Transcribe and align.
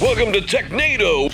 Welcome 0.00 0.32
to 0.32 0.40
Technado. 0.40 1.30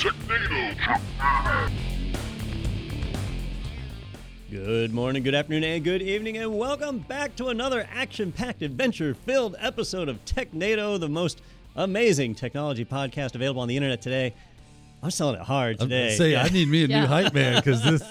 Good 4.50 4.92
morning, 4.92 5.22
good 5.22 5.34
afternoon, 5.34 5.64
and 5.64 5.82
good 5.82 6.02
evening, 6.02 6.36
and 6.36 6.58
welcome 6.58 6.98
back 6.98 7.34
to 7.36 7.46
another 7.48 7.88
action 7.90 8.32
packed, 8.32 8.62
adventure 8.62 9.14
filled 9.14 9.56
episode 9.58 10.08
of 10.10 10.22
Technado, 10.26 11.00
the 11.00 11.08
most 11.08 11.40
amazing 11.76 12.34
technology 12.34 12.84
podcast 12.84 13.34
available 13.34 13.62
on 13.62 13.68
the 13.68 13.76
internet 13.76 14.02
today. 14.02 14.34
I'm 15.02 15.10
selling 15.10 15.36
it 15.36 15.42
hard 15.42 15.78
today. 15.78 16.14
Say, 16.16 16.36
I 16.36 16.48
need 16.48 16.68
me 16.68 16.84
a 16.84 16.86
Yeah. 16.86 17.00
new 17.00 17.06
hype 17.06 17.32
man 17.32 17.56
because 17.56 17.82
this, 17.82 18.02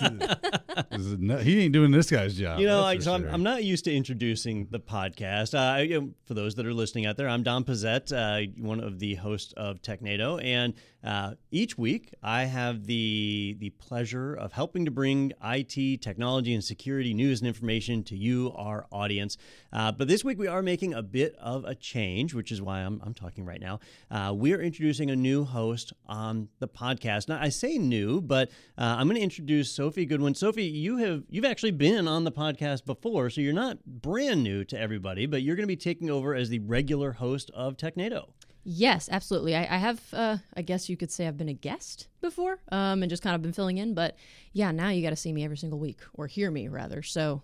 this 0.90 1.00
is 1.06 1.18
no, 1.20 1.38
he 1.38 1.62
ain't 1.66 1.74
doing 1.74 1.92
this 1.92 2.10
guy's 2.10 2.36
job. 2.36 2.60
You 2.60 2.68
know, 2.68 2.84
I, 2.84 2.96
for 2.98 3.02
so 3.04 3.14
I'm. 3.14 3.28
I'm 3.30 3.44
not 3.44 3.64
used 3.64 3.86
to 3.86 3.94
introducing 3.96 4.68
the 4.72 4.80
podcast. 4.80 5.54
Uh, 5.54 5.82
you 5.82 6.02
know, 6.02 6.10
for 6.26 6.34
those 6.34 6.56
that 6.56 6.66
are 6.66 6.74
listening 6.74 7.06
out 7.06 7.18
there, 7.18 7.30
I'm 7.30 7.44
Don 7.44 7.64
Pezet, 7.64 8.12
uh, 8.12 8.52
one 8.62 8.80
of 8.80 9.00
the 9.00 9.16
hosts 9.16 9.54
of 9.56 9.82
Technado, 9.82 10.44
and 10.44 10.74
uh, 11.04 11.36
each 11.52 11.78
week 11.78 12.14
I 12.22 12.44
have 12.44 12.86
the 12.86 13.56
the 13.60 13.70
pleasure 13.72 14.34
of 14.34 14.52
helping 14.52 14.86
to 14.86 14.92
bring 14.92 15.32
IT, 15.44 16.02
technology, 16.02 16.54
and 16.54 16.64
security 16.64 17.14
news 17.14 17.40
and 17.40 17.48
information 17.48 18.04
to 18.04 18.18
you, 18.18 18.52
our 18.56 18.86
audience. 18.92 19.38
Uh, 19.72 19.92
but 19.92 20.08
this 20.08 20.24
week 20.24 20.38
we 20.38 20.48
are 20.48 20.62
making 20.62 20.94
a 20.94 21.02
bit 21.02 21.36
of 21.40 21.64
a 21.64 21.74
change, 21.74 22.34
which 22.34 22.52
is 22.52 22.62
why 22.62 22.80
I'm, 22.80 23.02
I'm 23.06 23.14
talking 23.14 23.46
right 23.46 23.62
now. 23.62 23.80
Uh, 24.12 24.34
we 24.36 24.54
are 24.54 24.62
introducing 24.62 25.10
a 25.10 25.16
new 25.16 25.46
host 25.46 25.94
on 26.06 26.50
the 26.60 26.68
podcast. 26.68 27.30
Now 27.30 27.40
I 27.42 27.50
say 27.50 27.78
new, 27.78 28.20
but 28.20 28.50
uh, 28.78 28.96
I'm 28.98 29.08
going 29.08 29.16
to 29.16 29.22
introduce 29.22 29.72
Sophie 29.72 30.06
Goodwin. 30.06 30.36
Sophie, 30.36 30.64
you 30.64 30.98
have 30.98 31.24
you've 31.30 31.46
actually 31.46 31.72
been 31.72 32.08
on 32.08 32.26
the 32.26 32.32
podcast 32.32 32.86
before, 32.86 33.30
so 33.30 33.40
you're 33.40 33.54
not 33.54 33.86
brand 33.86 34.44
new 34.44 34.66
to 34.66 34.80
everybody, 34.80 35.26
but 35.26 35.44
you're 35.44 35.56
going 35.56 35.64
to 35.64 35.68
be 35.68 35.78
taking 35.78 36.10
over 36.10 36.36
as 36.36 36.50
the 36.50 36.60
regular 36.60 37.14
host 37.14 37.52
of 37.54 37.78
Technado. 37.78 38.32
Yes, 38.72 39.10
absolutely. 39.12 39.56
I, 39.56 39.62
I 39.62 39.78
have, 39.78 40.00
uh, 40.14 40.38
I 40.56 40.62
guess 40.62 40.90
you 40.90 40.96
could 40.96 41.10
say 41.10 41.28
I've 41.28 41.38
been 41.40 41.50
a 41.50 41.54
guest 41.54 42.08
before 42.22 42.60
um, 42.72 43.02
and 43.02 43.10
just 43.10 43.24
kind 43.24 43.36
of 43.36 43.42
been 43.42 43.52
filling 43.52 43.80
in. 43.80 43.96
But 43.96 44.16
yeah, 44.54 44.70
now 44.70 44.90
you 44.90 45.02
got 45.02 45.10
to 45.10 45.16
see 45.16 45.34
me 45.34 45.44
every 45.44 45.58
single 45.58 45.80
week 45.80 45.98
or 46.14 46.28
hear 46.28 46.52
me 46.52 46.68
rather. 46.68 47.02
So 47.02 47.42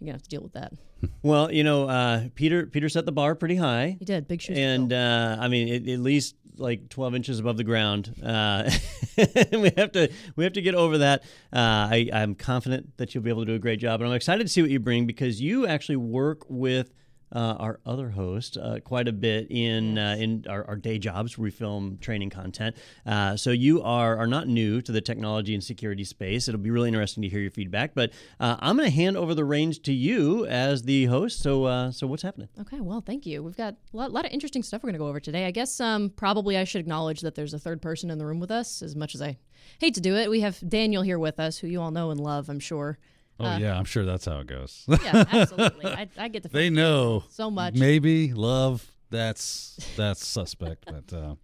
you're 0.00 0.06
going 0.06 0.12
to 0.12 0.12
have 0.12 0.22
to 0.22 0.28
deal 0.30 0.40
with 0.40 0.54
that. 0.54 0.72
Well, 1.22 1.52
you 1.52 1.64
know, 1.64 1.86
uh, 1.86 2.28
Peter 2.34 2.64
Peter 2.64 2.88
set 2.88 3.04
the 3.04 3.12
bar 3.12 3.34
pretty 3.34 3.56
high. 3.56 3.96
He 3.98 4.06
did. 4.06 4.26
Big 4.26 4.40
shoes. 4.40 4.56
and 4.56 4.90
uh, 4.90 5.36
I 5.38 5.48
mean, 5.48 5.68
it, 5.68 5.86
at 5.86 6.00
least 6.00 6.34
like 6.56 6.88
12 6.88 7.14
inches 7.14 7.38
above 7.38 7.58
the 7.58 7.64
ground. 7.64 8.14
Uh, 8.24 8.70
we 9.18 9.70
have 9.76 9.92
to 9.92 10.10
we 10.34 10.44
have 10.44 10.54
to 10.54 10.62
get 10.62 10.74
over 10.74 10.98
that. 10.98 11.22
Uh, 11.52 11.92
I, 11.92 12.08
I'm 12.10 12.34
confident 12.34 12.96
that 12.96 13.14
you'll 13.14 13.22
be 13.22 13.28
able 13.28 13.42
to 13.42 13.52
do 13.52 13.54
a 13.54 13.58
great 13.58 13.80
job, 13.80 14.00
and 14.00 14.08
I'm 14.08 14.16
excited 14.16 14.44
to 14.44 14.48
see 14.48 14.62
what 14.62 14.70
you 14.70 14.80
bring 14.80 15.06
because 15.06 15.42
you 15.42 15.66
actually 15.66 15.96
work 15.96 16.46
with. 16.48 16.90
Uh, 17.34 17.56
our 17.58 17.80
other 17.84 18.10
host 18.10 18.56
uh, 18.56 18.78
quite 18.84 19.08
a 19.08 19.12
bit 19.12 19.50
in 19.50 19.98
uh, 19.98 20.16
in 20.18 20.44
our, 20.48 20.64
our 20.68 20.76
day 20.76 20.98
jobs 20.98 21.36
where 21.36 21.44
we 21.44 21.50
film 21.50 21.98
training 22.00 22.30
content. 22.30 22.76
Uh, 23.04 23.36
so 23.36 23.50
you 23.50 23.82
are 23.82 24.16
are 24.16 24.26
not 24.28 24.46
new 24.46 24.80
to 24.80 24.92
the 24.92 25.00
technology 25.00 25.52
and 25.52 25.64
security 25.64 26.04
space. 26.04 26.46
It'll 26.46 26.60
be 26.60 26.70
really 26.70 26.88
interesting 26.88 27.22
to 27.22 27.28
hear 27.28 27.40
your 27.40 27.50
feedback. 27.50 27.92
But 27.94 28.12
uh, 28.38 28.56
I'm 28.60 28.76
going 28.76 28.88
to 28.88 28.94
hand 28.94 29.16
over 29.16 29.34
the 29.34 29.44
reins 29.44 29.80
to 29.80 29.92
you 29.92 30.46
as 30.46 30.82
the 30.82 31.06
host. 31.06 31.42
So 31.42 31.64
uh, 31.64 31.90
so 31.90 32.06
what's 32.06 32.22
happening? 32.22 32.48
Okay, 32.60 32.80
well, 32.80 33.00
thank 33.00 33.26
you. 33.26 33.42
We've 33.42 33.56
got 33.56 33.74
a 33.92 33.96
lot, 33.96 34.12
lot 34.12 34.26
of 34.26 34.32
interesting 34.32 34.62
stuff 34.62 34.82
we're 34.82 34.88
going 34.88 34.94
to 34.94 35.04
go 35.04 35.08
over 35.08 35.20
today. 35.20 35.46
I 35.46 35.50
guess 35.50 35.80
um, 35.80 36.10
probably 36.10 36.56
I 36.56 36.64
should 36.64 36.80
acknowledge 36.80 37.20
that 37.22 37.34
there's 37.34 37.54
a 37.54 37.58
third 37.58 37.82
person 37.82 38.10
in 38.10 38.18
the 38.18 38.26
room 38.26 38.40
with 38.40 38.50
us, 38.50 38.82
as 38.82 38.94
much 38.94 39.14
as 39.14 39.22
I 39.22 39.38
hate 39.80 39.94
to 39.94 40.00
do 40.00 40.14
it. 40.14 40.30
We 40.30 40.40
have 40.40 40.58
Daniel 40.68 41.02
here 41.02 41.18
with 41.18 41.40
us, 41.40 41.58
who 41.58 41.66
you 41.66 41.80
all 41.80 41.90
know 41.90 42.10
and 42.10 42.20
love, 42.20 42.48
I'm 42.48 42.60
sure. 42.60 42.98
Oh 43.40 43.56
yeah, 43.56 43.76
I'm 43.76 43.84
sure 43.84 44.04
that's 44.04 44.24
how 44.26 44.38
it 44.38 44.46
goes. 44.46 44.84
Yeah, 44.88 45.24
absolutely. 45.32 45.86
I, 45.86 46.08
I 46.16 46.28
get 46.28 46.42
to 46.44 46.48
they 46.48 46.70
know 46.70 47.24
so 47.30 47.50
much. 47.50 47.74
Maybe 47.74 48.32
love. 48.32 48.86
That's 49.10 49.78
that's 49.96 50.26
suspect, 50.26 50.86
but 50.86 51.16
uh, 51.16 51.34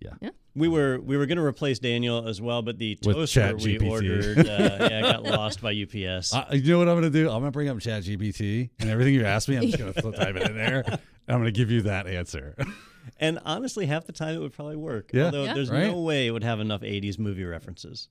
yeah. 0.00 0.30
We 0.54 0.66
were 0.68 0.98
we 1.00 1.16
were 1.16 1.26
going 1.26 1.38
to 1.38 1.44
replace 1.44 1.78
Daniel 1.78 2.26
as 2.26 2.40
well, 2.40 2.62
but 2.62 2.78
the 2.78 2.98
With 3.04 3.14
toaster 3.16 3.54
we 3.56 3.78
ChatGPT. 3.78 3.90
ordered 3.90 4.38
uh, 4.40 4.88
yeah, 4.90 5.00
got 5.02 5.22
lost 5.22 5.60
by 5.62 5.70
UPS. 5.72 6.34
Uh, 6.34 6.44
you 6.52 6.72
know 6.72 6.78
what 6.78 6.88
I'm 6.88 6.96
gonna 6.96 7.10
do? 7.10 7.28
I'm 7.30 7.40
gonna 7.40 7.50
bring 7.50 7.68
up 7.68 7.76
ChatGPT 7.78 8.70
and 8.80 8.90
everything 8.90 9.14
you 9.14 9.24
asked 9.24 9.48
me. 9.48 9.56
I'm 9.56 9.64
just 9.70 9.78
gonna 9.78 9.92
type 10.16 10.36
it 10.36 10.50
in 10.50 10.56
there. 10.56 10.82
And 10.86 10.98
I'm 11.28 11.38
gonna 11.38 11.50
give 11.52 11.70
you 11.70 11.82
that 11.82 12.06
answer. 12.06 12.56
and 13.20 13.38
honestly, 13.44 13.86
half 13.86 14.06
the 14.06 14.12
time 14.12 14.34
it 14.34 14.38
would 14.40 14.52
probably 14.52 14.76
work. 14.76 15.10
Yeah. 15.12 15.26
Although 15.26 15.44
Yeah. 15.44 15.54
there's 15.54 15.70
Right. 15.70 15.86
no 15.86 16.00
way 16.00 16.26
it 16.26 16.30
would 16.32 16.44
have 16.44 16.60
enough 16.60 16.80
80s 16.82 17.18
movie 17.18 17.44
references. 17.44 18.08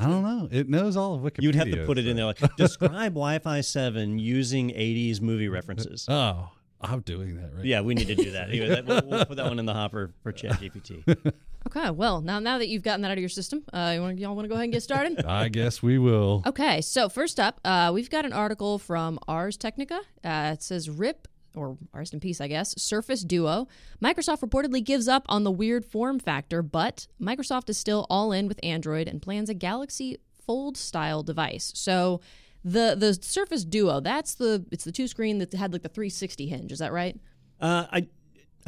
I 0.00 0.04
don't 0.06 0.22
know. 0.22 0.48
It 0.50 0.68
knows 0.68 0.96
all 0.96 1.14
of 1.14 1.22
Wikipedia. 1.22 1.42
You'd 1.42 1.54
have 1.56 1.70
to 1.70 1.86
put 1.86 1.98
it 1.98 2.06
in 2.06 2.16
there 2.16 2.26
like 2.26 2.38
describe 2.56 3.12
Wi-Fi 3.14 3.60
7 3.60 4.18
using 4.18 4.70
80s 4.70 5.20
movie 5.20 5.48
references. 5.48 6.06
Oh, 6.16 6.50
I'm 6.80 7.00
doing 7.00 7.36
that 7.36 7.54
right. 7.54 7.64
Yeah, 7.64 7.80
we 7.80 7.94
need 7.94 8.06
to 8.08 8.14
do 8.14 8.32
that. 8.32 8.50
Anyway, 8.50 8.68
that 8.68 8.86
we'll, 8.86 9.02
we'll 9.06 9.24
put 9.24 9.38
that 9.38 9.46
one 9.46 9.58
in 9.58 9.64
the 9.64 9.72
hopper 9.72 10.12
for 10.22 10.32
ChatGPT. 10.32 11.32
Okay, 11.66 11.90
well, 11.90 12.20
now 12.20 12.38
now 12.38 12.58
that 12.58 12.68
you've 12.68 12.84
gotten 12.84 13.00
that 13.02 13.08
out 13.10 13.14
of 13.18 13.18
your 13.18 13.28
system, 13.28 13.64
uh, 13.72 13.90
you 13.94 14.00
wanna, 14.00 14.14
y'all 14.14 14.36
want 14.36 14.44
to 14.44 14.48
go 14.48 14.54
ahead 14.54 14.64
and 14.64 14.72
get 14.72 14.84
started? 14.84 15.24
I 15.26 15.48
guess 15.48 15.82
we 15.82 15.98
will. 15.98 16.44
Okay, 16.46 16.80
so 16.80 17.08
first 17.08 17.40
up, 17.40 17.60
uh, 17.64 17.90
we've 17.92 18.08
got 18.08 18.24
an 18.24 18.32
article 18.32 18.78
from 18.78 19.18
Ars 19.26 19.56
Technica. 19.56 20.00
Uh, 20.22 20.52
it 20.54 20.62
says 20.62 20.88
RIP, 20.88 21.26
or 21.56 21.76
Rest 21.92 22.12
in 22.14 22.20
Peace, 22.20 22.40
I 22.40 22.48
guess, 22.48 22.74
Surface 22.80 23.22
Duo. 23.22 23.66
Microsoft 24.02 24.40
reportedly 24.40 24.84
gives 24.84 25.08
up 25.08 25.24
on 25.28 25.44
the 25.44 25.50
weird 25.50 25.84
form 25.84 26.18
factor, 26.18 26.62
but 26.62 27.06
Microsoft 27.20 27.68
is 27.70 27.78
still 27.78 28.06
all 28.10 28.32
in 28.32 28.46
with 28.48 28.60
Android 28.62 29.08
and 29.08 29.20
plans 29.22 29.48
a 29.48 29.54
Galaxy 29.54 30.18
Fold 30.46 30.76
style 30.76 31.22
device. 31.24 31.72
So 31.74 32.20
the 32.64 32.94
the 32.96 33.14
Surface 33.14 33.64
Duo, 33.64 33.98
that's 34.00 34.34
the 34.34 34.64
it's 34.70 34.84
the 34.84 34.92
two 34.92 35.08
screen 35.08 35.38
that 35.38 35.52
had 35.52 35.72
like 35.72 35.82
the 35.82 35.88
360 35.88 36.46
hinge. 36.46 36.70
Is 36.72 36.78
that 36.78 36.92
right? 36.92 37.18
Uh, 37.60 37.86
I 37.90 38.06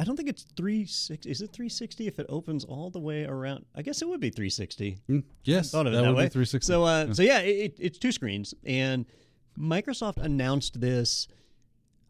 I 0.01 0.03
don't 0.05 0.15
think 0.17 0.29
it's 0.29 0.43
360. 0.55 1.29
Is 1.29 1.41
it 1.41 1.51
360 1.51 2.07
if 2.07 2.19
it 2.19 2.25
opens 2.29 2.63
all 2.65 2.89
the 2.89 2.99
way 2.99 3.25
around? 3.25 3.65
I 3.75 3.81
guess 3.81 4.01
it 4.01 4.07
would 4.07 4.19
be 4.21 4.29
360. 4.29 4.97
Mm, 5.09 5.23
Yes, 5.43 5.71
thought 5.71 5.87
of 5.87 5.93
it 5.93 5.97
that 5.97 6.01
that, 6.03 6.07
would 6.09 6.17
way. 6.17 6.25
be 6.25 6.29
360. 6.29 6.65
So, 6.65 6.83
uh, 6.83 7.13
so 7.13 7.21
yeah, 7.21 7.39
it, 7.39 7.75
it's 7.79 7.97
two 7.99 8.11
screens, 8.13 8.53
and 8.65 9.05
Microsoft 9.57 10.17
announced 10.17 10.79
this. 10.79 11.27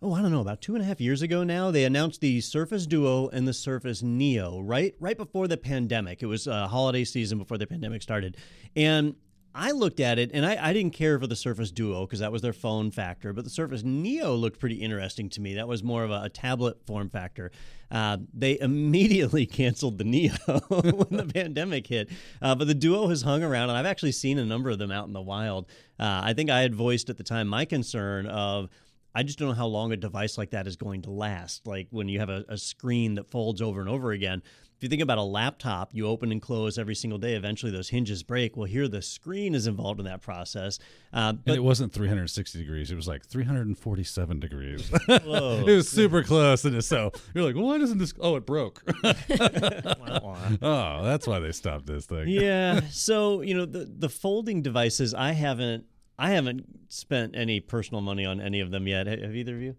Oh, 0.02 0.14
I 0.14 0.22
don't 0.22 0.32
know, 0.32 0.40
about 0.40 0.62
two 0.62 0.76
and 0.76 0.84
a 0.84 0.88
half 0.88 1.02
years 1.02 1.22
ago 1.22 1.44
now. 1.44 1.72
They 1.72 1.84
announced 1.84 2.22
the 2.22 2.40
Surface 2.40 2.88
Duo 2.88 3.28
and 3.28 3.46
the 3.46 3.54
Surface 3.54 4.02
Neo, 4.02 4.62
right, 4.62 4.96
right 4.98 5.18
before 5.18 5.50
the 5.50 5.58
pandemic. 5.58 6.24
It 6.24 6.28
was 6.28 6.48
uh, 6.48 6.70
holiday 6.70 7.04
season 7.04 7.38
before 7.38 7.58
the 7.58 7.68
pandemic 7.68 8.02
started, 8.02 8.38
and 8.78 9.16
I 9.54 9.72
looked 9.72 10.00
at 10.00 10.18
it 10.20 10.32
and 10.34 10.46
I, 10.46 10.70
I 10.70 10.74
didn't 10.74 10.94
care 10.94 11.20
for 11.20 11.28
the 11.28 11.36
Surface 11.36 11.70
Duo 11.72 12.06
because 12.06 12.20
that 12.20 12.32
was 12.32 12.42
their 12.42 12.54
phone 12.54 12.92
factor, 12.92 13.34
but 13.34 13.44
the 13.44 13.50
Surface 13.50 13.84
Neo 13.84 14.36
looked 14.36 14.60
pretty 14.60 14.76
interesting 14.76 15.28
to 15.32 15.42
me. 15.42 15.56
That 15.56 15.68
was 15.68 15.84
more 15.84 16.06
of 16.06 16.12
a, 16.12 16.22
a 16.24 16.30
tablet 16.30 16.86
form 16.86 17.10
factor. 17.10 17.52
Uh, 17.92 18.20
they 18.34 18.58
immediately 18.62 19.46
canceled 19.46 19.98
the 19.98 20.06
Neo 20.06 20.31
when 20.70 21.18
the 21.18 21.30
pandemic 21.34 21.88
hit, 21.88 22.10
uh, 22.42 22.56
but 22.56 22.68
the 22.68 22.74
Duo 22.74 23.10
has 23.10 23.24
hung 23.24 23.44
around, 23.44 23.70
and 23.70 23.78
I've 23.78 23.86
actually 23.86 24.14
seen 24.14 24.38
a 24.38 24.46
number 24.46 24.70
of 24.70 24.78
them 24.78 24.92
out 24.92 25.08
in 25.08 25.14
the 25.14 25.22
wild. 25.22 25.66
Uh, 26.00 26.22
I 26.24 26.34
think 26.34 26.50
I 26.50 26.62
had 26.62 26.74
voiced 26.74 27.10
at 27.10 27.18
the 27.18 27.24
time 27.24 27.50
my 27.50 27.66
concern 27.66 28.28
of. 28.28 28.70
I 29.16 29.24
just 29.24 29.40
don't 29.40 29.50
know 29.50 29.56
how 29.56 29.68
long 29.68 29.92
a 29.92 29.97
device 29.97 30.38
like 30.38 30.52
that 30.52 30.68
is 30.68 30.75
going 30.75 31.02
to 31.03 31.12
last. 31.12 31.66
Like 31.68 31.88
when 31.90 32.08
you 32.08 32.20
have 32.20 32.30
a, 32.30 32.46
a 32.47 32.58
screen 32.58 33.16
that 33.16 33.30
folds 33.30 33.62
over 33.62 33.80
and 33.80 33.90
over 33.90 34.12
again. 34.12 34.42
If 34.78 34.84
you 34.84 34.88
think 34.88 35.02
about 35.02 35.18
a 35.18 35.24
laptop, 35.24 35.90
you 35.92 36.08
open 36.08 36.31
and 36.31 36.42
close 36.42 36.78
every 36.78 36.96
single 36.96 37.19
day. 37.19 37.34
Eventually, 37.34 37.69
those 37.69 37.90
hinges 37.90 38.24
break. 38.24 38.56
Well, 38.56 38.66
here 38.66 38.88
the 38.88 39.02
screen 39.02 39.53
is 39.53 39.68
involved 39.68 40.00
in 40.00 40.06
that 40.06 40.22
process. 40.22 40.80
Uh, 41.12 41.31
and 41.31 41.44
but 41.44 41.56
it 41.56 41.64
wasn't 41.66 41.92
360 41.92 42.58
degrees. 42.58 42.90
It 42.90 42.96
was 42.96 43.06
like 43.06 43.25
347 43.25 44.40
degrees. 44.40 44.90
Whoa. 45.08 45.64
it 45.68 45.75
was 45.75 45.90
super 45.90 46.24
close, 46.24 46.64
and 46.64 46.81
so 46.81 47.12
you're 47.36 47.44
like, 47.44 47.56
well, 47.56 47.66
why 47.66 47.78
doesn't 47.78 47.98
this? 47.98 48.14
Oh, 48.22 48.38
it 48.38 48.46
broke. 48.46 48.81
Wah, 49.03 50.19
wah. 50.24 50.38
oh, 50.62 51.03
that's 51.03 51.28
why 51.28 51.40
they 51.40 51.52
stopped 51.52 51.86
this 51.86 52.06
thing. 52.06 52.30
yeah. 52.30 52.80
So 52.90 53.42
you 53.42 53.56
know 53.56 53.66
the 53.66 53.84
the 53.84 54.08
folding 54.08 54.62
devices. 54.62 55.14
I 55.14 55.34
haven't 55.34 55.84
I 56.19 56.31
haven't 56.31 56.66
spent 56.91 57.35
any 57.35 57.59
personal 57.59 58.02
money 58.02 58.25
on 58.25 58.40
any 58.41 58.59
of 58.59 58.72
them 58.72 58.88
yet. 58.88 59.07
Have 59.07 59.35
either 59.35 59.56
of 59.56 59.62
you? 59.62 59.75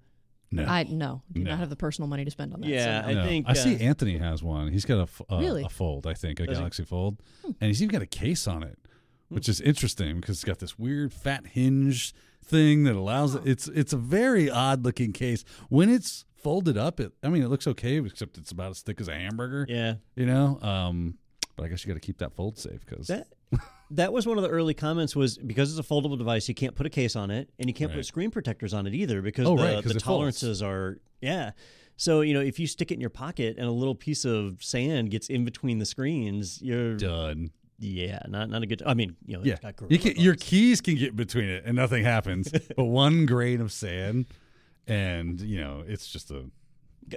No. 0.52 0.64
I 0.64 0.82
no, 0.82 1.22
do 1.32 1.42
No. 1.44 1.50
not 1.50 1.60
have 1.60 1.70
the 1.70 1.76
personal 1.76 2.08
money 2.08 2.24
to 2.24 2.30
spend 2.30 2.52
on 2.52 2.60
that. 2.62 2.66
so 2.66 2.72
Yeah, 2.72 3.00
no. 3.02 3.06
I 3.08 3.12
No. 3.14 3.24
think 3.24 3.46
I 3.48 3.52
see 3.52 3.76
uh, 3.76 3.78
Anthony 3.78 4.18
has 4.18 4.42
one. 4.42 4.72
He's 4.72 4.84
got 4.84 4.98
a, 4.98 5.02
f- 5.02 5.22
uh, 5.30 5.38
Really? 5.38 5.62
a 5.62 5.68
fold, 5.68 6.06
I 6.08 6.14
think, 6.14 6.40
a 6.40 6.46
Does 6.46 6.56
he? 6.56 6.60
Galaxy 6.60 6.84
Fold, 6.84 7.22
Hmm. 7.44 7.52
and 7.60 7.68
he's 7.68 7.80
even 7.82 7.92
got 7.92 8.02
a 8.02 8.06
case 8.06 8.48
on 8.48 8.64
it, 8.64 8.76
which 9.28 9.48
is 9.48 9.60
interesting 9.60 10.16
because 10.20 10.38
it's 10.38 10.44
got 10.44 10.58
this 10.58 10.76
weird 10.76 11.12
fat 11.12 11.46
hinge 11.48 12.12
thing 12.44 12.82
that 12.84 12.96
allows 12.96 13.36
it. 13.36 13.42
It's 13.46 13.68
it's 13.68 13.92
a 13.92 13.96
very 13.96 14.50
odd 14.50 14.84
looking 14.84 15.12
case 15.12 15.44
when 15.68 15.88
it's 15.88 16.24
folded 16.34 16.76
up. 16.76 16.98
It 16.98 17.12
I 17.22 17.28
mean, 17.28 17.42
it 17.44 17.48
looks 17.48 17.68
okay, 17.68 17.98
except 17.98 18.36
it's 18.36 18.50
about 18.50 18.70
as 18.72 18.80
thick 18.80 19.00
as 19.00 19.06
a 19.06 19.14
hamburger. 19.14 19.66
yeah. 19.68 19.96
You 20.16 20.26
know, 20.26 20.58
um, 20.62 21.18
but 21.54 21.64
I 21.66 21.68
guess 21.68 21.84
you 21.84 21.88
got 21.92 22.00
to 22.00 22.04
keep 22.04 22.18
that 22.18 22.32
fold 22.32 22.58
safe 22.58 22.84
because 22.84 23.06
That 23.06 23.28
that 23.90 24.12
was 24.12 24.26
one 24.26 24.36
of 24.38 24.42
the 24.42 24.50
early 24.50 24.74
comments 24.74 25.16
was 25.16 25.36
because 25.38 25.76
it's 25.76 25.86
a 25.86 25.88
foldable 25.92 26.16
device, 26.18 26.48
you 26.48 26.54
can't 26.54 26.74
put 26.74 26.86
a 26.86 26.90
case 26.90 27.16
on 27.16 27.30
it, 27.30 27.50
and 27.58 27.68
you 27.68 27.74
can't 27.74 27.92
put 27.92 28.04
screen 28.06 28.30
protectors 28.30 28.72
on 28.72 28.86
it 28.86 28.94
either 28.94 29.20
because 29.22 29.46
Oh, 29.46 29.56
the, 29.56 29.62
right, 29.62 29.84
the 29.84 29.94
tolerances 29.94 30.62
are 30.62 30.98
yeah. 31.20 31.50
So 31.96 32.20
you 32.22 32.32
know 32.34 32.40
if 32.40 32.58
you 32.58 32.66
stick 32.66 32.90
it 32.90 32.94
in 32.94 33.00
your 33.00 33.10
pocket 33.10 33.56
and 33.58 33.66
a 33.66 33.70
little 33.72 33.94
piece 33.94 34.24
of 34.24 34.62
sand 34.62 35.10
gets 35.10 35.28
in 35.28 35.44
between 35.44 35.78
the 35.78 35.86
screens, 35.86 36.60
you're 36.62 36.96
done. 36.96 37.50
yeah 37.78 38.20
not 38.28 38.48
not 38.48 38.62
a 38.62 38.66
good. 38.66 38.82
I 38.86 38.94
mean 38.94 39.16
you 39.26 39.36
know 39.36 39.44
Yeah, 39.44 39.54
it's 39.54 39.80
got 39.80 39.90
you 39.90 39.98
can, 39.98 40.16
your 40.16 40.34
keys 40.36 40.80
can 40.80 40.94
get 40.94 41.14
between 41.16 41.48
it 41.48 41.64
and 41.66 41.76
nothing 41.76 42.04
happens, 42.04 42.50
but 42.76 42.84
one 42.84 43.26
grain 43.26 43.60
of 43.60 43.70
sand, 43.72 44.26
and 44.86 45.40
you 45.40 45.60
know 45.60 45.82
it's 45.86 46.08
just 46.08 46.30
a 46.30 46.44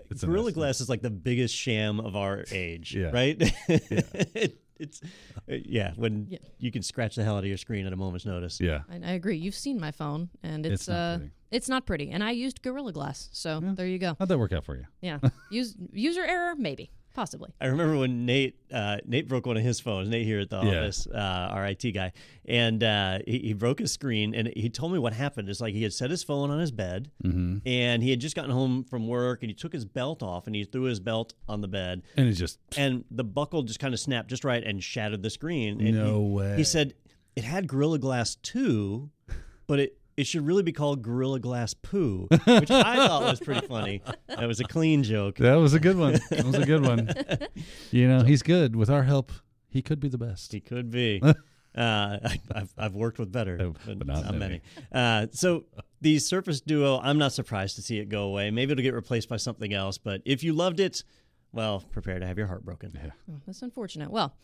It's 0.10 0.24
Gorilla 0.24 0.52
Glass 0.52 0.81
is 0.81 0.90
like 0.90 1.02
the 1.02 1.10
biggest 1.12 1.56
sham 1.56 2.00
of 2.00 2.16
our 2.16 2.44
age, 2.52 2.96
Yeah. 2.96 3.12
right? 3.12 3.38
It- 3.70 4.60
it's 4.80 5.02
uh, 5.04 5.08
yeah, 5.48 5.94
when 5.96 6.28
Yeah. 6.30 6.40
you 6.60 6.72
can 6.72 6.81
scratch 6.81 7.16
the 7.16 7.24
hell 7.24 7.36
out 7.38 7.44
of 7.44 7.48
your 7.48 7.58
screen 7.58 7.86
at 7.86 7.94
a 7.94 7.96
moment's 7.96 8.25
notice. 8.25 8.60
Yeah. 8.60 8.81
I, 8.90 8.96
I 8.96 9.12
agree. 9.14 9.38
You've 9.38 9.56
seen 9.56 9.80
my 9.80 9.92
phone, 9.92 10.30
and 10.44 10.66
it's, 10.66 10.81
It's 10.84 10.88
not 10.90 10.96
uh, 10.96 11.18
pretty. 11.18 11.31
it's 11.52 11.70
not 11.70 11.86
pretty. 11.86 12.10
And 12.12 12.24
I 12.24 12.31
used 12.31 12.62
Gorilla 12.62 12.92
Glass, 12.94 13.30
so 13.31 13.60
there 13.62 13.88
you 13.88 14.00
go. 14.00 14.16
How'd 14.20 14.28
that 14.30 14.38
work 14.40 14.54
out 14.54 14.64
for 14.66 14.75
you? 14.75 14.86
Yeah, 15.02 15.20
Use, 15.52 15.75
user 15.92 16.24
error, 16.24 16.56
maybe, 16.58 16.92
possibly. 17.13 17.51
I 17.62 17.68
remember 17.68 17.98
when 17.98 18.25
Nate 18.25 18.56
uh, 18.71 18.98
Nate 19.06 19.27
broke 19.27 19.45
one 19.45 19.57
of 19.57 19.63
his 19.63 19.80
phones. 19.80 20.10
Nate 20.10 20.25
here 20.25 20.39
at 20.39 20.50
the 20.50 20.62
Yeah. 20.62 20.80
office, 20.80 21.07
uh, 21.13 21.18
our 21.18 21.65
IT 21.68 21.92
guy, 21.94 22.12
and 22.45 22.83
uh, 22.83 23.19
he, 23.25 23.39
he 23.39 23.54
broke 23.54 23.80
his 23.80 23.92
screen. 23.92 24.33
And 24.36 24.51
he 24.56 24.69
told 24.69 24.92
me 24.94 25.00
what 25.00 25.13
happened. 25.13 25.50
It's 25.50 25.62
like 25.62 25.74
he 25.74 25.83
had 25.83 25.94
set 25.94 26.10
his 26.10 26.24
phone 26.24 26.50
on 26.51 26.60
his 26.60 26.71
bed, 26.71 27.12
Mm-hmm. 27.24 27.68
and 27.68 28.01
he 28.04 28.10
had 28.10 28.19
just 28.19 28.36
gotten 28.36 28.51
home 28.51 28.83
from 28.83 29.07
work, 29.07 29.44
and 29.44 29.50
he 29.50 29.54
took 29.56 29.74
his 29.74 29.86
belt 29.86 30.24
off, 30.24 30.48
and 30.48 30.56
he 30.56 30.63
threw 30.63 30.83
his 30.83 31.00
belt 31.00 31.33
on 31.48 31.62
the 31.62 31.68
bed, 31.68 32.01
And 32.18 32.27
it 32.27 32.33
just 32.33 32.60
and 32.77 33.06
the 33.12 33.24
buckle 33.24 33.63
just 33.63 33.80
kind 33.80 33.94
of 33.94 34.00
snapped 34.00 34.30
just 34.30 34.44
right 34.44 34.63
and 34.63 34.83
shattered 34.83 35.21
the 35.21 35.30
screen. 35.30 35.80
And 35.81 35.95
No 35.98 36.19
he, 36.27 36.33
way. 36.33 36.56
He 36.57 36.63
said 36.63 36.94
it 37.36 37.44
had 37.44 37.68
Gorilla 37.68 38.00
Glass 38.00 38.36
2, 38.36 39.10
but 39.68 39.80
it. 39.80 39.98
It 40.15 40.27
should 40.27 40.45
really 40.45 40.63
be 40.63 40.71
called 40.71 41.01
Gorilla 41.01 41.39
Glass 41.39 41.74
Poo, 41.74 42.27
which 42.30 42.69
I 42.71 42.95
thought 43.07 43.24
was 43.24 43.39
pretty 43.39 43.65
funny. 43.68 44.01
That 44.27 44.48
was 44.48 44.60
a 44.60 44.63
clean 44.63 45.01
joke. 45.04 45.38
that 45.38 45.56
was 45.56 45.74
a 45.74 45.80
good 45.80 45.98
one. 45.98 46.19
That 46.30 46.44
was 46.45 46.56
a 46.56 46.65
good 46.65 46.86
one. 46.86 47.10
You 47.92 48.07
know, 48.07 48.24
he's 48.24 48.42
good. 48.44 48.75
With 48.75 48.89
our 48.89 49.04
help, 49.04 49.31
he 49.69 49.81
could 49.81 50.00
be 50.00 50.10
the 50.10 50.18
best. 50.18 50.51
He 50.51 50.60
could 50.60 50.89
be. 50.92 51.19
uh, 51.24 51.33
I, 51.75 52.39
I've, 52.54 52.74
I've 52.77 52.95
worked 52.95 53.19
with 53.19 53.31
better, 53.31 53.57
Oh, 53.62 53.74
but, 53.86 53.98
but 54.00 54.07
not 54.07 54.24
not 54.25 54.36
many. 54.36 54.62
many. 54.81 54.88
Uh, 54.92 55.27
so 55.31 55.65
the 56.01 56.19
Surface 56.19 56.60
Duo, 56.62 57.00
I'm 57.00 57.18
not 57.18 57.33
surprised 57.33 57.75
to 57.77 57.81
see 57.81 58.00
it 58.00 58.10
go 58.10 58.24
away. 58.24 58.51
Maybe 58.51 58.71
it'll 58.71 58.83
get 58.83 58.94
replaced 58.94 59.30
by 59.30 59.38
something 59.38 59.74
else. 59.74 59.98
But 59.98 60.21
if 60.25 60.44
you 60.44 60.54
loved 60.54 60.80
it, 60.80 61.04
well, 61.51 61.83
prepare 61.92 62.19
to 62.19 62.25
have 62.25 62.38
your 62.38 62.48
heart 62.48 62.65
broken. 62.65 62.92
Yeah. 62.95 63.12
Oh, 63.31 63.39
that's 63.45 63.62
unfortunate. 63.62 64.10
Well, 64.12 64.36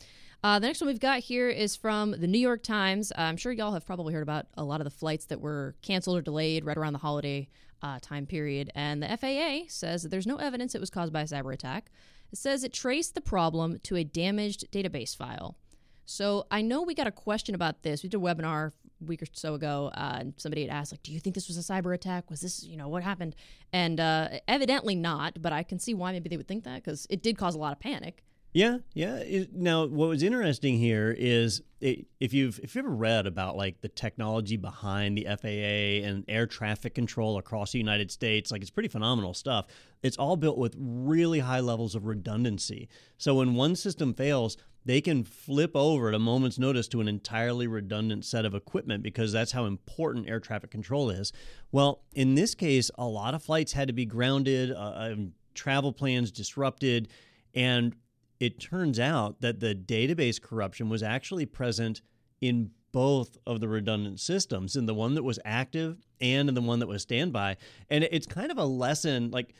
uh, 0.44 0.60
the 0.60 0.68
next 0.68 0.80
one 0.80 0.88
we've 0.88 1.00
got 1.00 1.20
here 1.20 1.50
is 1.50 1.76
from 1.76 2.12
the 2.12 2.28
New 2.28 2.40
York 2.40 2.64
Times. 2.64 3.12
I'm 3.16 3.38
sure 3.38 3.52
y'all 3.52 3.74
have 3.74 3.86
probably 3.86 4.14
heard 4.14 4.24
about 4.24 4.48
a 4.56 4.64
lot 4.64 4.80
of 4.80 4.86
the 4.86 4.92
flights 4.92 5.26
that 5.26 5.42
were 5.42 5.76
canceled 5.82 6.18
or 6.18 6.22
delayed 6.22 6.64
right 6.66 6.78
around 6.78 6.94
the 6.94 7.00
holiday 7.00 7.50
uh, 7.82 8.00
time 8.02 8.26
period. 8.26 8.72
And 8.76 9.04
the 9.04 9.18
FAA 9.18 9.68
says 9.68 10.04
that 10.04 10.10
there's 10.10 10.28
no 10.28 10.38
evidence 10.38 10.76
it 10.76 10.82
was 10.82 10.90
caused 10.90 11.12
by 11.12 11.22
a 11.22 11.26
cyber 11.26 11.54
attack. 11.54 11.92
It 12.32 12.38
says 12.38 12.64
it 12.64 12.74
traced 12.74 13.16
the 13.16 13.22
problem 13.22 13.80
to 13.84 13.96
a 13.98 14.04
damaged 14.04 14.72
database 14.72 15.16
file. 15.16 15.58
So 16.06 16.48
I 16.50 16.62
know 16.62 16.82
we 16.82 16.96
got 16.96 17.08
a 17.08 17.12
question 17.12 17.54
about 17.54 17.84
this. 17.84 18.02
We 18.02 18.10
did 18.10 18.18
a 18.18 18.22
webinar 18.22 18.72
a 19.02 19.06
week 19.06 19.22
or 19.22 19.28
so 19.32 19.54
ago, 19.54 19.92
uh, 19.94 20.18
and 20.20 20.34
somebody 20.38 20.64
had 20.64 20.72
asked, 20.72 20.92
like, 20.92 21.04
"Do 21.04 21.12
you 21.12 21.20
think 21.20 21.36
this 21.36 21.48
was 21.48 21.58
a 21.58 21.62
cyber 21.62 21.94
attack? 21.94 22.32
Was 22.32 22.42
this, 22.42 22.64
you 22.64 22.78
know, 22.78 22.88
what 22.88 23.04
happened?" 23.04 23.36
And 23.72 24.00
uh, 24.00 24.40
evidently 24.48 24.96
not, 24.96 25.40
but 25.40 25.54
I 25.54 25.62
can 25.62 25.78
see 25.78 25.94
why 25.94 26.12
maybe 26.12 26.28
they 26.28 26.38
would 26.38 26.48
think 26.48 26.64
that 26.64 26.84
because 26.84 27.06
it 27.12 27.22
did 27.22 27.38
cause 27.38 27.54
a 27.54 27.60
lot 27.60 27.74
of 27.74 27.80
panic. 27.80 28.24
Yeah, 28.52 28.80
yeah. 28.94 29.44
Now, 29.54 29.86
what 29.86 30.10
was 30.10 30.24
interesting 30.24 30.78
here 30.80 31.16
is 31.18 31.62
if 31.82 32.34
you've 32.34 32.60
if 32.60 32.76
you've 32.76 32.86
ever 32.86 32.96
read 32.96 33.28
about 33.28 33.56
like 33.56 33.82
the 33.82 33.90
technology 33.90 34.58
behind 34.58 35.18
the 35.18 35.26
FAA 35.26 36.08
and 36.08 36.26
air 36.28 36.48
traffic 36.48 36.96
control 36.96 37.38
across 37.38 37.72
the 37.72 37.78
United 37.78 38.10
States, 38.10 38.52
like 38.52 38.62
it's 38.62 38.72
pretty 38.72 38.90
phenomenal 38.90 39.36
stuff. 39.36 39.68
It's 40.02 40.18
all 40.18 40.36
built 40.36 40.58
with 40.58 40.76
really 40.80 41.40
high 41.40 41.60
levels 41.60 41.94
of 41.94 42.06
redundancy. 42.06 42.90
So 43.18 43.36
when 43.36 43.54
one 43.54 43.76
system 43.76 44.16
fails, 44.16 44.58
they 44.84 45.00
can 45.00 45.24
flip 45.24 45.76
over 45.76 46.10
at 46.10 46.16
a 46.16 46.20
moment's 46.20 46.58
notice 46.58 46.88
to 46.88 47.02
an 47.02 47.08
entirely 47.08 47.68
redundant 47.68 48.26
set 48.26 48.46
of 48.46 48.56
equipment 48.56 49.04
because 49.04 49.32
that's 49.32 49.52
how 49.52 49.66
important 49.66 50.28
air 50.28 50.40
traffic 50.40 50.72
control 50.72 51.12
is. 51.12 51.32
Well, 51.72 52.02
in 52.14 52.34
this 52.34 52.56
case, 52.56 52.90
a 52.98 53.06
lot 53.06 53.36
of 53.36 53.44
flights 53.44 53.74
had 53.74 53.90
to 53.90 53.94
be 53.94 54.06
grounded, 54.06 54.72
uh, 54.72 54.94
um, 54.96 55.34
travel 55.54 55.94
plans 55.94 56.32
disrupted, 56.32 57.10
and 57.54 57.96
it 58.40 58.60
turns 58.60 59.00
out 59.00 59.42
that 59.42 59.60
the 59.60 59.76
database 59.76 60.42
corruption 60.42 60.90
was 60.90 61.04
actually 61.04 61.46
present 61.46 62.02
in 62.42 62.72
both 62.92 63.38
of 63.46 63.60
the 63.60 63.68
redundant 63.68 64.20
systems 64.20 64.76
in 64.76 64.86
the 64.86 64.94
one 64.94 65.14
that 65.14 65.24
was 65.24 65.40
active 65.46 65.98
and 66.22 66.50
in 66.50 66.56
the 66.56 66.62
one 66.62 66.80
that 66.80 66.88
was 66.88 67.04
standby 67.04 67.56
and 67.90 68.04
it's 68.06 68.26
kind 68.26 68.52
of 68.52 68.58
a 68.58 68.66
lesson 68.66 69.30
like 69.30 69.54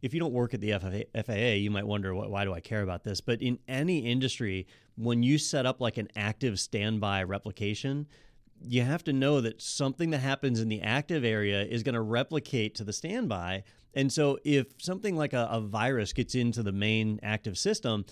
if 0.00 0.14
you 0.14 0.20
don't 0.20 0.32
work 0.32 0.54
at 0.54 0.60
the 0.60 0.72
FAA, 1.26 1.32
you 1.32 1.70
might 1.70 1.86
wonder 1.86 2.14
why 2.14 2.44
do 2.44 2.52
I 2.52 2.60
care 2.60 2.82
about 2.82 3.04
this 3.04 3.20
but 3.20 3.40
in 3.40 3.58
any 3.68 4.10
industry 4.10 4.66
when 4.96 5.22
you 5.22 5.38
set 5.38 5.64
up 5.64 5.80
like 5.80 5.96
an 5.96 6.08
active 6.16 6.58
standby 6.58 7.22
replication 7.22 8.06
you 8.62 8.82
have 8.82 9.04
to 9.04 9.12
know 9.12 9.40
that 9.40 9.60
something 9.60 10.10
that 10.10 10.18
happens 10.18 10.60
in 10.60 10.68
the 10.68 10.82
active 10.82 11.24
area 11.24 11.62
is 11.62 11.82
going 11.82 11.94
to 11.94 12.00
replicate 12.00 12.74
to 12.76 12.84
the 12.84 12.92
standby. 12.92 13.64
And 13.96 14.12
so 14.12 14.38
if 14.44 14.66
something 14.78 15.16
like 15.16 15.32
a, 15.32 15.48
a 15.50 15.60
virus 15.60 16.12
gets 16.12 16.36
into 16.36 16.62
the 16.62 16.70
main 16.70 17.18
active 17.22 17.58
system, 17.58 18.04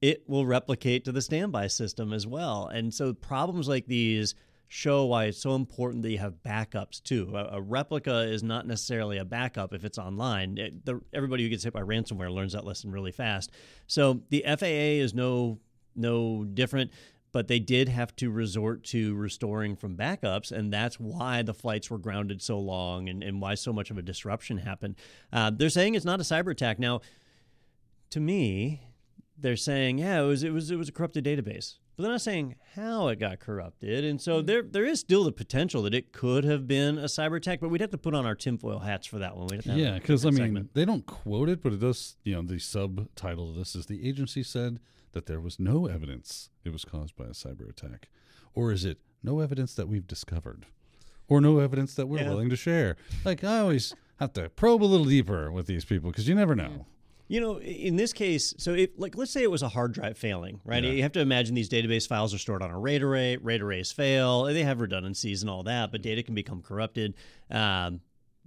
it 0.00 0.22
will 0.28 0.46
replicate 0.46 1.04
to 1.06 1.12
the 1.12 1.22
standby 1.22 1.68
system 1.68 2.12
as 2.12 2.26
well. 2.26 2.66
And 2.66 2.92
so 2.92 3.14
problems 3.14 3.66
like 3.68 3.86
these 3.86 4.34
show 4.68 5.04
why 5.04 5.24
it's 5.26 5.38
so 5.38 5.54
important 5.54 6.02
that 6.02 6.10
you 6.10 6.18
have 6.18 6.42
backups 6.42 7.02
too. 7.02 7.30
A, 7.34 7.56
a 7.56 7.60
replica 7.60 8.20
is 8.20 8.42
not 8.42 8.66
necessarily 8.66 9.18
a 9.18 9.24
backup 9.24 9.74
if 9.74 9.84
it's 9.84 9.98
online. 9.98 10.58
It- 10.58 10.84
the, 10.84 11.00
everybody 11.12 11.42
who 11.42 11.48
gets 11.48 11.64
hit 11.64 11.72
by 11.72 11.82
ransomware 11.82 12.32
learns 12.32 12.52
that 12.52 12.64
lesson 12.64 12.90
really 12.90 13.12
fast. 13.12 13.50
So 13.86 14.22
the 14.30 14.44
FAA 14.46 15.00
is 15.02 15.14
no 15.14 15.58
no 15.94 16.44
different 16.44 16.90
but 17.32 17.48
they 17.48 17.58
did 17.58 17.88
have 17.88 18.14
to 18.16 18.30
resort 18.30 18.84
to 18.84 19.14
restoring 19.14 19.74
from 19.74 19.96
backups, 19.96 20.52
and 20.52 20.72
that's 20.72 21.00
why 21.00 21.42
the 21.42 21.54
flights 21.54 21.90
were 21.90 21.98
grounded 21.98 22.42
so 22.42 22.58
long 22.58 23.08
and, 23.08 23.22
and 23.22 23.40
why 23.40 23.54
so 23.54 23.72
much 23.72 23.90
of 23.90 23.98
a 23.98 24.02
disruption 24.02 24.58
happened. 24.58 24.94
Uh, 25.32 25.50
they're 25.50 25.70
saying 25.70 25.94
it's 25.94 26.04
not 26.04 26.20
a 26.20 26.24
cyber 26.24 26.52
attack. 26.52 26.78
Now, 26.78 27.00
to 28.10 28.20
me, 28.20 28.82
they're 29.38 29.56
saying, 29.56 29.98
yeah, 29.98 30.20
it 30.22 30.26
was 30.26 30.42
it 30.44 30.50
was 30.50 30.70
it 30.70 30.76
was 30.76 30.88
a 30.88 30.92
corrupted 30.92 31.24
database. 31.24 31.76
But 31.96 32.04
they're 32.04 32.12
not 32.12 32.22
saying 32.22 32.54
how 32.74 33.08
it 33.08 33.18
got 33.18 33.38
corrupted. 33.38 34.02
And 34.04 34.18
so 34.20 34.40
there 34.40 34.62
there 34.62 34.86
is 34.86 35.00
still 35.00 35.24
the 35.24 35.32
potential 35.32 35.82
that 35.82 35.92
it 35.94 36.12
could 36.12 36.44
have 36.44 36.66
been 36.66 36.96
a 36.96 37.04
cyber 37.04 37.36
attack, 37.36 37.60
but 37.60 37.68
we'd 37.68 37.80
have 37.82 37.90
to 37.90 37.98
put 37.98 38.14
on 38.14 38.24
our 38.24 38.34
tinfoil 38.34 38.78
hats 38.78 39.06
for 39.06 39.18
that 39.18 39.36
one. 39.36 39.48
We'd 39.48 39.64
have 39.64 39.74
to 39.74 39.80
Yeah, 39.80 39.94
because 39.94 40.24
I 40.24 40.30
mean, 40.30 40.38
segment. 40.38 40.74
they 40.74 40.84
don't 40.86 41.04
quote 41.04 41.48
it, 41.50 41.62
but 41.62 41.72
it 41.72 41.80
does. 41.80 42.16
You 42.24 42.36
know, 42.36 42.42
the 42.42 42.58
subtitle 42.58 43.50
of 43.50 43.56
this 43.56 43.74
is 43.74 43.86
the 43.86 44.08
agency 44.08 44.42
said 44.42 44.78
that 45.12 45.26
there 45.26 45.40
was 45.40 45.58
no 45.58 45.86
evidence 45.86 46.50
it 46.64 46.72
was 46.72 46.84
caused 46.84 47.16
by 47.16 47.24
a 47.24 47.28
cyber 47.30 47.68
attack, 47.68 48.08
or 48.54 48.72
is 48.72 48.84
it 48.84 48.98
no 49.22 49.40
evidence 49.40 49.74
that 49.74 49.88
we've 49.88 50.06
discovered, 50.06 50.66
or 51.28 51.40
no 51.40 51.58
evidence 51.58 51.94
that 51.94 52.06
we're 52.06 52.18
Yeah. 52.20 52.28
willing 52.30 52.50
to 52.50 52.56
share? 52.56 52.96
Like 53.24 53.44
I 53.44 53.58
always 53.60 53.94
have 54.16 54.32
to 54.34 54.48
probe 54.50 54.82
a 54.82 54.86
little 54.86 55.06
deeper 55.06 55.50
with 55.50 55.66
these 55.66 55.84
people 55.84 56.10
because 56.10 56.28
you 56.28 56.34
never 56.34 56.54
know. 56.54 56.86
You 57.28 57.40
know, 57.40 57.60
in 57.60 57.96
this 57.96 58.12
case, 58.12 58.52
so 58.58 58.74
if 58.74 58.90
like 58.98 59.16
let's 59.16 59.30
say 59.30 59.42
it 59.42 59.50
was 59.50 59.62
a 59.62 59.68
hard 59.70 59.92
drive 59.92 60.18
failing, 60.18 60.60
right? 60.64 60.84
Yeah. 60.84 60.90
You 60.90 61.02
have 61.02 61.12
to 61.12 61.20
imagine 61.20 61.54
these 61.54 61.68
database 61.70 62.06
files 62.06 62.34
are 62.34 62.38
stored 62.38 62.62
on 62.62 62.70
a 62.70 62.78
RAID 62.78 63.02
array. 63.02 63.36
RAID 63.38 63.62
arrays 63.62 63.90
fail; 63.90 64.44
they 64.44 64.64
have 64.64 64.80
redundancies 64.80 65.40
and 65.42 65.48
all 65.48 65.62
that, 65.62 65.90
but 65.92 66.02
data 66.02 66.22
can 66.22 66.34
become 66.34 66.60
corrupted. 66.60 67.14
Um, 67.50 68.00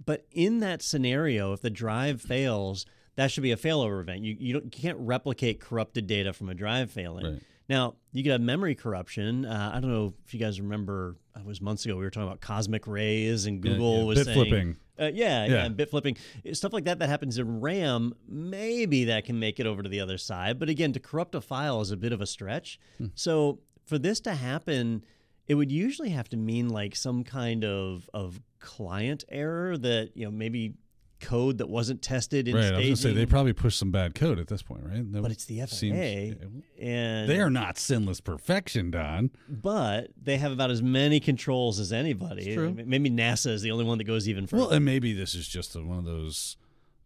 but 0.04 0.26
in 0.30 0.60
that 0.60 0.82
scenario, 0.82 1.52
if 1.52 1.62
the 1.62 1.70
drive 1.70 2.20
fails, 2.20 2.86
that 3.16 3.30
should 3.30 3.42
be 3.42 3.52
a 3.52 3.56
failover 3.56 4.00
event. 4.00 4.22
You 4.22 4.36
you, 4.38 4.52
don't, 4.54 4.64
you 4.64 4.70
can't 4.70 4.98
replicate 5.00 5.60
corrupted 5.60 6.06
data 6.06 6.32
from 6.32 6.48
a 6.48 6.54
drive 6.54 6.90
failing. 6.90 7.26
Right. 7.26 7.42
Now, 7.68 7.96
you 8.12 8.22
could 8.22 8.30
have 8.30 8.40
memory 8.40 8.76
corruption. 8.76 9.44
Uh, 9.44 9.72
I 9.74 9.80
don't 9.80 9.90
know 9.90 10.14
if 10.24 10.32
you 10.32 10.38
guys 10.38 10.60
remember, 10.60 11.16
uh, 11.34 11.40
it 11.40 11.46
was 11.46 11.60
months 11.60 11.84
ago, 11.84 11.96
we 11.96 12.04
were 12.04 12.10
talking 12.10 12.28
about 12.28 12.40
cosmic 12.40 12.86
rays, 12.86 13.46
and 13.46 13.60
Google 13.60 13.98
yeah, 13.98 14.04
was 14.04 14.18
bit 14.18 14.24
saying. 14.26 14.36
flipping. 14.36 14.76
Uh, 14.98 15.10
yeah, 15.12 15.44
yeah, 15.46 15.54
Yeah. 15.64 15.68
bit 15.68 15.90
flipping. 15.90 16.16
Stuff 16.52 16.72
like 16.72 16.84
that 16.84 17.00
that 17.00 17.08
happens 17.08 17.38
in 17.38 17.60
RAM, 17.60 18.14
maybe 18.28 19.06
that 19.06 19.24
can 19.24 19.40
make 19.40 19.58
it 19.58 19.66
over 19.66 19.82
to 19.82 19.88
the 19.88 19.98
other 20.00 20.16
side. 20.16 20.60
But 20.60 20.68
again, 20.68 20.92
to 20.92 21.00
corrupt 21.00 21.34
a 21.34 21.40
file 21.40 21.80
is 21.80 21.90
a 21.90 21.96
bit 21.96 22.12
of 22.12 22.20
a 22.20 22.26
stretch. 22.26 22.78
Hmm. 22.98 23.06
So 23.14 23.58
for 23.84 23.98
this 23.98 24.20
to 24.20 24.34
happen, 24.34 25.04
it 25.48 25.56
would 25.56 25.72
usually 25.72 26.10
have 26.10 26.28
to 26.28 26.36
mean 26.36 26.68
like 26.68 26.94
some 26.94 27.24
kind 27.24 27.64
of, 27.64 28.08
of 28.14 28.40
client 28.60 29.24
error 29.28 29.76
that, 29.76 30.12
you 30.14 30.24
know, 30.24 30.30
maybe 30.30 30.74
code 31.20 31.58
that 31.58 31.68
wasn't 31.68 32.02
tested 32.02 32.46
in 32.48 32.54
Right. 32.54 32.72
I 32.72 32.76
was 32.76 32.84
gonna 32.84 32.96
say 32.96 33.12
they 33.12 33.26
probably 33.26 33.52
pushed 33.52 33.78
some 33.78 33.90
bad 33.90 34.14
code 34.14 34.38
at 34.38 34.48
this 34.48 34.62
point, 34.62 34.84
right? 34.84 35.10
That 35.12 35.22
but 35.22 35.30
it's 35.30 35.44
the 35.46 35.60
FAA. 35.60 35.76
seems- 35.76 36.36
and 36.78 37.28
they 37.28 37.40
are 37.40 37.50
not 37.50 37.78
sinless 37.78 38.20
perfection, 38.20 38.90
Don. 38.90 39.30
but 39.48 40.10
they 40.22 40.36
have 40.38 40.52
about 40.52 40.70
as 40.70 40.82
many 40.82 41.20
controls 41.20 41.80
as 41.80 41.92
anybody. 41.92 42.56
Maybe 42.56 43.10
NASA 43.10 43.50
is 43.50 43.62
the 43.62 43.70
only 43.70 43.84
one 43.84 43.98
that 43.98 44.04
goes 44.04 44.28
even 44.28 44.46
further. 44.46 44.62
Well, 44.62 44.70
and 44.70 44.84
maybe 44.84 45.12
this 45.12 45.34
is 45.34 45.48
just 45.48 45.74
one 45.74 45.98
of 45.98 46.04
those 46.04 46.56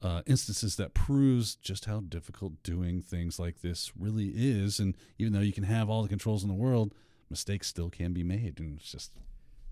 uh, 0.02 0.23
instances 0.26 0.76
that 0.76 0.95
proves 0.95 1.55
just 1.57 1.85
how 1.85 2.00
difficult 2.00 2.62
doing 2.62 3.02
things 3.02 3.38
like 3.38 3.61
this 3.61 3.93
really 3.99 4.29
is. 4.35 4.81
And 4.81 4.97
even 5.19 5.35
though 5.35 5.40
you 5.40 5.52
can 5.52 5.64
have 5.64 5.90
all 5.90 6.02
the 6.02 6.09
controls 6.09 6.43
in 6.43 6.49
the 6.49 6.55
world, 6.55 6.95
mistakes 7.29 7.69
still 7.69 7.90
can 7.90 8.12
be 8.14 8.23
made, 8.25 8.59
and 8.59 8.79
it's 8.79 8.90
just 8.90 9.12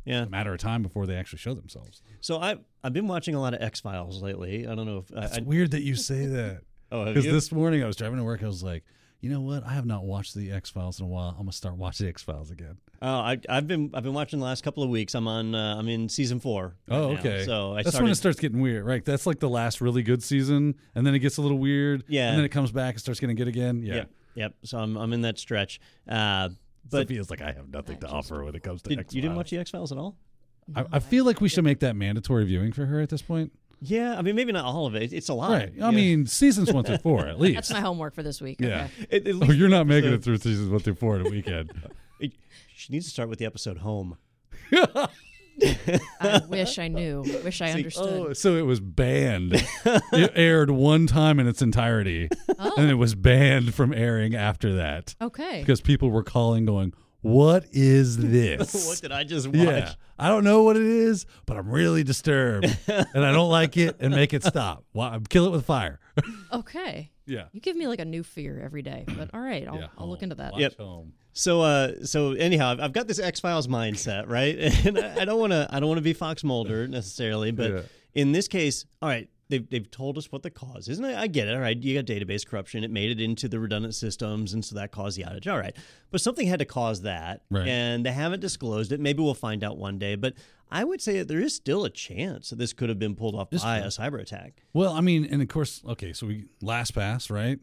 yeah. 0.08 0.22
a 0.22 0.28
matter 0.28 0.52
of 0.52 0.58
time 0.58 0.82
before 0.82 1.06
they 1.06 1.14
actually 1.14 1.38
show 1.38 1.54
themselves. 1.54 2.02
So 2.20 2.38
I 2.40 2.56
I've 2.82 2.92
been 2.92 3.08
watching 3.08 3.34
a 3.34 3.40
lot 3.40 3.54
of 3.54 3.62
X 3.62 3.80
Files 3.80 4.22
lately. 4.22 4.66
I 4.66 4.74
don't 4.74 4.86
know 4.86 4.98
if 4.98 5.10
It's 5.36 5.40
weird 5.40 5.70
that 5.72 5.82
you 5.82 5.94
say 5.94 6.26
that 6.38 6.62
oh 6.90 7.04
because 7.04 7.24
this 7.24 7.52
morning 7.52 7.82
I 7.82 7.86
was 7.86 7.96
driving 7.96 8.18
to 8.18 8.24
work. 8.24 8.42
I 8.42 8.46
was 8.46 8.62
like, 8.62 8.84
you 9.20 9.30
know 9.30 9.40
what? 9.40 9.64
I 9.66 9.72
have 9.72 9.84
not 9.86 10.04
watched 10.04 10.34
the 10.34 10.50
X 10.52 10.70
Files 10.70 10.98
in 11.00 11.04
a 11.06 11.08
while. 11.08 11.30
I'm 11.30 11.38
gonna 11.44 11.52
start 11.52 11.76
watching 11.76 12.06
the 12.06 12.10
X 12.10 12.22
Files 12.22 12.50
again. 12.50 12.78
Oh, 13.00 13.08
I, 13.18 13.38
I've 13.48 13.66
been 13.68 13.90
I've 13.94 14.02
been 14.02 14.14
watching 14.14 14.38
the 14.40 14.44
last 14.44 14.64
couple 14.64 14.82
of 14.82 14.90
weeks. 14.90 15.14
I'm 15.14 15.28
on 15.28 15.54
uh, 15.54 15.76
I'm 15.78 15.88
in 15.88 16.08
season 16.08 16.40
four. 16.40 16.76
right 16.88 16.96
Oh, 16.96 17.12
now. 17.12 17.18
okay. 17.20 17.44
So 17.44 17.72
I 17.72 17.82
that's 17.82 17.90
started. 17.90 18.04
when 18.04 18.12
it 18.12 18.16
starts 18.16 18.40
getting 18.40 18.60
weird, 18.60 18.84
right? 18.84 19.04
That's 19.04 19.26
like 19.26 19.38
the 19.40 19.48
last 19.48 19.80
really 19.80 20.02
good 20.02 20.22
season, 20.22 20.74
and 20.94 21.06
then 21.06 21.14
it 21.14 21.18
gets 21.20 21.36
a 21.36 21.42
little 21.42 21.58
weird. 21.58 22.04
Yeah. 22.08 22.28
and 22.30 22.38
then 22.38 22.44
it 22.44 22.50
comes 22.50 22.72
back 22.72 22.94
and 22.94 23.00
starts 23.00 23.20
getting 23.20 23.36
good 23.36 23.48
again. 23.48 23.82
Yeah, 23.82 23.94
Yep. 23.94 24.10
Yep. 24.34 24.54
So 24.64 24.78
I'm 24.78 24.96
I'm 24.96 25.12
in 25.12 25.22
that 25.22 25.38
stretch. 25.38 25.80
Uh, 26.08 26.50
but 26.84 26.90
but 27.00 27.08
feels 27.08 27.30
like 27.30 27.40
I 27.42 27.52
have 27.52 27.68
nothing 27.70 27.98
to 27.98 28.08
offer 28.08 28.44
when 28.44 28.54
it 28.54 28.62
comes 28.62 28.82
to 28.82 28.90
did, 28.90 28.98
X 29.00 29.14
you 29.14 29.22
didn't 29.22 29.36
watch 29.36 29.50
the 29.50 29.58
X 29.58 29.70
Files 29.70 29.92
at 29.92 29.98
all? 29.98 30.16
I, 30.76 30.84
I 30.92 30.98
feel 30.98 31.24
like 31.24 31.40
we 31.40 31.48
should 31.48 31.64
make 31.64 31.80
that 31.80 31.96
mandatory 31.96 32.44
viewing 32.44 32.72
for 32.72 32.84
her 32.86 33.00
at 33.00 33.08
this 33.08 33.22
point. 33.22 33.52
Yeah. 33.80 34.18
I 34.18 34.22
mean, 34.22 34.34
maybe 34.36 34.52
not 34.52 34.64
all 34.64 34.86
of 34.86 34.94
it. 34.94 35.12
It's 35.12 35.28
a 35.28 35.34
lot. 35.34 35.50
Right. 35.52 35.72
I 35.80 35.86
Yeah. 35.86 35.90
mean, 35.92 36.26
seasons 36.26 36.72
one 36.72 36.84
through 36.84 36.98
four 36.98 37.26
at 37.28 37.38
least. 37.40 37.54
That's 37.54 37.72
my 37.72 37.80
homework 37.80 38.14
for 38.14 38.22
this 38.22 38.40
week. 38.40 38.56
yeah. 38.60 38.88
Okay. 39.04 39.16
At- 39.16 39.26
at 39.28 39.34
Oh, 39.34 39.38
least 39.38 39.54
you're 39.54 39.68
not 39.68 39.86
making 39.86 40.10
it 40.10 40.14
episode- 40.14 40.24
through 40.24 40.36
seasons 40.52 40.70
one 40.70 40.80
through 40.80 40.94
four 40.96 41.16
in 41.18 41.26
a 41.26 41.30
weekend. 41.30 41.72
She 42.80 42.92
needs 42.92 43.06
to 43.06 43.10
start 43.10 43.28
with 43.28 43.40
the 43.40 43.44
episode 43.44 43.78
home. 43.78 44.16
I 46.20 46.42
wish 46.48 46.78
I 46.78 46.88
knew. 46.88 47.22
Wish 47.44 47.60
I 47.60 47.68
See, 47.72 47.78
understood. 47.78 48.26
oh, 48.28 48.32
so 48.32 48.56
it 48.56 48.62
was 48.62 48.80
banned. 48.80 49.52
it 49.84 50.32
aired 50.34 50.70
one 50.70 51.06
time 51.06 51.38
in 51.40 51.46
its 51.46 51.62
entirety, 51.62 52.28
Oh. 52.58 52.72
and 52.76 52.90
it 52.90 52.94
was 52.94 53.14
banned 53.14 53.74
from 53.74 53.92
airing 53.92 54.34
after 54.34 54.74
that 54.76 55.14
okay. 55.20 55.60
because 55.60 55.80
people 55.80 56.10
were 56.10 56.22
calling, 56.22 56.64
going, 56.66 56.92
"What 57.20 57.66
is 57.72 58.16
this?" 58.16 58.86
what 58.86 59.00
did 59.00 59.12
I 59.12 59.24
just 59.24 59.46
watch? 59.48 59.56
Yeah, 59.56 59.92
I 60.18 60.28
don't 60.28 60.44
know 60.44 60.62
what 60.62 60.76
it 60.76 60.82
is, 60.82 61.26
but 61.46 61.56
I'm 61.56 61.68
really 61.70 62.04
disturbed, 62.04 62.66
and 62.86 63.24
I 63.24 63.32
don't 63.32 63.50
like 63.50 63.76
it, 63.76 63.96
and 64.00 64.14
make 64.14 64.32
it 64.34 64.44
stop. 64.44 64.84
Why? 64.92 65.18
Kill 65.28 65.46
it 65.46 65.50
with 65.50 65.64
fire. 65.66 66.00
Okay. 66.52 67.10
yeah. 67.26 67.44
You 67.52 67.60
give 67.60 67.76
me 67.76 67.86
like 67.86 68.00
a 68.00 68.04
new 68.04 68.22
fear 68.22 68.60
every 68.64 68.82
day. 68.82 69.04
But 69.06 69.30
all 69.34 69.40
right, 69.40 69.66
I'll, 69.68 69.76
yeah, 69.76 69.86
I'll 69.96 70.08
look 70.08 70.22
into 70.22 70.34
that. 70.36 70.52
Watch 70.52 70.60
Yep. 70.62 70.78
home. 70.78 71.12
So, 71.38 71.60
uh, 71.62 72.04
so 72.04 72.32
anyhow, 72.32 72.72
I've- 72.72 72.82
I've 72.82 72.92
got 72.92 73.06
this 73.06 73.20
X 73.20 73.38
Files 73.38 73.68
mindset, 73.68 74.28
right? 74.28 74.56
And 74.86 74.98
I 74.98 75.20
I 75.22 75.24
don't 75.24 75.38
want 75.38 75.52
to, 75.52 75.68
I 75.70 75.78
don't 75.78 75.88
want 75.88 75.98
to 75.98 76.02
be 76.02 76.12
Fox 76.12 76.42
Mulder 76.42 76.88
necessarily, 76.88 77.52
but 77.52 77.70
Yeah. 77.70 77.82
in 78.14 78.32
this 78.32 78.48
case, 78.48 78.86
all 79.00 79.08
right, 79.08 79.28
they've 79.48 79.68
they've 79.70 79.88
told 79.88 80.18
us 80.18 80.32
what 80.32 80.42
the 80.42 80.50
cause 80.50 80.88
is, 80.88 80.98
and 80.98 81.06
I, 81.06 81.22
I 81.22 81.26
get 81.28 81.46
it. 81.46 81.54
All 81.54 81.60
right, 81.60 81.76
you 81.80 81.94
got 81.94 82.06
database 82.06 82.44
corruption; 82.44 82.82
it 82.82 82.90
made 82.90 83.10
it 83.12 83.20
into 83.22 83.48
the 83.48 83.60
redundant 83.60 83.94
systems, 83.94 84.52
and 84.52 84.64
so 84.64 84.74
that 84.74 84.90
caused 84.90 85.16
the 85.16 85.22
outage. 85.22 85.46
All 85.46 85.58
right, 85.58 85.76
but 86.10 86.20
something 86.20 86.46
had 86.48 86.58
to 86.58 86.64
cause 86.64 87.02
that, 87.02 87.42
Right. 87.50 87.68
and 87.68 88.04
they 88.04 88.12
haven't 88.12 88.40
disclosed 88.40 88.90
it. 88.90 88.98
Maybe 88.98 89.22
we'll 89.22 89.34
find 89.34 89.62
out 89.62 89.78
one 89.78 89.96
day, 89.96 90.16
but 90.16 90.34
I 90.72 90.82
would 90.82 91.00
say 91.00 91.18
that 91.18 91.28
there 91.28 91.40
is 91.40 91.54
still 91.54 91.84
a 91.84 91.90
chance 91.90 92.50
that 92.50 92.56
this 92.58 92.72
could 92.72 92.88
have 92.88 92.98
been 92.98 93.14
pulled 93.14 93.36
off 93.36 93.52
It's 93.52 93.62
by 93.62 93.78
a 93.78 93.86
cyber 93.86 94.20
attack. 94.20 94.64
Well, 94.72 94.92
I 94.92 95.00
mean, 95.02 95.24
and 95.24 95.40
of 95.40 95.46
course, 95.48 95.82
okay, 95.86 96.12
so 96.12 96.26
we 96.26 96.46
LastPass, 96.62 97.30
right? 97.30 97.60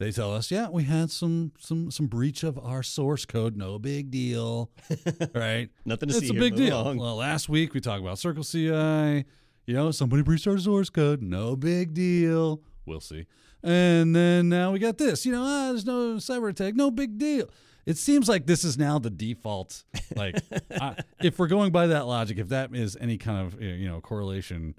They 0.00 0.12
tell 0.12 0.32
us, 0.32 0.50
yeah, 0.50 0.70
we 0.70 0.84
had 0.84 1.10
some 1.10 1.52
some 1.58 1.90
some 1.90 2.06
breach 2.06 2.42
of 2.42 2.58
our 2.58 2.82
source 2.82 3.26
code, 3.26 3.54
no 3.54 3.78
big 3.78 4.10
deal, 4.10 4.70
right? 5.34 5.68
Nothing 5.84 6.08
to 6.08 6.16
it's 6.16 6.26
see 6.26 6.30
a 6.30 6.32
here. 6.32 6.40
big 6.40 6.52
Move 6.54 6.68
deal. 6.68 6.80
along. 6.80 6.96
Well, 6.96 7.16
last 7.16 7.50
week 7.50 7.74
we 7.74 7.82
talked 7.82 8.00
about 8.00 8.18
Circle 8.18 8.44
CI. 8.44 9.26
You 9.66 9.74
know, 9.74 9.90
somebody 9.90 10.22
breached 10.22 10.46
our 10.46 10.56
source 10.56 10.88
code, 10.88 11.20
no 11.20 11.54
big 11.54 11.92
deal. 11.92 12.62
We'll 12.86 13.00
see. 13.00 13.26
And 13.62 14.16
then 14.16 14.48
now 14.48 14.72
we 14.72 14.78
got 14.78 14.96
this. 14.96 15.26
You 15.26 15.32
know, 15.32 15.42
ah, 15.44 15.68
there's 15.68 15.84
no 15.84 16.14
cyber 16.14 16.48
attack, 16.48 16.74
no 16.74 16.90
big 16.90 17.18
deal. 17.18 17.50
It 17.84 17.98
seems 17.98 18.26
like 18.26 18.46
this 18.46 18.64
is 18.64 18.78
now 18.78 18.98
the 18.98 19.10
default. 19.10 19.84
Like, 20.16 20.36
I, 20.80 20.96
if 21.22 21.38
we're 21.38 21.46
going 21.46 21.72
by 21.72 21.88
that 21.88 22.06
logic, 22.06 22.38
if 22.38 22.48
that 22.48 22.74
is 22.74 22.96
any 22.98 23.18
kind 23.18 23.46
of 23.46 23.60
you 23.60 23.86
know 23.86 24.00
correlation, 24.00 24.76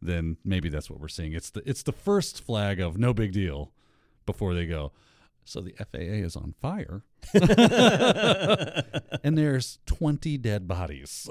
then 0.00 0.38
maybe 0.42 0.70
that's 0.70 0.88
what 0.88 1.00
we're 1.00 1.08
seeing. 1.08 1.34
It's 1.34 1.50
the 1.50 1.60
it's 1.68 1.82
the 1.82 1.92
first 1.92 2.42
flag 2.42 2.80
of 2.80 2.96
no 2.96 3.12
big 3.12 3.32
deal 3.32 3.70
before 4.26 4.54
they 4.54 4.66
go. 4.66 4.92
So 5.46 5.60
the 5.60 5.72
FAA 5.72 6.24
is 6.24 6.36
on 6.36 6.54
fire, 6.62 7.02
and 9.22 9.36
there's 9.36 9.78
20 9.84 10.38
dead 10.38 10.66
bodies. 10.66 11.28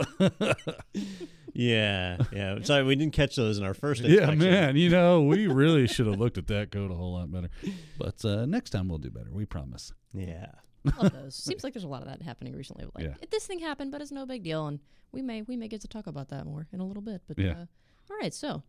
Yeah, 1.56 2.18
yeah. 2.32 2.60
Sorry, 2.64 2.84
we 2.84 2.96
didn't 2.96 3.14
catch 3.14 3.36
those 3.36 3.58
in 3.60 3.64
our 3.64 3.74
first. 3.74 4.02
yeah, 4.04 4.32
man. 4.32 4.76
You 4.76 4.90
know, 4.90 5.22
we 5.24 5.48
really 5.62 5.88
should 5.88 6.08
have 6.08 6.20
looked 6.20 6.38
at 6.38 6.48
that 6.48 6.72
code 6.72 6.92
a 6.92 6.96
whole 6.96 7.14
lot 7.14 7.32
better. 7.32 7.50
But 7.98 8.24
uh, 8.26 8.46
next 8.46 8.72
time 8.72 8.88
we'll 8.90 8.98
do 9.00 9.10
better. 9.12 9.30
We 9.32 9.46
promise. 9.46 9.92
Yeah. 10.14 10.48
Love 11.00 11.14
those. 11.14 11.36
Seems 11.36 11.64
like 11.64 11.74
there's 11.74 11.84
a 11.84 11.88
lot 11.88 12.02
of 12.02 12.08
that 12.08 12.22
happening 12.22 12.56
recently. 12.56 12.86
Like 12.96 13.06
Yeah. 13.06 13.14
this 13.32 13.46
thing 13.46 13.60
happened, 13.60 13.92
but 13.92 14.02
it's 14.02 14.12
no 14.12 14.26
big 14.26 14.44
deal, 14.44 14.68
and 14.68 14.80
we 15.12 15.22
may 15.22 15.42
we 15.44 15.56
may 15.58 15.68
get 15.68 15.82
to 15.82 15.88
talk 15.88 16.08
about 16.08 16.30
that 16.30 16.46
more 16.46 16.68
in 16.72 16.80
a 16.80 16.86
little 16.86 17.04
bit. 17.04 17.22
But 17.28 17.38
Yeah. 17.40 17.52
uh, 17.52 17.66
all 18.12 18.18
right, 18.22 18.34
so 18.34 18.64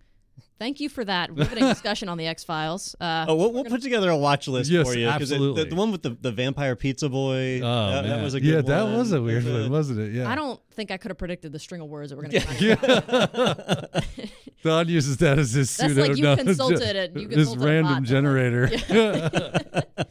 thank 0.58 0.80
you 0.80 0.88
for 0.88 1.04
that 1.04 1.32
riveting 1.34 1.64
discussion 1.68 2.08
on 2.08 2.18
the 2.18 2.26
X 2.26 2.44
Files. 2.44 2.94
Uh, 3.00 3.26
Oh, 3.28 3.34
we'll, 3.36 3.52
we'll 3.52 3.64
put 3.64 3.82
together 3.82 4.10
a 4.10 4.16
watch 4.16 4.48
list 4.48 4.70
Yes, 4.70 4.86
for 4.86 4.98
you. 4.98 5.08
'cause 5.08 5.30
it- 5.30 5.38
the, 5.38 5.66
the 5.70 5.74
one 5.74 5.92
with 5.92 6.02
the, 6.02 6.10
the 6.20 6.32
vampire 6.32 6.76
pizza 6.76 7.08
boy. 7.08 7.60
Oh, 7.62 7.90
that, 7.90 8.06
that 8.06 8.22
was 8.22 8.34
a 8.34 8.40
good 8.40 8.48
yeah, 8.48 8.56
one. 8.56 8.92
that 8.92 8.98
was 8.98 9.12
a 9.12 9.20
weird 9.22 9.44
one, 9.44 9.70
wasn't 9.70 10.00
it? 10.00 10.12
Yeah. 10.12 10.30
I 10.30 10.34
don't 10.34 10.60
think 10.72 10.90
I 10.90 10.96
could 10.96 11.10
have 11.10 11.18
predicted 11.18 11.52
the 11.52 11.58
string 11.58 11.80
of 11.80 11.88
words 11.88 12.10
that 12.10 12.16
we're 12.16 12.28
going 12.28 12.40
to 12.40 12.76
find. 12.76 14.28
Don 14.62 14.88
uses 14.88 15.18
that 15.18 15.38
as 15.38 15.52
his 15.52 15.70
pseudo. 15.70 15.94
That's 15.94 16.08
like 16.08 16.16
you 16.16 16.22
no, 16.22 16.36
consulted 16.36 16.96
it. 16.96 17.16
You 17.16 17.28
this 17.28 17.36
consulted 17.48 17.62
a 17.62 17.66
random 17.66 17.92
bot 17.94 18.02
to, 18.02 18.08
generator. 18.08 18.70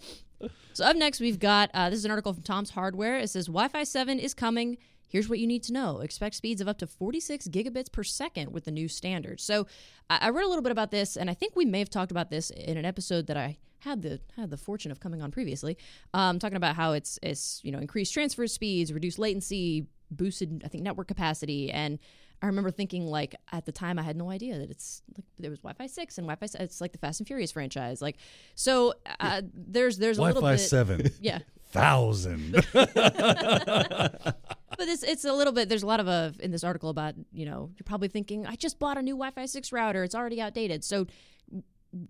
So 0.75 0.85
up 0.85 0.95
next, 0.95 1.19
we've 1.19 1.37
got 1.37 1.69
uh, 1.75 1.91
this 1.91 1.99
is 1.99 2.05
an 2.05 2.09
article 2.09 2.33
from 2.33 2.41
Tom's 2.41 2.71
Hardware. 2.71 3.17
It 3.19 3.29
says 3.29 3.45
Wi-Fi 3.45 3.83
7 3.83 4.17
is 4.17 4.33
coming. 4.33 4.77
Here's 5.13 5.29
what 5.29 5.37
you 5.37 5.45
need 5.45 5.61
to 5.63 5.73
know: 5.73 5.99
expect 5.99 6.33
speeds 6.33 6.59
of 6.59 6.67
up 6.67 6.79
to 6.79 6.87
46 6.87 7.47
gigabits 7.49 7.91
per 7.91 8.03
second 8.03 8.51
with 8.51 8.65
the 8.65 8.71
new 8.71 8.87
standard. 8.87 9.39
So 9.39 9.67
I, 10.09 10.17
I 10.21 10.29
read 10.31 10.43
a 10.43 10.47
little 10.47 10.63
bit 10.63 10.71
about 10.71 10.89
this, 10.89 11.15
and 11.15 11.29
I 11.29 11.35
think 11.35 11.55
we 11.55 11.65
may 11.65 11.77
have 11.77 11.91
talked 11.91 12.09
about 12.09 12.31
this 12.31 12.49
in 12.49 12.77
an 12.77 12.83
episode 12.83 13.27
that 13.27 13.37
I 13.37 13.59
had 13.81 14.01
the 14.01 14.19
had 14.35 14.49
the 14.49 14.57
fortune 14.57 14.91
of 14.91 14.99
coming 14.99 15.21
on 15.21 15.29
previously, 15.29 15.77
um, 16.15 16.39
talking 16.39 16.57
about 16.57 16.75
how 16.75 16.93
it's 16.93 17.19
it's 17.21 17.61
you 17.63 17.71
know 17.71 17.77
increased 17.77 18.11
transfer 18.11 18.47
speeds, 18.47 18.91
reduced 18.91 19.19
latency, 19.19 19.85
boosted 20.09 20.63
I 20.65 20.67
think 20.67 20.83
network 20.83 21.09
capacity, 21.09 21.69
and 21.69 21.99
I 22.41 22.47
remember 22.47 22.71
thinking 22.71 23.05
like 23.05 23.35
at 23.51 23.67
the 23.67 23.71
time 23.71 23.99
I 23.99 24.01
had 24.01 24.17
no 24.17 24.31
idea 24.31 24.57
that 24.57 24.71
it's 24.71 25.03
like 25.15 25.25
there 25.37 25.51
was 25.51 25.59
Wi-Fi 25.59 25.85
six 25.85 26.17
and 26.17 26.25
Wi-Fi. 26.27 26.63
It's 26.63 26.81
like 26.81 26.91
the 26.91 26.97
Fast 26.97 27.19
and 27.19 27.27
Furious 27.27 27.51
franchise. 27.51 28.01
Like 28.01 28.17
so, 28.55 28.95
uh, 29.19 29.43
there's 29.53 29.99
there's 29.99 30.17
a 30.17 30.23
little 30.23 30.41
Wi-Fi 30.41 30.61
bit 30.61 30.67
seven 30.67 31.11
yeah. 31.21 31.39
thousand. 31.71 32.55
But 34.77 34.87
it's 34.87 35.03
it's 35.03 35.25
a 35.25 35.33
little 35.33 35.53
bit. 35.53 35.69
There's 35.69 35.83
a 35.83 35.87
lot 35.87 35.99
of 35.99 36.07
uh, 36.07 36.31
in 36.39 36.51
this 36.51 36.63
article 36.63 36.89
about 36.89 37.15
you 37.31 37.45
know 37.45 37.69
you're 37.77 37.85
probably 37.85 38.07
thinking 38.07 38.45
I 38.45 38.55
just 38.55 38.79
bought 38.79 38.97
a 38.97 39.01
new 39.01 39.13
Wi-Fi 39.13 39.45
six 39.45 39.71
router. 39.71 40.03
It's 40.03 40.15
already 40.15 40.41
outdated. 40.41 40.83
So 40.83 41.07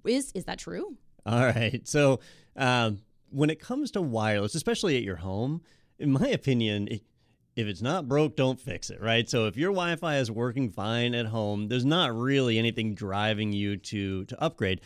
is 0.05 0.31
is 0.33 0.45
that 0.45 0.59
true? 0.59 0.97
All 1.25 1.45
right. 1.45 1.81
So 1.87 2.19
um, 2.55 2.99
when 3.29 3.49
it 3.49 3.59
comes 3.59 3.91
to 3.91 4.01
wireless, 4.01 4.55
especially 4.55 4.97
at 4.97 5.03
your 5.03 5.17
home, 5.17 5.61
in 5.99 6.11
my 6.11 6.27
opinion, 6.27 6.87
i 6.91 7.01
if 7.55 7.67
it's 7.67 7.83
not 7.83 8.07
broke, 8.07 8.35
don't 8.35 8.59
fix 8.59 8.89
it, 8.89 8.99
right? 8.99 9.29
So 9.29 9.45
if 9.45 9.55
your 9.55 9.71
Wi-Fi 9.71 10.17
is 10.17 10.31
working 10.31 10.71
fine 10.71 11.13
at 11.13 11.27
home, 11.27 11.67
there's 11.67 11.85
not 11.85 12.11
really 12.15 12.57
anything 12.57 12.95
driving 12.95 13.53
you 13.53 13.77
to 13.77 14.25
to 14.25 14.43
upgrade. 14.43 14.81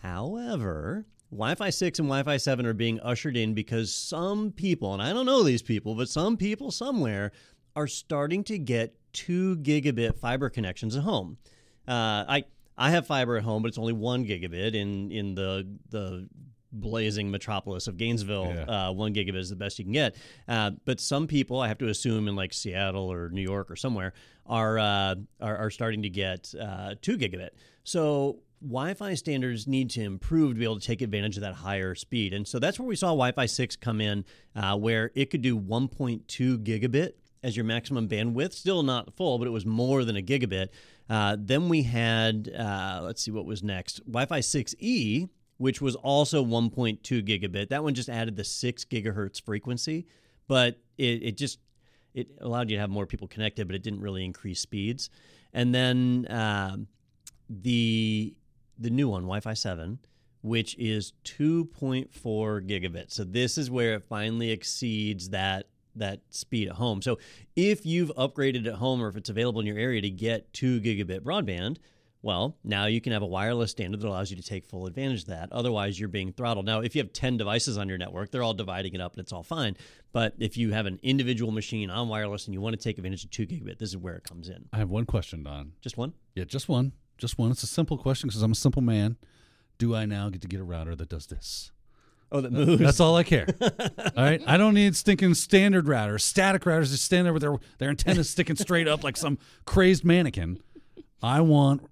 However, 0.00 1.06
Wi-Fi 1.30 1.70
6 1.70 1.98
and 1.98 2.08
Wi-Fi 2.08 2.36
7 2.36 2.66
are 2.66 2.72
being 2.72 3.00
ushered 3.00 3.36
in 3.36 3.54
because 3.54 3.92
some 3.92 4.52
people, 4.52 4.92
and 4.92 5.02
I 5.02 5.12
don't 5.12 5.26
know 5.26 5.42
these 5.42 5.62
people, 5.62 5.94
but 5.94 6.08
some 6.08 6.36
people 6.36 6.70
somewhere 6.70 7.32
are 7.76 7.86
starting 7.86 8.44
to 8.44 8.58
get 8.58 8.94
2 9.14 9.56
gigabit 9.58 10.16
fiber 10.16 10.48
connections 10.48 10.96
at 10.96 11.02
home. 11.02 11.38
Uh, 11.86 12.24
I 12.28 12.44
I 12.76 12.90
have 12.90 13.06
fiber 13.06 13.36
at 13.36 13.44
home, 13.44 13.62
but 13.62 13.68
it's 13.68 13.78
only 13.78 13.92
1 13.92 14.26
gigabit 14.26 14.74
in 14.74 15.10
in 15.10 15.34
the 15.34 15.66
the 15.90 16.28
blazing 16.72 17.30
metropolis 17.30 17.86
of 17.86 17.96
Gainesville. 17.96 18.52
Yeah. 18.54 18.88
Uh, 18.88 18.92
1 18.92 19.14
gigabit 19.14 19.36
is 19.36 19.50
the 19.50 19.56
best 19.56 19.78
you 19.78 19.84
can 19.84 19.92
get. 19.92 20.16
Uh, 20.48 20.72
but 20.84 21.00
some 21.00 21.26
people, 21.26 21.60
I 21.60 21.68
have 21.68 21.78
to 21.78 21.88
assume 21.88 22.26
in 22.26 22.34
like 22.34 22.52
Seattle 22.52 23.10
or 23.10 23.30
New 23.30 23.42
York 23.42 23.70
or 23.70 23.76
somewhere, 23.76 24.12
are 24.46 24.78
uh, 24.78 25.14
are, 25.40 25.56
are 25.56 25.70
starting 25.70 26.02
to 26.02 26.10
get 26.10 26.52
uh, 26.60 26.94
2 27.00 27.18
gigabit. 27.18 27.50
So 27.84 28.38
Wi-Fi 28.62 29.14
standards 29.14 29.66
need 29.66 29.90
to 29.90 30.02
improve 30.02 30.52
to 30.52 30.58
be 30.58 30.64
able 30.64 30.78
to 30.78 30.86
take 30.86 31.02
advantage 31.02 31.36
of 31.36 31.42
that 31.42 31.54
higher 31.54 31.94
speed, 31.94 32.32
and 32.32 32.46
so 32.46 32.58
that's 32.58 32.78
where 32.78 32.88
we 32.88 32.96
saw 32.96 33.08
Wi-Fi 33.08 33.46
six 33.46 33.76
come 33.76 34.00
in, 34.00 34.24
uh, 34.56 34.76
where 34.76 35.10
it 35.14 35.30
could 35.30 35.42
do 35.42 35.58
1.2 35.58 36.22
gigabit 36.64 37.12
as 37.42 37.56
your 37.56 37.64
maximum 37.64 38.08
bandwidth. 38.08 38.52
Still 38.52 38.82
not 38.82 39.14
full, 39.14 39.38
but 39.38 39.46
it 39.46 39.50
was 39.50 39.66
more 39.66 40.04
than 40.04 40.16
a 40.16 40.22
gigabit. 40.22 40.68
Uh, 41.08 41.36
then 41.38 41.68
we 41.68 41.82
had, 41.82 42.50
uh, 42.58 43.00
let's 43.02 43.22
see 43.22 43.30
what 43.30 43.44
was 43.44 43.62
next, 43.62 43.98
Wi-Fi 44.06 44.40
6E, 44.40 45.28
which 45.58 45.80
was 45.80 45.94
also 45.96 46.44
1.2 46.44 47.00
gigabit. 47.02 47.68
That 47.68 47.84
one 47.84 47.94
just 47.94 48.08
added 48.08 48.36
the 48.36 48.44
six 48.44 48.84
gigahertz 48.84 49.40
frequency, 49.40 50.06
but 50.48 50.78
it, 50.96 51.22
it 51.22 51.36
just 51.36 51.58
it 52.14 52.28
allowed 52.40 52.70
you 52.70 52.76
to 52.76 52.80
have 52.80 52.90
more 52.90 53.06
people 53.06 53.28
connected, 53.28 53.66
but 53.66 53.74
it 53.74 53.82
didn't 53.82 54.00
really 54.00 54.24
increase 54.24 54.60
speeds. 54.60 55.10
And 55.52 55.74
then 55.74 56.26
um, 56.30 56.86
the 57.48 58.34
the 58.78 58.90
new 58.90 59.08
one, 59.08 59.22
Wi-Fi 59.22 59.54
7, 59.54 59.98
which 60.42 60.76
is 60.78 61.12
2.4 61.24 62.08
gigabit. 62.66 63.10
So 63.10 63.24
this 63.24 63.56
is 63.56 63.70
where 63.70 63.94
it 63.94 64.04
finally 64.04 64.50
exceeds 64.50 65.30
that 65.30 65.68
that 65.96 66.20
speed 66.30 66.68
at 66.68 66.74
home. 66.74 67.00
So 67.00 67.18
if 67.54 67.86
you've 67.86 68.10
upgraded 68.16 68.66
at 68.66 68.74
home 68.74 69.00
or 69.00 69.06
if 69.06 69.16
it's 69.16 69.30
available 69.30 69.60
in 69.60 69.66
your 69.66 69.78
area 69.78 70.02
to 70.02 70.10
get 70.10 70.52
2 70.52 70.80
gigabit 70.80 71.20
broadband, 71.20 71.76
Well, 72.24 72.56
now 72.64 72.86
you 72.86 73.02
can 73.02 73.12
have 73.12 73.20
a 73.20 73.26
wireless 73.26 73.72
standard 73.72 74.00
that 74.00 74.08
allows 74.08 74.30
you 74.30 74.36
to 74.38 74.42
take 74.42 74.64
full 74.64 74.86
advantage 74.86 75.24
of 75.24 75.28
that. 75.28 75.52
Otherwise, 75.52 76.00
you're 76.00 76.08
being 76.08 76.32
throttled. 76.32 76.64
Now, 76.64 76.80
if 76.80 76.96
you 76.96 77.02
have 77.02 77.12
10 77.12 77.36
devices 77.36 77.76
on 77.76 77.86
your 77.86 77.98
network, 77.98 78.30
they're 78.30 78.42
all 78.42 78.54
dividing 78.54 78.94
it 78.94 79.00
up 79.02 79.12
and 79.12 79.20
it's 79.20 79.30
all 79.30 79.42
fine. 79.42 79.76
But 80.10 80.32
if 80.38 80.56
you 80.56 80.72
have 80.72 80.86
an 80.86 80.98
individual 81.02 81.52
machine 81.52 81.90
on 81.90 82.08
wireless 82.08 82.46
and 82.46 82.54
you 82.54 82.62
want 82.62 82.72
to 82.72 82.82
take 82.82 82.96
advantage 82.96 83.24
of 83.24 83.30
2 83.30 83.46
gigabit, 83.46 83.78
this 83.78 83.90
is 83.90 83.98
where 83.98 84.14
it 84.14 84.24
comes 84.24 84.48
in. 84.48 84.64
I 84.72 84.78
have 84.78 84.88
one 84.88 85.04
question, 85.04 85.42
Don. 85.42 85.72
Just 85.82 85.98
one? 85.98 86.14
Yeah, 86.34 86.44
just 86.44 86.66
one. 86.66 86.92
Just 87.18 87.38
one. 87.38 87.50
It's 87.50 87.62
a 87.62 87.66
simple 87.68 87.96
question 87.98 88.28
because 88.28 88.42
I'm 88.42 88.52
a 88.52 88.56
simple 88.56 88.82
man. 88.82 89.16
Do 89.78 89.94
I 89.94 90.04
now 90.06 90.28
get 90.28 90.40
to 90.42 90.48
get 90.48 90.60
a 90.60 90.64
router 90.64 90.94
that 90.96 91.08
does 91.08 91.26
this? 91.26 91.72
Oh, 92.32 92.40
that 92.40 92.52
moves. 92.52 92.80
That's 92.80 93.00
all 93.00 93.16
I 93.16 93.22
care. 93.22 93.46
all 93.60 93.68
right. 94.16 94.42
I 94.46 94.56
don't 94.56 94.74
need 94.74 94.96
stinking 94.96 95.34
standard 95.34 95.86
routers, 95.86 96.22
static 96.22 96.62
routers 96.62 96.90
that 96.90 96.98
stand 96.98 97.26
there 97.26 97.32
with 97.32 97.42
their, 97.42 97.56
their 97.78 97.90
antennas 97.90 98.28
sticking 98.30 98.56
straight 98.56 98.88
up 98.88 99.04
like 99.04 99.16
some 99.16 99.38
crazed 99.64 100.04
mannequin. 100.04 100.60
I 101.22 101.40
want 101.42 101.88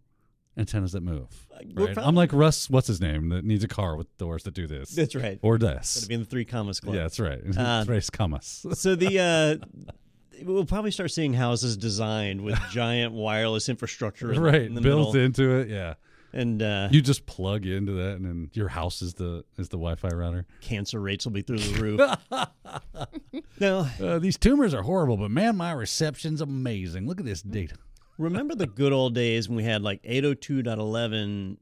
antennas 0.57 0.93
that 0.93 1.03
move. 1.03 1.47
Right? 1.75 1.95
prob- 1.95 2.07
I'm 2.07 2.15
like 2.15 2.33
Russ, 2.33 2.69
what's 2.69 2.89
his 2.89 3.01
name, 3.01 3.29
that 3.29 3.45
needs 3.45 3.63
a 3.63 3.69
car 3.69 3.97
with 3.97 4.17
doors 4.19 4.43
that 4.45 4.55
do 4.55 4.67
this. 4.67 4.91
That's 4.91 5.15
right. 5.15 5.39
Or 5.43 5.59
this. 5.59 6.05
be 6.07 6.15
in 6.15 6.21
the 6.21 6.27
three 6.27 6.45
commas 6.45 6.81
club. 6.81 6.97
Yeah, 6.97 7.03
that's 7.03 7.21
right. 7.21 7.41
Uh, 7.57 7.85
Camas. 8.13 8.67
So 8.75 8.97
the 8.97 9.61
uh, 9.61 9.93
we'll 10.45 10.65
probably 10.67 10.91
start 10.91 11.11
seeing 11.11 11.35
houses 11.35 11.77
designed 11.77 12.41
with 12.43 12.59
giant 12.71 13.13
wireless 13.15 13.69
infrastructure, 13.69 14.33
in, 14.33 14.41
right. 14.41 14.63
in 14.63 14.75
the 14.75 14.81
Built 14.81 15.15
middle. 15.15 15.25
into 15.27 15.51
it. 15.61 15.69
Yeah. 15.69 15.95
and 16.33 16.63
uh, 16.63 16.89
You 16.91 17.01
just 17.03 17.27
plug 17.27 17.67
into 17.67 17.93
that 17.93 18.17
and 18.17 18.25
then 18.25 18.51
your 18.55 18.69
house 18.69 19.03
is 19.03 19.15
the 19.15 19.45
is 19.59 19.69
the 19.69 19.77
Wi 19.77 19.95
Fi 19.97 20.09
router. 20.09 20.47
cancer 20.61 21.01
rates 21.01 21.25
will 21.27 21.33
be 21.33 21.43
through 21.43 21.59
the 21.59 21.81
roof. 21.81 22.01
now, 23.61 23.89
Uh, 24.01 24.19
these 24.19 24.39
tumors 24.39 24.73
are 24.75 24.83
horrible, 24.83 25.17
but 25.17 25.31
man, 25.31 25.57
my 25.57 25.73
reception's 25.73 26.41
amazing. 26.41 27.07
Look 27.07 27.21
at 27.21 27.27
this 27.27 27.43
data. 27.43 27.77
remember 28.19 28.55
the 28.55 28.67
good 28.67 28.93
old 28.93 29.15
days 29.15 29.49
when 29.49 29.57
we 29.57 29.65
had 29.65 29.83
like 29.83 30.03
802.11a 30.05 31.57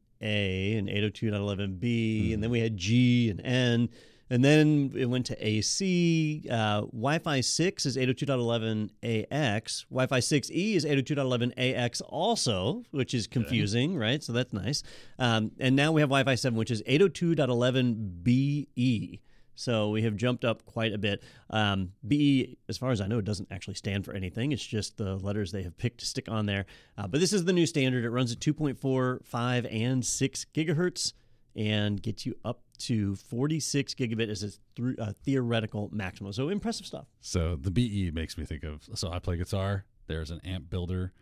and 0.78 0.88
802.11b, 0.88 2.34
and 2.34 2.42
then 2.42 2.50
we 2.50 2.60
had 2.60 2.76
G 2.76 3.30
and 3.30 3.40
N. 3.44 3.88
And 4.30 4.42
then 4.44 4.92
it 4.96 5.06
went 5.06 5.26
to 5.26 5.46
AC. 5.46 6.46
Uh, 6.48 6.82
Wi 6.82 7.18
Fi 7.18 7.40
6 7.40 7.86
is 7.86 7.96
802.11ax. 7.96 9.86
Wi 9.90 10.06
Fi 10.06 10.20
6E 10.20 10.76
is 10.76 10.84
802.11ax 10.84 12.00
also, 12.08 12.84
which 12.92 13.12
is 13.12 13.26
confusing, 13.26 13.96
right? 13.96 14.22
So 14.22 14.32
that's 14.32 14.52
nice. 14.52 14.84
Um, 15.18 15.50
and 15.58 15.74
now 15.74 15.90
we 15.90 16.00
have 16.00 16.10
Wi 16.10 16.22
Fi 16.22 16.36
7, 16.36 16.56
which 16.56 16.70
is 16.70 16.80
802.11be. 16.84 19.18
So 19.56 19.90
we 19.90 20.02
have 20.02 20.14
jumped 20.16 20.44
up 20.44 20.64
quite 20.64 20.92
a 20.94 20.98
bit. 20.98 21.22
Um, 21.50 21.90
BE, 22.06 22.56
as 22.68 22.78
far 22.78 22.92
as 22.92 23.00
I 23.02 23.08
know, 23.08 23.20
doesn't 23.20 23.50
actually 23.50 23.74
stand 23.74 24.04
for 24.06 24.14
anything. 24.14 24.52
It's 24.52 24.64
just 24.64 24.96
the 24.96 25.16
letters 25.16 25.50
they 25.52 25.64
have 25.64 25.76
picked 25.76 26.00
to 26.00 26.06
stick 26.06 26.30
on 26.30 26.46
there. 26.46 26.64
Uh, 26.96 27.06
but 27.08 27.20
this 27.20 27.34
is 27.34 27.44
the 27.44 27.52
new 27.52 27.66
standard. 27.66 28.04
It 28.04 28.10
runs 28.10 28.32
at 28.32 28.38
2.4, 28.38 29.22
5, 29.22 29.66
and 29.66 30.06
6 30.06 30.46
gigahertz 30.54 31.12
and 31.54 32.00
gets 32.00 32.24
you 32.24 32.36
up 32.44 32.62
to 32.80 33.14
46 33.16 33.94
gigabit 33.94 34.28
as 34.28 34.42
a 34.42 34.50
th- 34.80 34.98
uh, 34.98 35.12
theoretical 35.24 35.88
maximum. 35.92 36.32
So 36.32 36.48
impressive 36.48 36.86
stuff. 36.86 37.06
So 37.20 37.56
the 37.56 37.70
BE 37.70 38.10
makes 38.12 38.36
me 38.36 38.44
think 38.44 38.62
of. 38.64 38.88
So 38.94 39.10
I 39.10 39.18
play 39.18 39.36
guitar. 39.36 39.84
There's 40.06 40.30
an 40.30 40.40
amp 40.44 40.68
builder 40.70 41.12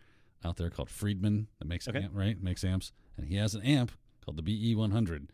out 0.43 0.57
there 0.57 0.69
called 0.69 0.89
Friedman 0.89 1.47
that 1.59 1.67
makes 1.67 1.87
Okay. 1.87 1.99
amp, 2.03 2.11
right? 2.15 2.41
Makes 2.41 2.63
amps, 2.63 2.91
and 3.17 3.27
he 3.27 3.35
has 3.35 3.53
an 3.55 3.61
amp 3.61 3.91
called 4.23 4.37
the 4.37 4.41
BE 4.41 4.73
100, 4.75 5.31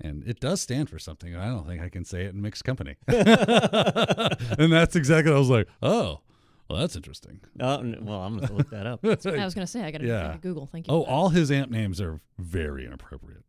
and 0.00 0.22
it 0.26 0.40
does 0.40 0.60
stand 0.60 0.88
for 0.90 0.98
something. 0.98 1.34
I 1.34 1.46
don't 1.46 1.66
think 1.66 1.82
I 1.82 1.88
can 1.88 2.04
say 2.04 2.24
it 2.26 2.34
in 2.34 2.42
mixed 2.42 2.64
company. 2.64 2.96
and 3.08 4.72
that's 4.72 4.94
exactly. 4.96 5.30
What 5.32 5.36
I 5.36 5.40
was 5.40 5.50
like, 5.50 5.68
oh, 5.82 6.20
well, 6.68 6.78
that's 6.80 6.94
interesting. 6.96 7.40
Uh, 7.58 7.82
well, 8.00 8.20
I'm 8.20 8.36
going 8.36 8.46
to 8.48 8.54
look 8.54 8.70
that 8.70 8.86
up. 8.86 9.00
I 9.04 9.08
was 9.08 9.54
going 9.54 9.66
to 9.66 9.66
say, 9.66 9.82
I 9.82 9.90
got 9.90 10.02
to 10.02 10.06
Yeah. 10.06 10.36
Google. 10.40 10.66
Thank 10.66 10.86
you. 10.86 10.94
Oh, 10.94 11.02
all 11.04 11.30
his 11.30 11.50
amp 11.50 11.70
names 11.70 12.00
are 12.00 12.20
very 12.38 12.86
inappropriate. 12.86 13.42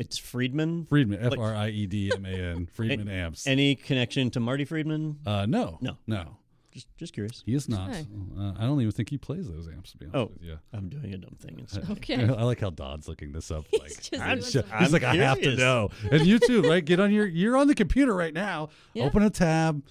It's 0.00 0.16
Friedman. 0.18 0.86
Friedman, 0.86 1.20
F 1.20 1.34
R 1.38 1.54
I 1.54 1.68
E 1.68 1.86
D 1.86 2.10
M 2.14 2.24
A 2.24 2.28
N. 2.28 2.34
Like- 2.34 2.38
R 2.38 2.40
I 2.40 2.40
D 2.40 2.46
M 2.46 2.54
A 2.54 2.56
N, 2.56 2.66
Friedman 2.72 3.08
amps. 3.08 3.46
Any 3.46 3.74
connection 3.76 4.30
to 4.30 4.40
Marty 4.40 4.64
Friedman? 4.64 5.18
Uh, 5.26 5.44
no, 5.46 5.78
No. 5.82 5.98
no, 6.06 6.36
Just, 6.72 6.86
just 6.96 7.12
curious. 7.12 7.42
he 7.44 7.54
is 7.54 7.68
not. 7.68 7.90
Okay. 7.90 8.06
Uh, 8.38 8.52
I 8.58 8.62
don't 8.62 8.80
even 8.80 8.90
think 8.92 9.10
he 9.10 9.18
plays 9.18 9.46
those 9.48 9.68
amps. 9.68 9.92
To 9.92 9.98
be 9.98 10.06
honest 10.06 10.16
Oh. 10.16 10.32
with 10.32 10.42
you. 10.42 10.58
I'm 10.72 10.88
doing 10.88 11.12
a 11.12 11.18
dumb 11.18 11.36
thing. 11.38 11.56
Instead. 11.58 11.90
Okay. 11.90 12.14
I 12.24 12.42
like 12.44 12.60
how 12.60 12.70
Dodd's 12.70 13.08
looking 13.08 13.32
this 13.32 13.50
up. 13.50 13.66
Like, 13.78 13.88
just 13.88 14.14
I'm 14.14 14.38
doing 14.40 14.46
he's 14.46 14.56
I'm 14.72 14.90
like, 14.92 15.04
I 15.04 15.16
have 15.16 15.40
to 15.42 15.54
know. 15.56 15.90
And 16.10 16.26
you 16.26 16.38
too, 16.38 16.62
right? 16.62 16.84
Get 16.84 16.98
on 16.98 17.12
your, 17.12 17.26
you're 17.26 17.56
on 17.58 17.66
the 17.66 17.74
computer 17.74 18.14
right 18.14 18.32
now. 18.34 18.70
Yeah. 18.94 19.04
Open 19.04 19.22
a 19.22 19.30
tab, 19.30 19.82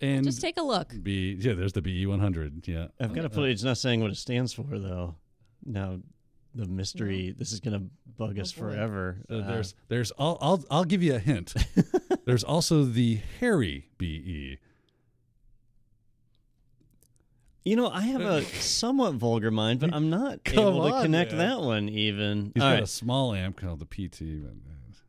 and 0.00 0.24
Just 0.24 0.40
take 0.40 0.58
a 0.58 0.62
look. 0.62 0.92
be 1.02 1.36
yeah. 1.40 1.54
There's 1.54 1.72
the 1.72 1.82
BE 1.82 2.06
100. 2.06 2.68
Yeah, 2.68 2.86
I've 3.00 3.12
got 3.14 3.22
to 3.22 3.30
put. 3.30 3.48
It's 3.50 3.62
not 3.64 3.78
saying 3.78 4.00
what 4.00 4.10
it 4.12 4.16
stands 4.16 4.52
for 4.52 4.78
though. 4.78 5.16
Now, 5.66 5.98
the 6.54 6.66
mystery. 6.66 7.34
This 7.36 7.52
is 7.52 7.60
going 7.60 7.78
to 7.78 7.86
bug 8.16 8.38
us 8.38 8.52
Oh, 8.56 8.62
boy. 8.62 8.68
forever. 8.72 9.16
So 9.28 9.38
Uh, 9.38 9.46
there's 9.46 9.74
there's 9.88 10.12
I'll, 10.18 10.38
I'll 10.40 10.64
I'll 10.70 10.84
give 10.84 11.02
you 11.02 11.14
a 11.14 11.18
hint. 11.18 11.54
there's 12.24 12.44
also 12.44 12.84
the 12.84 13.20
Harry 13.40 13.86
BE. 13.98 14.58
you 17.64 17.76
know, 17.76 17.88
I 17.90 18.00
have 18.02 18.22
a 18.22 18.42
somewhat 18.42 19.14
vulgar 19.14 19.50
mind, 19.50 19.80
but 19.80 19.92
I'm 19.94 20.08
not 20.10 20.44
Come 20.44 20.58
able 20.58 20.90
to 20.90 21.02
connect 21.02 21.32
man. 21.32 21.38
that 21.38 21.60
one 21.60 21.88
even. 21.88 22.52
He's 22.54 22.62
All 22.62 22.70
got 22.70 22.74
right. 22.74 22.82
a 22.82 22.86
small 22.86 23.34
amp 23.34 23.56
called 23.60 23.80
the 23.80 23.86
PT. 23.86 24.42
But, 24.42 24.54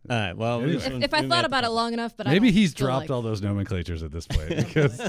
All 0.09 0.17
right. 0.17 0.35
Well, 0.35 0.61
Maybe- 0.61 0.77
If, 0.77 1.03
if 1.03 1.13
I 1.13 1.27
thought 1.27 1.45
about 1.45 1.63
it 1.63 1.69
long 1.69 1.93
enough, 1.93 2.17
but 2.17 2.27
I 2.27 2.31
maybe 2.31 2.47
don't 2.49 2.57
he's 2.57 2.73
dropped 2.73 3.01
like- 3.03 3.11
all 3.11 3.21
those 3.21 3.41
nomenclatures 3.41 4.01
at 4.03 4.11
this 4.11 4.25
point 4.27 4.49
because 4.55 4.99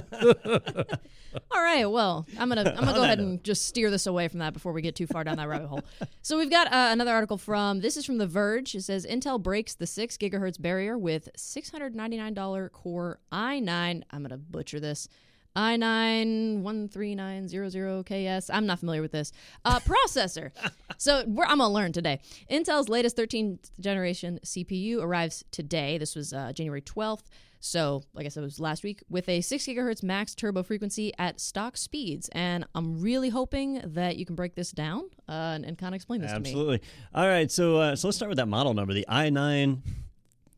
All 1.51 1.63
right, 1.63 1.87
well, 1.87 2.27
I'm 2.39 2.49
gonna 2.51 2.69
I'm 2.77 2.85
gonna 2.85 2.93
go 2.95 3.03
ahead 3.03 3.19
and 3.19 3.43
just 3.43 3.65
steer 3.67 3.91
this 3.91 4.07
away 4.07 4.29
from 4.29 4.41
that 4.41 4.53
before 4.53 4.73
we 4.73 4.83
get 4.83 4.95
too 4.95 5.07
far 5.07 5.25
down 5.25 5.39
that 5.39 5.49
rabbit 5.49 5.69
hole. 5.69 5.81
So 6.25 6.39
we've 6.39 6.51
got 6.51 6.69
uh, 6.69 6.89
another 6.93 7.11
article 7.11 7.37
from 7.39 7.81
this 7.81 7.97
is 7.97 8.05
from 8.05 8.19
The 8.19 8.27
Verge. 8.27 8.75
It 8.75 8.83
says 8.83 9.05
Intel 9.07 9.43
breaks 9.43 9.75
the 9.75 9.87
six 9.87 10.17
gigahertz 10.17 10.61
barrier 10.61 10.97
with 10.97 11.29
$699 11.37 12.71
Core 12.71 13.19
i9. 13.33 14.03
I'm 14.11 14.23
gonna 14.23 14.37
butcher 14.39 14.79
this. 14.79 15.09
I9 15.57 16.63
13900KS. 16.63 18.51
I'm 18.53 18.67
not 18.67 18.79
familiar 18.79 19.03
with 19.03 19.13
this 19.13 19.33
uh, 19.65 19.81
processor. 20.07 20.51
so 20.99 21.21
I'm 21.21 21.35
gonna 21.35 21.69
learn 21.69 21.93
today. 21.93 22.21
Intel's 22.51 22.89
latest 22.89 23.17
13th 23.17 23.71
generation 23.81 24.41
CPU 24.45 25.01
arrives 25.01 25.45
today. 25.51 25.99
This 25.99 26.15
was 26.15 26.33
uh, 26.33 26.53
January 26.53 26.83
12th. 26.83 27.25
So, 27.65 28.03
like 28.13 28.27
I 28.27 28.29
said, 28.29 28.43
it 28.43 28.47
was 28.47 28.59
last 28.59 28.83
week 28.83 29.05
with 29.09 29.29
a 29.29 29.41
6 29.41 29.65
gigahertz 29.65 30.03
max 30.03 30.35
turbo 30.35 30.65
frequency 30.65 31.13
at 31.17 31.39
stock 31.39 31.77
speeds. 31.77 32.29
And 32.33 32.65
I'm 32.75 33.01
really 33.01 33.29
hoping 33.29 33.81
that 33.85 34.17
you 34.17 34.27
can 34.27 34.35
break 34.35 34.57
this 34.57 34.73
down 34.73 35.05
uh, 35.29 35.55
and, 35.55 35.65
and 35.65 35.79
kind 35.79 35.95
of 35.95 35.97
explain 35.97 36.23
this 36.23 36.33
to 36.33 36.41
me. 36.41 36.51
Absolutely. 36.51 36.81
All 37.15 37.29
right. 37.29 37.49
So, 37.53 37.77
uh, 37.77 37.95
so 37.95 38.09
let's 38.09 38.17
start 38.17 38.31
with 38.31 38.39
that 38.39 38.49
model 38.49 38.75
number, 38.75 38.93
the 38.93 39.07
i9 39.09 39.79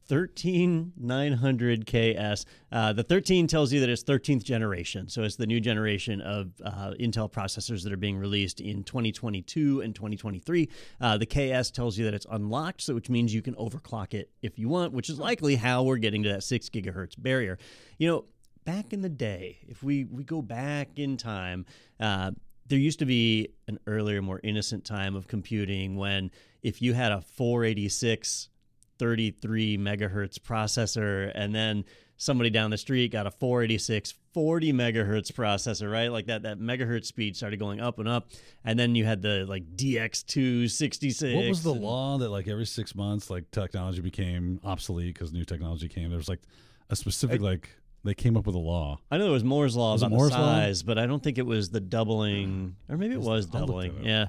13900KS. 0.08 2.44
Uh, 2.70 2.92
the 2.92 3.02
13 3.02 3.46
tells 3.46 3.72
you 3.72 3.80
that 3.80 3.88
it's 3.88 4.04
13th 4.04 4.44
generation. 4.44 5.08
So 5.08 5.22
it's 5.22 5.36
the 5.36 5.46
new 5.46 5.60
generation 5.60 6.20
of 6.20 6.50
uh, 6.64 6.92
Intel 7.00 7.32
processors 7.32 7.82
that 7.84 7.92
are 7.92 7.96
being 7.96 8.18
released 8.18 8.60
in 8.60 8.84
2022 8.84 9.80
and 9.80 9.94
2023. 9.94 10.68
Uh, 11.00 11.16
the 11.18 11.26
KS 11.26 11.70
tells 11.70 11.96
you 11.96 12.04
that 12.04 12.14
it's 12.14 12.26
unlocked, 12.30 12.82
so 12.82 12.94
which 12.94 13.08
means 13.08 13.34
you 13.34 13.42
can 13.42 13.54
overclock 13.54 14.14
it 14.14 14.30
if 14.42 14.58
you 14.58 14.68
want, 14.68 14.92
which 14.92 15.08
is 15.08 15.18
likely 15.18 15.56
how 15.56 15.82
we're 15.82 15.96
getting 15.96 16.22
to 16.22 16.28
that 16.30 16.42
6 16.42 16.68
gigahertz 16.68 17.20
barrier. 17.20 17.58
You 17.98 18.08
know, 18.08 18.24
back 18.64 18.92
in 18.92 19.02
the 19.02 19.08
day, 19.08 19.58
if 19.68 19.82
we, 19.82 20.04
we 20.04 20.24
go 20.24 20.42
back 20.42 20.90
in 20.96 21.16
time, 21.16 21.66
uh, 22.00 22.32
there 22.66 22.78
used 22.78 22.98
to 23.00 23.06
be 23.06 23.48
an 23.68 23.78
earlier, 23.86 24.22
more 24.22 24.40
innocent 24.42 24.84
time 24.84 25.14
of 25.14 25.28
computing 25.28 25.96
when 25.96 26.30
if 26.62 26.80
you 26.80 26.94
had 26.94 27.12
a 27.12 27.20
486 27.20 28.48
33 28.98 29.78
megahertz 29.78 30.38
processor 30.38 31.30
and 31.34 31.54
then 31.54 31.84
somebody 32.16 32.48
down 32.48 32.70
the 32.70 32.78
street 32.78 33.10
got 33.10 33.26
a 33.26 33.30
486 33.30 34.14
40 34.32 34.72
megahertz 34.72 35.32
processor 35.32 35.90
right 35.90 36.08
like 36.12 36.26
that 36.26 36.42
that 36.42 36.58
megahertz 36.60 37.06
speed 37.06 37.36
started 37.36 37.58
going 37.58 37.80
up 37.80 37.98
and 37.98 38.08
up 38.08 38.28
and 38.64 38.78
then 38.78 38.94
you 38.94 39.04
had 39.04 39.20
the 39.20 39.44
like 39.48 39.64
dx2 39.76 40.70
66 40.70 41.34
what 41.34 41.48
was 41.48 41.62
the 41.62 41.74
law 41.74 42.18
that 42.18 42.28
like 42.30 42.46
every 42.48 42.66
six 42.66 42.94
months 42.94 43.30
like 43.30 43.50
technology 43.50 44.00
became 44.00 44.60
obsolete 44.64 45.14
because 45.14 45.32
new 45.32 45.44
technology 45.44 45.88
came? 45.88 46.08
There 46.10 46.18
was 46.18 46.28
like 46.28 46.42
a 46.90 46.96
specific 46.96 47.40
like 47.40 47.70
they 48.04 48.14
came 48.14 48.36
up 48.36 48.46
with 48.46 48.54
a 48.54 48.58
law. 48.58 48.98
I 49.10 49.16
know 49.16 49.24
there 49.24 49.32
was 49.32 49.44
Moore's 49.44 49.74
law 49.74 49.92
Was 49.92 50.02
about 50.02 50.14
Moore's 50.16 50.30
the 50.32 50.38
law? 50.38 50.56
size, 50.56 50.82
but 50.82 50.98
I 50.98 51.06
don't 51.06 51.22
think 51.22 51.38
it 51.38 51.46
was 51.46 51.70
the 51.70 51.80
doubling, 51.80 52.76
or 52.88 52.98
maybe 52.98 53.14
it 53.14 53.20
was 53.20 53.46
I'll 53.46 53.60
doubling. 53.60 54.04
Yeah, 54.04 54.26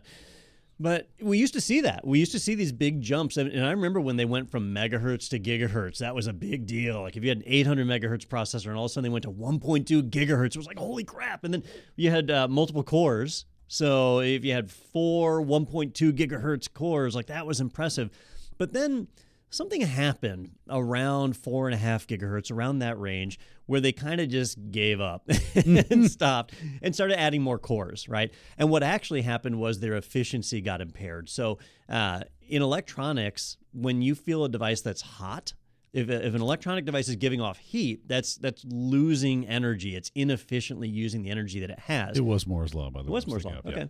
but 0.79 1.09
we 1.21 1.37
used 1.37 1.53
to 1.53 1.61
see 1.61 1.81
that. 1.81 2.05
We 2.05 2.19
used 2.19 2.33
to 2.33 2.39
see 2.39 2.55
these 2.55 2.71
big 2.71 3.01
jumps, 3.01 3.37
and, 3.37 3.65
I 3.65 3.71
remember 3.71 4.01
when 4.01 4.17
they 4.17 4.25
went 4.25 4.51
from 4.51 4.73
megahertz 4.73 5.29
to 5.29 5.39
gigahertz. 5.39 5.99
That 5.99 6.15
was 6.15 6.27
a 6.27 6.33
big 6.33 6.65
deal. 6.65 7.01
Like 7.01 7.15
if 7.15 7.23
you 7.23 7.29
had 7.29 7.39
an 7.39 7.43
800 7.45 7.87
megahertz 7.87 8.27
processor, 8.27 8.67
and 8.67 8.77
all 8.77 8.85
of 8.85 8.91
a 8.91 8.93
sudden 8.93 9.03
they 9.03 9.13
went 9.13 9.23
to 9.23 9.31
1.2 9.31 10.09
gigahertz, 10.09 10.47
it 10.47 10.57
was 10.57 10.67
like 10.67 10.77
holy 10.77 11.03
crap! 11.03 11.43
And 11.43 11.53
then 11.53 11.63
you 11.95 12.11
had 12.11 12.29
uh, 12.29 12.47
multiple 12.47 12.83
cores. 12.83 13.45
So 13.67 14.19
if 14.19 14.45
you 14.45 14.53
had 14.53 14.69
four 14.69 15.41
1.2 15.41 16.11
gigahertz 16.11 16.71
cores, 16.71 17.15
like 17.15 17.27
that 17.27 17.47
was 17.47 17.59
impressive. 17.59 18.09
But 18.57 18.73
then 18.73 19.07
something 19.49 19.81
happened 19.81 20.51
around 20.69 21.37
four 21.37 21.67
and 21.67 21.73
a 21.75 21.77
half 21.77 22.07
gigahertz, 22.07 22.51
around 22.51 22.79
that 22.79 22.99
range, 22.99 23.39
where 23.65 23.79
they 23.79 23.91
kind 23.91 24.19
of 24.21 24.29
just 24.29 24.57
gave 24.71 24.99
up 25.01 25.27
and 25.55 26.09
stopped 26.11 26.53
and 26.81 26.93
started 26.93 27.19
adding 27.19 27.41
more 27.41 27.57
cores, 27.59 28.07
right? 28.09 28.33
And 28.57 28.69
what 28.69 28.83
actually 28.83 29.21
happened 29.21 29.59
was 29.59 29.79
their 29.79 29.95
efficiency 29.95 30.61
got 30.61 30.81
impaired. 30.81 31.29
So 31.29 31.57
uh, 31.89 32.21
in 32.47 32.61
electronics, 32.61 33.57
when 33.73 34.01
you 34.01 34.15
feel 34.15 34.43
a 34.43 34.49
device 34.49 34.81
that's 34.81 35.01
hot, 35.01 35.53
if, 35.93 36.09
if 36.09 36.35
an 36.35 36.41
electronic 36.41 36.83
device 36.83 37.07
is 37.07 37.15
giving 37.15 37.39
off 37.39 37.57
heat, 37.57 38.05
that's 38.07 38.35
that's 38.35 38.65
losing 38.65 39.47
energy. 39.47 39.95
It's 39.95 40.11
inefficiently 40.13 40.89
using 40.89 41.23
the 41.23 41.29
energy 41.29 41.61
that 41.61 41.69
it 41.69 41.79
has. 41.79 42.17
It 42.17 42.25
was 42.25 42.45
Moore's 42.45 42.75
law, 42.75 42.89
by 42.89 42.99
the 43.01 43.05
way. 43.05 43.11
It 43.11 43.13
was 43.13 43.27
Moore's 43.27 43.45
law. 43.45 43.59
of, 43.59 43.65
Okay. 43.65 43.79
yeah. 43.79 43.85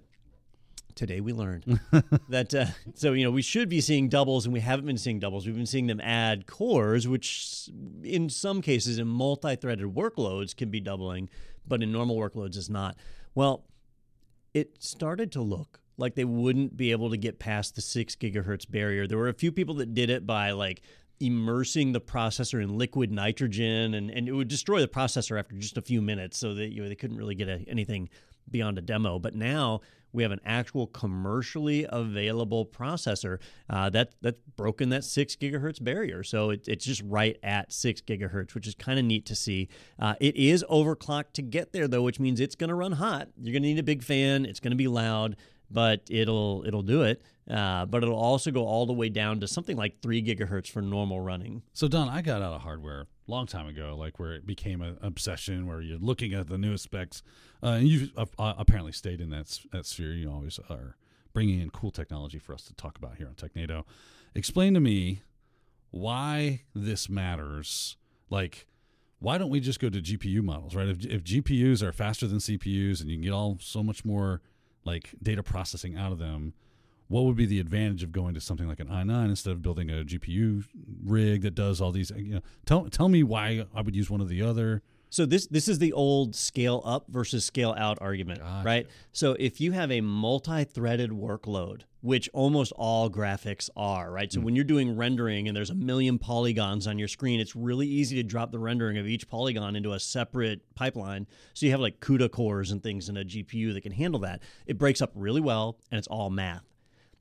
Today 0.96 1.20
we 1.20 1.34
learned 1.34 1.80
that 2.30 2.54
uh, 2.54 2.66
so 2.94 3.12
you 3.12 3.26
know 3.26 3.32
we 3.32 3.42
should 3.42 3.68
be 3.68 3.82
seeing 3.82 4.08
doubles 4.08 4.46
and 4.46 4.54
we 4.54 4.62
haven't 4.62 4.86
been 4.86 4.98
seeing 4.98 5.20
doubles. 5.20 5.46
We've 5.46 5.56
been 5.56 5.66
seeing 5.66 5.88
them 5.88 6.00
add 6.02 6.48
cores, 6.48 7.08
which 7.08 7.70
in 8.04 8.30
some 8.30 8.62
cases 8.62 8.98
in 8.98 9.08
multi-threaded 9.08 9.94
workloads 9.94 10.56
can 10.56 10.70
be 10.70 10.80
doubling, 10.80 11.30
but 11.68 11.84
in 11.84 11.92
normal 11.92 12.18
workloads 12.18 12.56
is 12.56 12.70
not. 12.70 12.96
Well, 13.34 13.66
it 14.54 14.82
started 14.82 15.34
to 15.34 15.42
look 15.42 15.82
like 15.98 16.16
they 16.16 16.26
wouldn't 16.26 16.76
be 16.78 16.92
able 16.92 17.10
to 17.10 17.18
get 17.18 17.40
past 17.40 17.76
the 17.76 17.82
six 17.82 18.16
gigahertz 18.16 18.70
barrier. 18.70 19.08
There 19.08 19.18
were 19.18 19.30
a 19.30 19.34
few 19.34 19.52
people 19.52 19.76
that 19.76 19.94
did 19.94 20.10
it 20.10 20.26
by 20.26 20.52
like 20.52 20.82
immersing 21.20 21.94
the 21.94 22.02
processor 22.02 22.62
in 22.62 22.78
liquid 22.78 23.12
nitrogen 23.12 23.94
and, 23.94 24.10
and 24.10 24.28
it 24.28 24.34
would 24.34 24.48
destroy 24.48 24.82
the 24.82 24.88
processor 24.88 25.40
after 25.40 25.56
just 25.56 25.78
a 25.78 25.82
few 25.82 26.02
minutes 26.02 26.38
so 26.38 26.54
that 26.54 26.74
you 26.74 26.82
know 26.82 26.90
they 26.90 26.96
couldn't 26.96 27.18
really 27.18 27.36
get 27.36 27.48
a, 27.48 27.64
anything 27.70 28.10
beyond 28.52 28.78
a 28.78 28.82
demo 28.82 29.18
but 29.18 29.34
now 29.34 29.80
we 30.16 30.24
have 30.24 30.32
an 30.32 30.42
actual 30.46 30.88
commercially 30.88 31.86
available 31.90 32.66
processor 32.66 33.40
uh, 33.70 33.90
that 33.92 34.12
that's 34.22 34.40
broken 34.56 34.90
that 34.90 35.04
six 35.04 35.36
gigahertz 35.36 35.84
barrier. 35.84 36.24
So 36.24 36.50
it, 36.52 36.68
it's 36.68 36.86
just 36.86 37.02
right 37.06 37.38
at 37.44 37.72
six 37.72 38.02
gigahertz 38.02 38.56
which 38.56 38.68
is 38.68 38.76
kind 38.76 38.98
of 38.98 39.06
neat 39.06 39.26
to 39.28 39.36
see. 39.36 39.70
Uh, 40.00 40.16
it 40.20 40.36
is 40.36 40.66
overclocked 40.70 41.34
to 41.34 41.42
get 41.42 41.74
there 41.74 41.88
though 41.88 42.02
which 42.02 42.20
means 42.20 42.40
it's 42.40 42.56
going 42.56 42.70
to 42.70 42.76
run 42.76 42.94
hot. 42.94 43.28
You're 43.42 43.54
going 43.54 43.64
to 43.64 43.70
need 43.70 43.80
a 43.80 43.84
big 43.84 44.04
fan. 44.04 44.46
It's 44.46 44.60
going 44.60 44.72
to 44.72 44.78
be 44.78 44.88
loud 44.88 45.36
but 45.70 46.02
it'll 46.10 46.64
it'll 46.66 46.84
do 46.84 47.04
it. 47.04 47.22
Uh, 47.50 47.86
but 47.86 48.02
it'll 48.02 48.18
also 48.18 48.50
go 48.50 48.66
all 48.66 48.86
the 48.86 48.94
way 48.94 49.08
down 49.08 49.40
to 49.40 49.48
something 49.48 49.78
like 49.78 50.02
three 50.02 50.24
gigahertz 50.24 50.70
for 50.70 50.82
normal 50.82 51.22
running. 51.22 51.62
So 51.74 51.88
Don, 51.88 52.10
I 52.10 52.22
got 52.22 52.42
out 52.42 52.54
of 52.54 52.62
hardware 52.62 53.02
a 53.02 53.32
long 53.32 53.46
time 53.46 53.68
ago, 53.68 53.96
like 53.98 54.20
where 54.20 54.34
it 54.34 54.48
became 54.48 54.82
an 54.82 54.98
obsession, 55.02 55.68
where 55.68 55.80
you're 55.82 56.00
looking 56.00 56.34
at 56.34 56.48
the 56.48 56.58
newest 56.58 56.86
specs, 56.86 57.22
uh, 57.62 57.78
and 57.80 57.88
you 57.88 58.10
uh, 58.18 58.26
uh, 58.40 58.56
apparently 58.58 58.92
stayed 58.92 59.22
in 59.22 59.30
that 59.30 59.60
that 59.72 59.86
sphere. 59.86 60.14
You 60.14 60.32
always 60.32 60.60
are 60.70 60.98
bringing 61.34 61.60
in 61.60 61.70
cool 61.70 61.92
technology 61.92 62.40
for 62.40 62.54
us 62.54 62.64
to 62.64 62.74
talk 62.74 62.98
about 62.98 63.18
here 63.18 63.28
on 63.28 63.36
TechNado. 63.36 63.84
Explain 64.34 64.74
to 64.74 64.80
me 64.80 65.22
why 65.92 66.64
this 66.74 67.10
matters. 67.10 67.96
Like, 68.30 68.66
why 69.20 69.38
don't 69.38 69.50
we 69.50 69.60
just 69.60 69.80
go 69.80 69.90
to 69.90 70.02
GPU 70.02 70.42
models, 70.42 70.76
right? 70.76 70.88
If, 70.88 71.06
if 71.06 71.24
GPUs 71.24 71.84
are 71.84 71.92
faster 71.92 72.26
than 72.26 72.40
CPUs, 72.40 73.02
and 73.02 73.10
you 73.10 73.18
can 73.18 73.24
get 73.24 73.34
all 73.34 73.58
so 73.62 73.84
much 73.84 74.04
more 74.04 74.42
like 74.84 75.12
data 75.22 75.44
processing 75.44 75.96
out 75.96 76.12
of 76.12 76.18
them, 76.18 76.54
what 77.08 77.24
would 77.26 77.36
be 77.36 77.46
the 77.46 77.60
advantage 77.60 78.04
of 78.04 78.12
going 78.12 78.34
to 78.34 78.42
something 78.42 78.68
like 78.68 78.80
an 78.80 78.88
i9 78.88 79.26
instead 79.26 79.52
of 79.52 79.62
building 79.62 79.90
a 79.90 80.04
GPU 80.04 80.64
rig 81.04 81.42
that 81.44 81.56
does 81.56 81.82
all 81.82 81.92
these? 81.92 82.12
You 82.16 82.36
know, 82.36 82.42
tell 82.66 82.90
tell 82.90 83.10
me 83.10 83.24
why 83.24 83.66
I 83.74 83.82
would 83.82 83.96
use 83.96 84.10
one 84.10 84.22
or 84.22 84.26
the 84.26 84.42
other. 84.42 84.82
So 85.10 85.26
this 85.26 85.48
this 85.48 85.68
is 85.68 85.80
the 85.80 85.94
old 85.94 86.36
scale 86.36 86.82
up 86.84 87.06
versus 87.08 87.46
scale 87.46 87.76
out 87.78 87.98
argument, 88.02 88.40
Gotcha. 88.40 88.66
right? 88.66 88.88
So 89.12 89.36
if 89.40 89.62
you 89.62 89.72
have 89.72 89.92
a 89.92 90.02
multi-threaded 90.02 91.12
workload, 91.12 91.84
which 92.02 92.30
almost 92.34 92.74
all 92.76 93.10
graphics 93.10 93.70
are, 93.78 94.12
right? 94.12 94.32
So 94.34 94.40
mm. 94.40 94.44
when 94.44 94.56
you're 94.56 94.66
doing 94.66 94.98
rendering 94.98 95.48
and 95.48 95.56
there's 95.56 95.70
a 95.70 95.76
million 95.76 96.20
polygons 96.20 96.86
on 96.86 97.00
your 97.00 97.08
screen, 97.08 97.40
it's 97.40 97.56
really 97.56 97.88
easy 97.88 98.16
to 98.18 98.24
drop 98.24 98.52
the 98.52 98.60
rendering 98.60 98.98
of 98.98 99.08
each 99.08 99.28
polygon 99.30 99.76
into 99.76 99.94
a 99.94 100.00
separate 100.00 100.62
pipeline. 100.76 101.28
So 101.54 101.66
you 101.66 101.72
have 101.72 101.82
like 101.82 102.00
CUDA 102.00 102.32
cores 102.32 102.72
and 102.72 102.84
things 102.84 103.08
in 103.08 103.16
a 103.16 103.24
GPU 103.24 103.74
that 103.74 103.82
can 103.82 103.92
handle 103.92 104.20
that. 104.22 104.42
It 104.66 104.78
breaks 104.78 105.02
up 105.02 105.12
really 105.16 105.42
well 105.42 105.78
and 105.92 105.98
it's 105.98 106.08
all 106.08 106.30
math. 106.30 106.75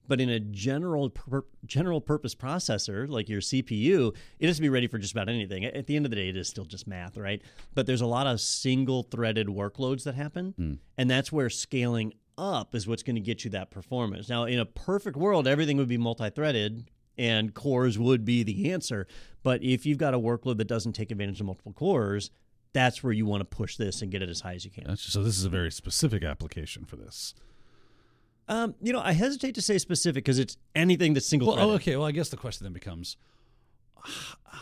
But 0.06 0.20
in 0.20 0.28
a 0.28 0.38
general 0.38 1.10
pur- 1.10 1.46
general 1.64 2.00
purpose 2.00 2.34
processor 2.34 3.08
like 3.08 3.28
your 3.28 3.40
CPU, 3.40 4.14
it 4.38 4.46
has 4.46 4.56
to 4.56 4.62
be 4.62 4.68
ready 4.68 4.86
for 4.86 4.98
just 4.98 5.12
about 5.12 5.28
anything. 5.28 5.64
At 5.64 5.86
the 5.86 5.96
end 5.96 6.04
of 6.04 6.10
the 6.10 6.16
day, 6.16 6.28
it 6.28 6.36
is 6.36 6.48
still 6.48 6.64
just 6.64 6.86
math, 6.86 7.16
right? 7.16 7.40
But 7.74 7.86
there's 7.86 8.02
a 8.02 8.06
lot 8.06 8.26
of 8.26 8.40
single 8.40 9.02
threaded 9.04 9.46
workloads 9.46 10.04
that 10.04 10.14
happen, 10.14 10.54
hmm. 10.56 10.74
and 10.98 11.10
that's 11.10 11.32
where 11.32 11.48
scaling 11.48 12.12
up 12.36 12.74
is 12.74 12.86
what's 12.86 13.02
going 13.02 13.16
to 13.16 13.20
get 13.20 13.44
you 13.44 13.50
that 13.52 13.70
performance. 13.70 14.28
Now, 14.28 14.44
in 14.44 14.58
a 14.58 14.66
perfect 14.66 15.16
world, 15.16 15.46
everything 15.46 15.76
would 15.76 15.88
be 15.88 15.98
multi-threaded 15.98 16.90
and 17.16 17.54
cores 17.54 17.98
would 17.98 18.24
be 18.24 18.42
the 18.42 18.72
answer. 18.72 19.06
But 19.42 19.62
if 19.62 19.86
you've 19.86 19.98
got 19.98 20.14
a 20.14 20.18
workload 20.18 20.58
that 20.58 20.66
doesn't 20.66 20.94
take 20.94 21.10
advantage 21.10 21.40
of 21.40 21.46
multiple 21.46 21.72
cores, 21.72 22.30
that's 22.72 23.02
where 23.04 23.12
you 23.12 23.24
want 23.24 23.40
to 23.40 23.44
push 23.44 23.76
this 23.76 24.02
and 24.02 24.10
get 24.10 24.20
it 24.20 24.28
as 24.28 24.40
high 24.40 24.54
as 24.54 24.64
you 24.64 24.70
can. 24.70 24.84
That's- 24.84 25.02
So 25.02 25.22
this 25.22 25.38
is 25.38 25.44
a 25.44 25.48
very 25.48 25.70
specific 25.70 26.24
application 26.24 26.84
for 26.84 26.96
this. 26.96 27.34
Um, 28.48 28.74
you 28.82 28.92
know, 28.92 29.00
I 29.00 29.12
hesitate 29.12 29.54
to 29.54 29.62
say 29.62 29.78
specific 29.78 30.24
because 30.24 30.38
it's 30.38 30.56
anything 30.74 31.14
that's 31.14 31.26
single 31.26 31.54
Well, 31.54 31.70
oh, 31.70 31.74
okay. 31.74 31.96
Well, 31.96 32.06
I 32.06 32.12
guess 32.12 32.28
the 32.28 32.36
question 32.36 32.64
then 32.64 32.72
becomes, 32.72 33.16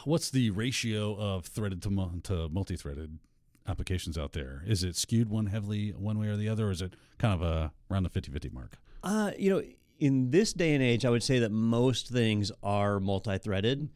what's 0.05 0.31
the 0.31 0.51
ratio 0.51 1.17
of 1.17 1.47
threaded 1.47 1.83
to 1.83 2.11
to 2.25 2.49
multi-threaded 2.49 3.19
applications 3.67 4.17
out 4.17 4.33
there? 4.33 4.63
Is 4.67 4.85
it 4.85 4.97
skewed 4.97 5.29
one 5.29 5.47
heavily 5.47 5.91
one 5.91 6.19
way 6.19 6.29
or 6.29 6.37
the 6.37 6.49
other, 6.49 6.69
or 6.69 6.71
is 6.71 6.83
it 6.83 6.95
kind 7.19 7.35
of 7.35 7.43
a 7.43 7.73
around 7.91 8.05
the 8.05 8.11
50-50 8.11 8.53
mark? 8.53 8.79
Uh, 9.03 9.33
you 9.37 9.51
know, 9.51 9.63
in 9.99 10.31
this 10.31 10.53
day 10.53 10.75
and 10.75 10.83
age, 10.83 11.05
I 11.05 11.11
would 11.11 11.23
say 11.23 11.39
that 11.41 11.51
most 11.51 12.09
things 12.09 12.51
are 12.63 13.01
multi-threaded, 13.01 13.89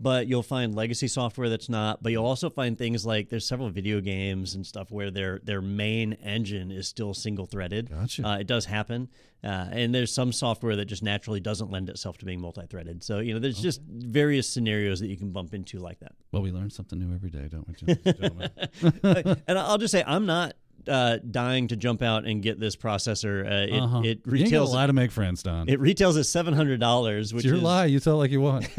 but 0.00 0.26
you'll 0.26 0.42
find 0.42 0.74
legacy 0.74 1.08
software 1.08 1.48
that's 1.48 1.68
not. 1.68 2.02
But 2.02 2.12
you'll 2.12 2.26
also 2.26 2.50
find 2.50 2.76
things 2.76 3.06
like 3.06 3.28
there's 3.28 3.46
several 3.46 3.70
video 3.70 4.00
games 4.00 4.54
and 4.54 4.66
stuff 4.66 4.90
where 4.90 5.10
their 5.10 5.40
their 5.44 5.62
main 5.62 6.14
engine 6.14 6.70
is 6.70 6.88
still 6.88 7.14
single-threaded. 7.14 7.90
Gotcha. 7.90 8.26
Uh, 8.26 8.38
it 8.38 8.46
does 8.46 8.64
happen, 8.64 9.08
uh, 9.44 9.68
and 9.70 9.94
there's 9.94 10.12
some 10.12 10.32
software 10.32 10.76
that 10.76 10.86
just 10.86 11.02
naturally 11.02 11.40
doesn't 11.40 11.70
lend 11.70 11.88
itself 11.88 12.18
to 12.18 12.24
being 12.24 12.40
multi-threaded. 12.40 13.02
So 13.02 13.20
you 13.20 13.34
know, 13.34 13.40
there's 13.40 13.60
just 13.60 13.80
various 13.82 14.48
scenarios 14.48 15.00
that 15.00 15.08
you 15.08 15.16
can 15.16 15.30
bump 15.30 15.54
into 15.54 15.78
like 15.78 16.00
that. 16.00 16.12
Well, 16.32 16.42
we 16.42 16.50
learn 16.50 16.70
something 16.70 16.98
new 16.98 17.14
every 17.14 17.30
day, 17.30 17.48
don't 17.48 17.66
we, 17.68 19.34
and 19.46 19.58
I'll 19.58 19.78
just 19.78 19.92
say, 19.92 20.02
I'm 20.06 20.26
not 20.26 20.54
uh, 20.88 21.18
dying 21.30 21.68
to 21.68 21.76
jump 21.76 22.02
out 22.02 22.24
and 22.26 22.42
get 22.42 22.58
this 22.58 22.76
processor. 22.76 23.44
Uh, 23.44 23.74
it, 23.74 23.80
uh-huh. 23.80 23.98
it 23.98 24.06
ain't 24.08 24.26
a 24.26 24.30
retails. 24.30 24.74
lie 24.74 24.86
to 24.86 24.92
make 24.92 25.10
friends, 25.12 25.42
Don. 25.42 25.68
It 25.68 25.80
retails 25.80 26.16
at 26.16 26.26
seven 26.26 26.54
hundred 26.54 26.80
dollars, 26.80 27.32
which 27.32 27.44
it's 27.44 27.48
your 27.48 27.56
is 27.56 27.62
lie. 27.62 27.86
You 27.86 28.00
tell 28.00 28.16
like 28.16 28.30
you 28.30 28.40
want. 28.40 28.68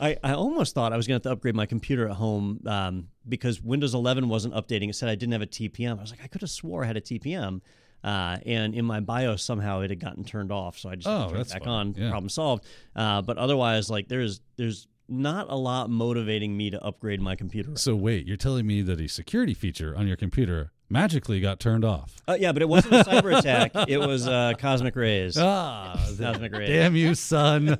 I, 0.00 0.16
I 0.24 0.32
almost 0.32 0.74
thought 0.74 0.92
I 0.92 0.96
was 0.96 1.06
going 1.06 1.20
to 1.20 1.28
have 1.28 1.30
to 1.30 1.36
upgrade 1.36 1.54
my 1.54 1.66
computer 1.66 2.08
at 2.08 2.16
home 2.16 2.60
um, 2.66 3.08
because 3.28 3.60
Windows 3.60 3.94
11 3.94 4.28
wasn't 4.28 4.54
updating. 4.54 4.88
It 4.88 4.94
said 4.94 5.10
I 5.10 5.14
didn't 5.14 5.32
have 5.32 5.42
a 5.42 5.46
TPM. 5.46 5.98
I 5.98 6.00
was 6.00 6.10
like, 6.10 6.20
I 6.24 6.26
could 6.26 6.40
have 6.40 6.50
swore 6.50 6.84
I 6.84 6.86
had 6.86 6.96
a 6.96 7.02
TPM. 7.02 7.60
Uh, 8.02 8.38
and 8.46 8.74
in 8.74 8.86
my 8.86 9.00
BIOS, 9.00 9.42
somehow 9.42 9.80
it 9.80 9.90
had 9.90 10.00
gotten 10.00 10.24
turned 10.24 10.50
off. 10.50 10.78
So 10.78 10.88
I 10.88 10.94
just 10.94 11.06
Oh, 11.06 11.28
turned 11.28 11.42
it 11.42 11.50
back 11.50 11.64
fine. 11.64 11.68
on. 11.68 11.94
Yeah. 11.94 12.08
Problem 12.08 12.30
solved. 12.30 12.64
Uh, 12.96 13.20
but 13.20 13.36
otherwise, 13.36 13.90
like 13.90 14.08
there's 14.08 14.40
there's 14.56 14.88
not 15.10 15.46
a 15.50 15.56
lot 15.56 15.90
motivating 15.90 16.56
me 16.56 16.70
to 16.70 16.82
upgrade 16.84 17.20
my 17.20 17.34
computer. 17.36 17.72
so 17.76 17.94
wait, 17.96 18.26
you're 18.26 18.36
telling 18.36 18.66
me 18.66 18.80
that 18.82 19.00
a 19.00 19.08
security 19.08 19.54
feature 19.54 19.94
on 19.96 20.06
your 20.06 20.16
computer 20.16 20.70
magically 20.88 21.40
got 21.40 21.58
turned 21.60 21.84
off? 21.84 22.16
Uh, 22.28 22.36
yeah, 22.38 22.52
but 22.52 22.62
it 22.62 22.68
wasn't 22.68 22.94
a 22.94 23.04
cyber 23.04 23.36
attack. 23.38 23.72
It 23.88 23.98
was 23.98 24.26
uh, 24.26 24.52
cosmic 24.58 24.96
rays. 24.96 25.36
Ah, 25.38 25.94
Cosmic 26.18 26.52
rays. 26.52 26.68
damn 26.68 26.94
you, 26.96 27.14
son. 27.14 27.70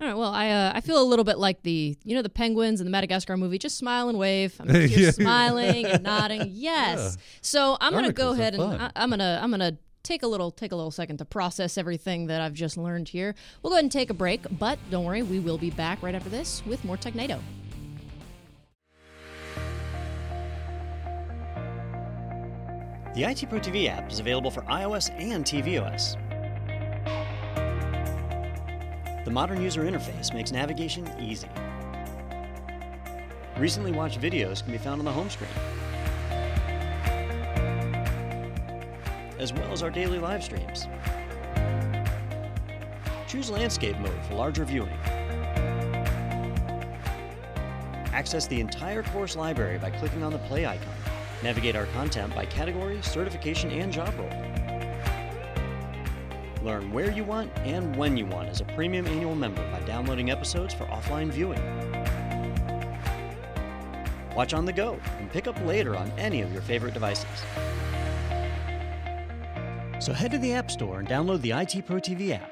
All 0.00 0.08
right. 0.08 0.16
Well, 0.16 0.32
I 0.32 0.48
uh, 0.50 0.72
I 0.74 0.80
feel 0.80 1.00
a 1.00 1.04
little 1.04 1.24
bit 1.24 1.38
like 1.38 1.62
the 1.62 1.96
you 2.02 2.16
know 2.16 2.22
the 2.22 2.28
penguins 2.28 2.80
in 2.80 2.86
the 2.86 2.90
Madagascar 2.90 3.36
movie. 3.36 3.58
Just 3.58 3.78
smile 3.78 4.08
and 4.08 4.18
wave. 4.18 4.56
I'm 4.58 4.66
just 4.68 4.94
here 4.94 5.04
Yeah. 5.06 5.10
smiling 5.12 5.86
and 5.86 6.02
nodding. 6.02 6.48
Yes. 6.50 7.16
So 7.40 7.76
I'm 7.80 7.92
gonna 7.92 8.12
go 8.12 8.32
ahead 8.32 8.54
and. 8.54 8.62
I, 8.62 8.90
I'm 8.96 9.10
gonna 9.10 9.38
I'm 9.40 9.50
gonna 9.52 9.76
take 10.02 10.22
a 10.22 10.26
little 10.26 10.50
take 10.50 10.72
a 10.72 10.76
little 10.76 10.90
second 10.90 11.18
to 11.18 11.24
process 11.24 11.78
everything 11.78 12.26
that 12.26 12.40
I've 12.40 12.54
just 12.54 12.76
learned 12.76 13.08
here. 13.08 13.34
We'll 13.62 13.70
go 13.70 13.76
ahead 13.76 13.84
and 13.84 13.92
take 13.92 14.10
a 14.10 14.14
break, 14.14 14.40
but 14.58 14.78
don't 14.90 15.04
worry, 15.04 15.22
we 15.22 15.38
will 15.38 15.58
be 15.58 15.70
back 15.70 16.02
right 16.02 16.14
after 16.14 16.28
this 16.28 16.62
with 16.66 16.84
more 16.84 16.96
Technado. 16.96 17.40
The 23.14 23.24
IT 23.24 23.50
Pro 23.50 23.60
TV 23.60 23.88
app 23.88 24.10
is 24.10 24.20
available 24.20 24.50
for 24.50 24.62
iOS 24.62 25.10
and 25.18 25.44
tvOS. 25.44 26.16
The 29.26 29.30
modern 29.30 29.62
user 29.62 29.82
interface 29.82 30.32
makes 30.32 30.50
navigation 30.50 31.08
easy. 31.20 31.48
Recently 33.58 33.92
watched 33.92 34.18
videos 34.18 34.62
can 34.64 34.72
be 34.72 34.78
found 34.78 34.98
on 34.98 35.04
the 35.04 35.12
home 35.12 35.28
screen, 35.28 35.50
as 39.42 39.52
well 39.52 39.72
as 39.72 39.82
our 39.82 39.90
daily 39.90 40.20
live 40.20 40.42
streams. 40.42 40.86
Choose 43.26 43.50
landscape 43.50 43.98
mode 43.98 44.24
for 44.28 44.34
larger 44.34 44.64
viewing. 44.64 44.96
Access 48.12 48.46
the 48.46 48.60
entire 48.60 49.02
course 49.02 49.34
library 49.34 49.78
by 49.78 49.90
clicking 49.90 50.22
on 50.22 50.32
the 50.32 50.38
play 50.38 50.64
icon. 50.64 50.94
Navigate 51.42 51.74
our 51.74 51.86
content 51.86 52.32
by 52.36 52.46
category, 52.46 53.02
certification, 53.02 53.72
and 53.72 53.92
job 53.92 54.14
role. 54.16 54.30
Learn 56.62 56.92
where 56.92 57.10
you 57.10 57.24
want 57.24 57.50
and 57.64 57.96
when 57.96 58.16
you 58.16 58.26
want 58.26 58.48
as 58.48 58.60
a 58.60 58.64
premium 58.64 59.06
annual 59.06 59.34
member 59.34 59.68
by 59.72 59.80
downloading 59.80 60.30
episodes 60.30 60.72
for 60.72 60.84
offline 60.84 61.30
viewing. 61.30 61.60
Watch 64.36 64.54
on 64.54 64.64
the 64.64 64.72
go 64.72 65.00
and 65.18 65.28
pick 65.32 65.48
up 65.48 65.60
later 65.66 65.96
on 65.96 66.12
any 66.12 66.42
of 66.42 66.52
your 66.52 66.62
favorite 66.62 66.94
devices. 66.94 67.26
So 70.02 70.12
head 70.12 70.32
to 70.32 70.38
the 70.38 70.52
App 70.52 70.68
Store 70.68 70.98
and 70.98 71.06
download 71.06 71.42
the 71.42 71.52
IT 71.52 71.86
Pro 71.86 71.98
TV 71.98 72.32
app. 72.32 72.50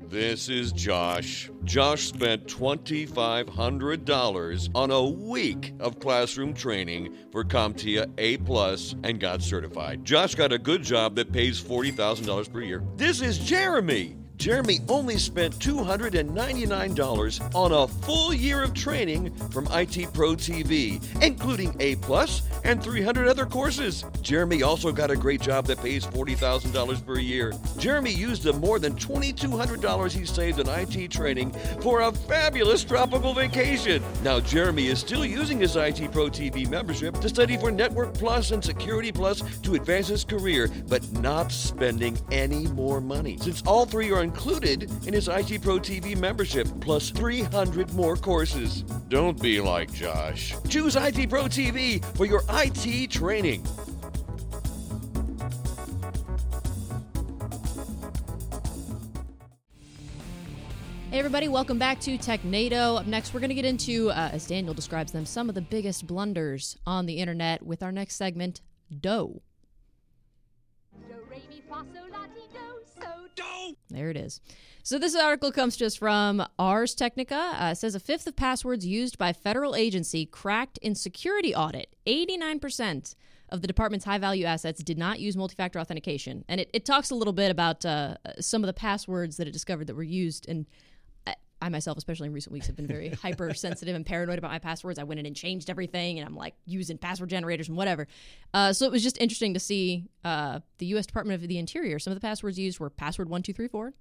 This 0.00 0.48
is 0.48 0.70
Josh. 0.70 1.50
Josh 1.64 2.06
spent 2.06 2.46
$2,500 2.46 4.68
on 4.76 4.92
a 4.92 5.02
week 5.02 5.74
of 5.80 5.98
classroom 5.98 6.54
training 6.54 7.16
for 7.32 7.42
CompTIA 7.42 8.08
A 8.18 8.36
Plus 8.36 8.94
and 9.02 9.18
got 9.18 9.42
certified. 9.42 10.04
Josh 10.04 10.36
got 10.36 10.52
a 10.52 10.58
good 10.58 10.84
job 10.84 11.16
that 11.16 11.32
pays 11.32 11.60
$40,000 11.60 12.52
per 12.52 12.60
year. 12.60 12.84
This 12.96 13.22
is 13.22 13.38
Jeremy. 13.38 14.21
Jeremy 14.42 14.80
only 14.88 15.18
spent 15.18 15.56
$299 15.60 17.54
on 17.54 17.70
a 17.70 17.86
full 17.86 18.34
year 18.34 18.64
of 18.64 18.74
training 18.74 19.32
from 19.52 19.68
IT 19.70 20.12
Pro 20.12 20.30
TV, 20.32 21.00
including 21.22 21.76
A 21.78 21.94
Plus 21.94 22.42
and 22.64 22.82
300 22.82 23.28
other 23.28 23.46
courses. 23.46 24.04
Jeremy 24.20 24.64
also 24.64 24.90
got 24.90 25.12
a 25.12 25.16
great 25.16 25.40
job 25.40 25.66
that 25.66 25.80
pays 25.80 26.04
$40,000 26.04 27.06
per 27.06 27.20
year. 27.20 27.52
Jeremy 27.78 28.10
used 28.10 28.42
the 28.42 28.52
more 28.52 28.80
than 28.80 28.96
$2,200 28.96 30.10
he 30.10 30.26
saved 30.26 30.58
on 30.58 30.68
IT 30.68 31.12
training 31.12 31.52
for 31.80 32.00
a 32.00 32.10
fabulous 32.10 32.82
tropical 32.82 33.34
vacation. 33.34 34.02
Now, 34.24 34.40
Jeremy 34.40 34.88
is 34.88 34.98
still 34.98 35.24
using 35.24 35.60
his 35.60 35.76
IT 35.76 36.10
Pro 36.10 36.26
TV 36.26 36.68
membership 36.68 37.14
to 37.20 37.28
study 37.28 37.56
for 37.56 37.70
Network 37.70 38.12
Plus 38.14 38.50
and 38.50 38.64
Security 38.64 39.12
Plus 39.12 39.40
to 39.60 39.76
advance 39.76 40.08
his 40.08 40.24
career, 40.24 40.68
but 40.88 41.08
not 41.12 41.52
spending 41.52 42.18
any 42.32 42.66
more 42.66 43.00
money. 43.00 43.38
Since 43.38 43.62
all 43.68 43.86
three 43.86 44.10
are 44.10 44.31
included 44.32 44.90
in 45.06 45.12
his 45.12 45.28
IT 45.28 45.60
Pro 45.60 45.78
TV 45.78 46.16
membership, 46.16 46.66
plus 46.80 47.10
300 47.10 47.92
more 47.92 48.16
courses. 48.16 48.82
Don't 49.08 49.40
be 49.40 49.60
like 49.60 49.92
Josh. 49.92 50.54
Choose 50.68 50.96
IT 50.96 51.28
Pro 51.28 51.44
TV 51.44 52.02
for 52.16 52.24
your 52.24 52.42
IT 52.48 53.10
training. 53.10 53.62
Hey, 61.10 61.18
everybody, 61.18 61.48
welcome 61.48 61.78
back 61.78 62.00
to 62.00 62.16
TechNado. 62.16 63.00
Up 63.00 63.06
next, 63.06 63.34
we're 63.34 63.40
going 63.40 63.50
to 63.50 63.54
get 63.54 63.66
into, 63.66 64.10
uh, 64.12 64.30
as 64.32 64.46
Daniel 64.46 64.72
describes 64.72 65.12
them, 65.12 65.26
some 65.26 65.50
of 65.50 65.54
the 65.54 65.60
biggest 65.60 66.06
blunders 66.06 66.78
on 66.86 67.04
the 67.04 67.18
internet 67.18 67.62
with 67.62 67.82
our 67.82 67.92
next 67.92 68.16
segment, 68.16 68.62
Doe. 68.98 69.42
There 73.90 74.10
it 74.10 74.16
is. 74.16 74.40
So 74.82 74.98
this 74.98 75.14
article 75.14 75.52
comes 75.52 75.80
us 75.80 75.94
from 75.94 76.44
Ars 76.58 76.94
Technica. 76.94 77.52
Uh, 77.54 77.74
says 77.74 77.94
a 77.94 78.00
fifth 78.00 78.26
of 78.26 78.36
passwords 78.36 78.84
used 78.84 79.16
by 79.16 79.32
federal 79.32 79.76
agency 79.76 80.26
cracked 80.26 80.78
in 80.78 80.94
security 80.94 81.54
audit. 81.54 81.94
89% 82.06 83.14
of 83.50 83.60
the 83.60 83.66
department's 83.66 84.04
high 84.04 84.18
value 84.18 84.44
assets 84.44 84.82
did 84.82 84.98
not 84.98 85.20
use 85.20 85.36
multi-factor 85.36 85.78
authentication. 85.78 86.44
And 86.48 86.60
it, 86.60 86.70
it 86.72 86.84
talks 86.84 87.10
a 87.10 87.14
little 87.14 87.34
bit 87.34 87.50
about 87.50 87.84
uh, 87.84 88.16
some 88.40 88.62
of 88.64 88.66
the 88.66 88.72
passwords 88.72 89.36
that 89.36 89.46
it 89.46 89.52
discovered 89.52 89.86
that 89.86 89.94
were 89.94 90.02
used. 90.02 90.48
And 90.48 90.66
I, 91.62 91.68
myself, 91.68 91.96
especially 91.96 92.26
in 92.26 92.32
recent 92.32 92.52
weeks, 92.52 92.66
have 92.66 92.76
been 92.76 92.88
very 92.88 93.08
hypersensitive 93.22 93.94
and 93.94 94.04
paranoid 94.04 94.38
about 94.38 94.50
my 94.50 94.58
passwords. 94.58 94.98
I 94.98 95.04
went 95.04 95.20
in 95.20 95.26
and 95.26 95.36
changed 95.36 95.70
everything, 95.70 96.18
and 96.18 96.26
I'm 96.26 96.36
like 96.36 96.54
using 96.66 96.98
password 96.98 97.30
generators 97.30 97.68
and 97.68 97.76
whatever. 97.76 98.08
Uh, 98.52 98.72
so 98.72 98.84
it 98.84 98.92
was 98.92 99.02
just 99.02 99.20
interesting 99.20 99.54
to 99.54 99.60
see 99.60 100.08
uh, 100.24 100.60
the 100.78 100.86
U.S. 100.86 101.06
Department 101.06 101.40
of 101.40 101.48
the 101.48 101.58
Interior. 101.58 101.98
Some 102.00 102.10
of 102.10 102.16
the 102.16 102.20
passwords 102.20 102.58
used 102.58 102.80
were 102.80 102.90
password 102.90 103.28
one 103.28 103.42
two 103.42 103.52
three 103.52 103.68
four, 103.68 103.94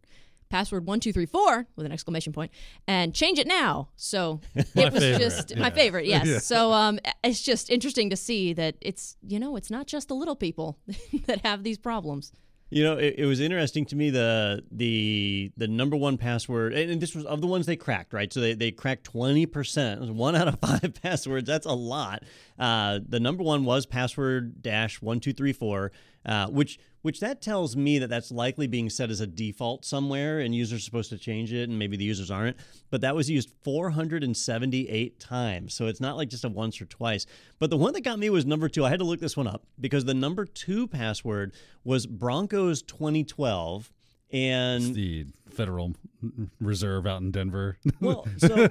password 0.50 0.88
one 0.88 1.00
two 1.00 1.14
three 1.14 1.28
four 1.28 1.68
with 1.76 1.86
an 1.86 1.92
exclamation 1.92 2.34
point, 2.34 2.52
and 2.88 3.14
change 3.14 3.38
it 3.38 3.46
now. 3.48 3.90
So 3.96 4.42
it 4.56 4.66
was 4.76 5.04
favorite, 5.04 5.20
just 5.20 5.56
my 5.56 5.70
favorite. 5.70 6.08
Yes. 6.08 6.26
Yeah. 6.26 6.40
So 6.40 6.74
um, 6.74 7.00
it's 7.24 7.44
just 7.44 7.70
interesting 7.70 8.10
to 8.10 8.18
see 8.18 8.54
that 8.54 8.76
it's 8.82 9.18
you 9.22 9.40
know 9.40 9.56
it's 9.56 9.70
not 9.70 9.86
just 9.86 10.08
the 10.08 10.16
little 10.16 10.36
people 10.36 10.80
that 11.28 11.46
have 11.46 11.64
these 11.64 11.78
problems. 11.78 12.32
You 12.72 12.86
know, 12.86 12.98
it, 12.98 13.16
it 13.18 13.26
was 13.26 13.42
interesting 13.42 13.86
to 13.88 13.98
me 13.98 14.10
the 14.10 14.64
the 14.72 15.52
the 15.58 15.68
number 15.68 15.98
one 15.98 16.18
password, 16.18 16.74
and, 16.74 17.02
this 17.02 17.14
was 17.14 17.26
of 17.26 17.42
the 17.42 17.48
ones 17.48 17.66
they 17.66 17.76
cracked, 17.76 18.14
right? 18.14 18.32
So 18.32 18.40
they, 18.40 18.54
they 18.54 18.72
cracked 18.72 19.04
twenty 19.04 19.46
percent, 19.46 20.02
one 20.14 20.38
out 20.38 20.48
of 20.48 20.58
five 20.60 20.94
passwords. 21.04 21.46
That's 21.48 21.66
a 21.66 21.74
lot. 21.74 22.24
Uh, 22.58 23.00
the 23.06 23.20
number 23.20 23.44
one 23.44 23.66
was 23.66 23.86
password 23.86 24.64
dash 24.64 25.02
one 25.02 25.20
two 25.20 25.34
three 25.34 25.52
four, 25.52 25.92
uh, 26.26 26.48
which 26.48 26.80
which 27.02 27.20
that 27.20 27.42
tells 27.42 27.76
me 27.76 28.00
that 28.00 28.10
that's 28.10 28.32
likely 28.32 28.68
being 28.68 28.90
set 28.90 29.10
as 29.10 29.20
a 29.20 29.28
default 29.28 29.86
somewhere, 29.86 30.40
and 30.40 30.54
users 30.54 30.80
are 30.80 30.84
supposed 30.84 31.10
to 31.10 31.18
change 31.18 31.52
it, 31.54 31.70
and 31.70 31.78
maybe 31.78 31.98
the 31.98 32.04
users 32.04 32.32
aren't. 32.32 32.58
But 32.90 33.02
that 33.02 33.16
was 33.16 33.30
used 33.30 33.52
four 33.64 33.90
hundred 33.90 34.24
and 34.24 34.36
seventy 34.36 34.90
eight 34.90 35.20
times, 35.20 35.74
so 35.74 35.88
it's 35.88 36.02
not 36.02 36.18
like 36.18 36.30
just 36.30 36.46
a 36.46 36.50
once 36.50 36.82
or 36.82 36.86
twice. 36.86 37.26
But 37.60 37.70
the 37.70 37.78
one 37.78 37.94
that 37.94 38.02
got 38.02 38.20
me 38.20 38.30
was 38.30 38.46
number 38.46 38.70
two. 38.70 38.86
I 38.86 38.90
had 38.90 39.00
to 39.00 39.06
look 39.06 39.20
this 39.20 39.38
one 39.38 39.48
up 39.48 39.66
because 39.80 40.06
the 40.06 40.14
number 40.14 40.46
two 40.46 40.88
password 40.88 41.54
was 41.84 42.06
Broncos 42.06 42.82
twenty 42.82 43.24
twelve. 43.24 43.92
And 44.34 44.96
the 44.96 45.26
Federal 45.54 45.94
Reserve 46.60 47.08
out 47.08 47.22
in 47.22 47.32
Denver. 47.32 47.78
well, 48.00 48.28
so, 48.38 48.68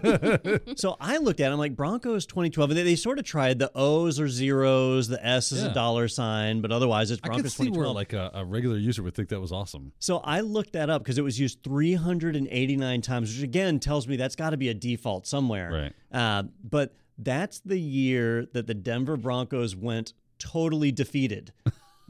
so 0.76 0.96
I 1.00 1.16
looked 1.18 1.40
at 1.40 1.50
it, 1.50 1.52
I'm 1.52 1.58
like 1.58 1.76
Broncos 1.76 2.26
2012, 2.26 2.70
and 2.70 2.78
they, 2.78 2.82
they 2.84 2.96
sort 2.96 3.18
of 3.18 3.24
tried 3.24 3.58
the 3.58 3.70
O's 3.74 4.20
or 4.20 4.28
zeros, 4.28 5.08
the 5.08 5.24
S 5.24 5.52
is 5.52 5.62
Yeah. 5.62 5.70
a 5.70 5.74
dollar 5.74 6.08
sign, 6.08 6.60
but 6.60 6.70
otherwise 6.72 7.10
it's 7.10 7.20
I 7.24 7.28
could 7.28 7.34
Broncos 7.34 7.54
see 7.54 7.64
where 7.70 7.84
2012. 7.84 7.94
like 7.96 8.12
a, 8.12 8.30
a 8.34 8.44
regular 8.44 8.76
user 8.76 9.02
would 9.02 9.14
think 9.14 9.28
that 9.30 9.40
was 9.40 9.52
awesome. 9.52 9.92
so 9.98 10.18
I 10.18 10.40
looked 10.40 10.72
that 10.74 10.90
up 10.90 11.02
because 11.02 11.18
it 11.18 11.22
was 11.22 11.38
used 11.40 11.62
389 11.64 13.00
times, 13.02 13.34
which 13.34 13.42
again 13.42 13.80
tells 13.80 14.06
me 14.08 14.16
that's 14.16 14.36
got 14.36 14.50
to 14.50 14.56
be 14.56 14.68
a 14.68 14.74
default 14.74 15.26
somewhere. 15.26 15.92
Right. 16.12 16.20
Uh, 16.20 16.44
but 16.62 16.94
that's 17.18 17.60
the 17.60 17.78
year 17.78 18.46
that 18.52 18.66
the 18.66 18.74
Denver 18.74 19.16
Broncos 19.16 19.74
went 19.76 20.14
totally 20.38 20.90
defeated. 20.92 21.52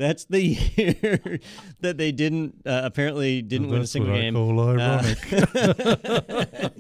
That's 0.01 0.25
the 0.25 0.41
year 0.43 1.41
that 1.81 1.99
they 1.99 2.11
didn't 2.11 2.63
uh, 2.65 2.81
apparently 2.85 3.43
didn't 3.43 3.69
win 3.69 3.83
a 3.83 3.87
single 3.87 4.15
game. 4.15 4.33
call 4.33 4.59
ironic. 4.71 5.19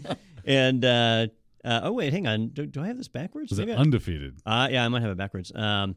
and 0.47 0.83
uh, 0.83 1.27
uh, 1.63 1.81
oh 1.83 1.93
wait, 1.93 2.15
hang 2.15 2.27
on. 2.27 2.49
Do, 2.49 2.65
do 2.65 2.83
I 2.83 2.87
have 2.87 2.97
this 2.97 3.09
backwards? 3.09 3.51
Was 3.51 3.59
it 3.59 3.69
I- 3.69 3.75
undefeated? 3.75 4.41
Uh, 4.47 4.69
yeah, 4.71 4.87
I 4.87 4.89
might 4.89 5.03
have 5.03 5.11
it 5.11 5.19
backwards. 5.19 5.53
Um, 5.55 5.97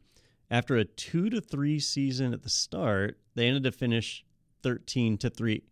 after 0.52 0.76
a 0.76 0.84
two 0.84 1.30
to 1.30 1.40
three 1.40 1.80
season 1.80 2.34
at 2.34 2.44
the 2.44 2.50
start, 2.50 3.18
they 3.36 3.48
ended 3.48 3.64
to 3.64 3.72
finish 3.72 4.26
thirteen 4.62 5.18
to 5.20 5.30
three. 5.30 5.64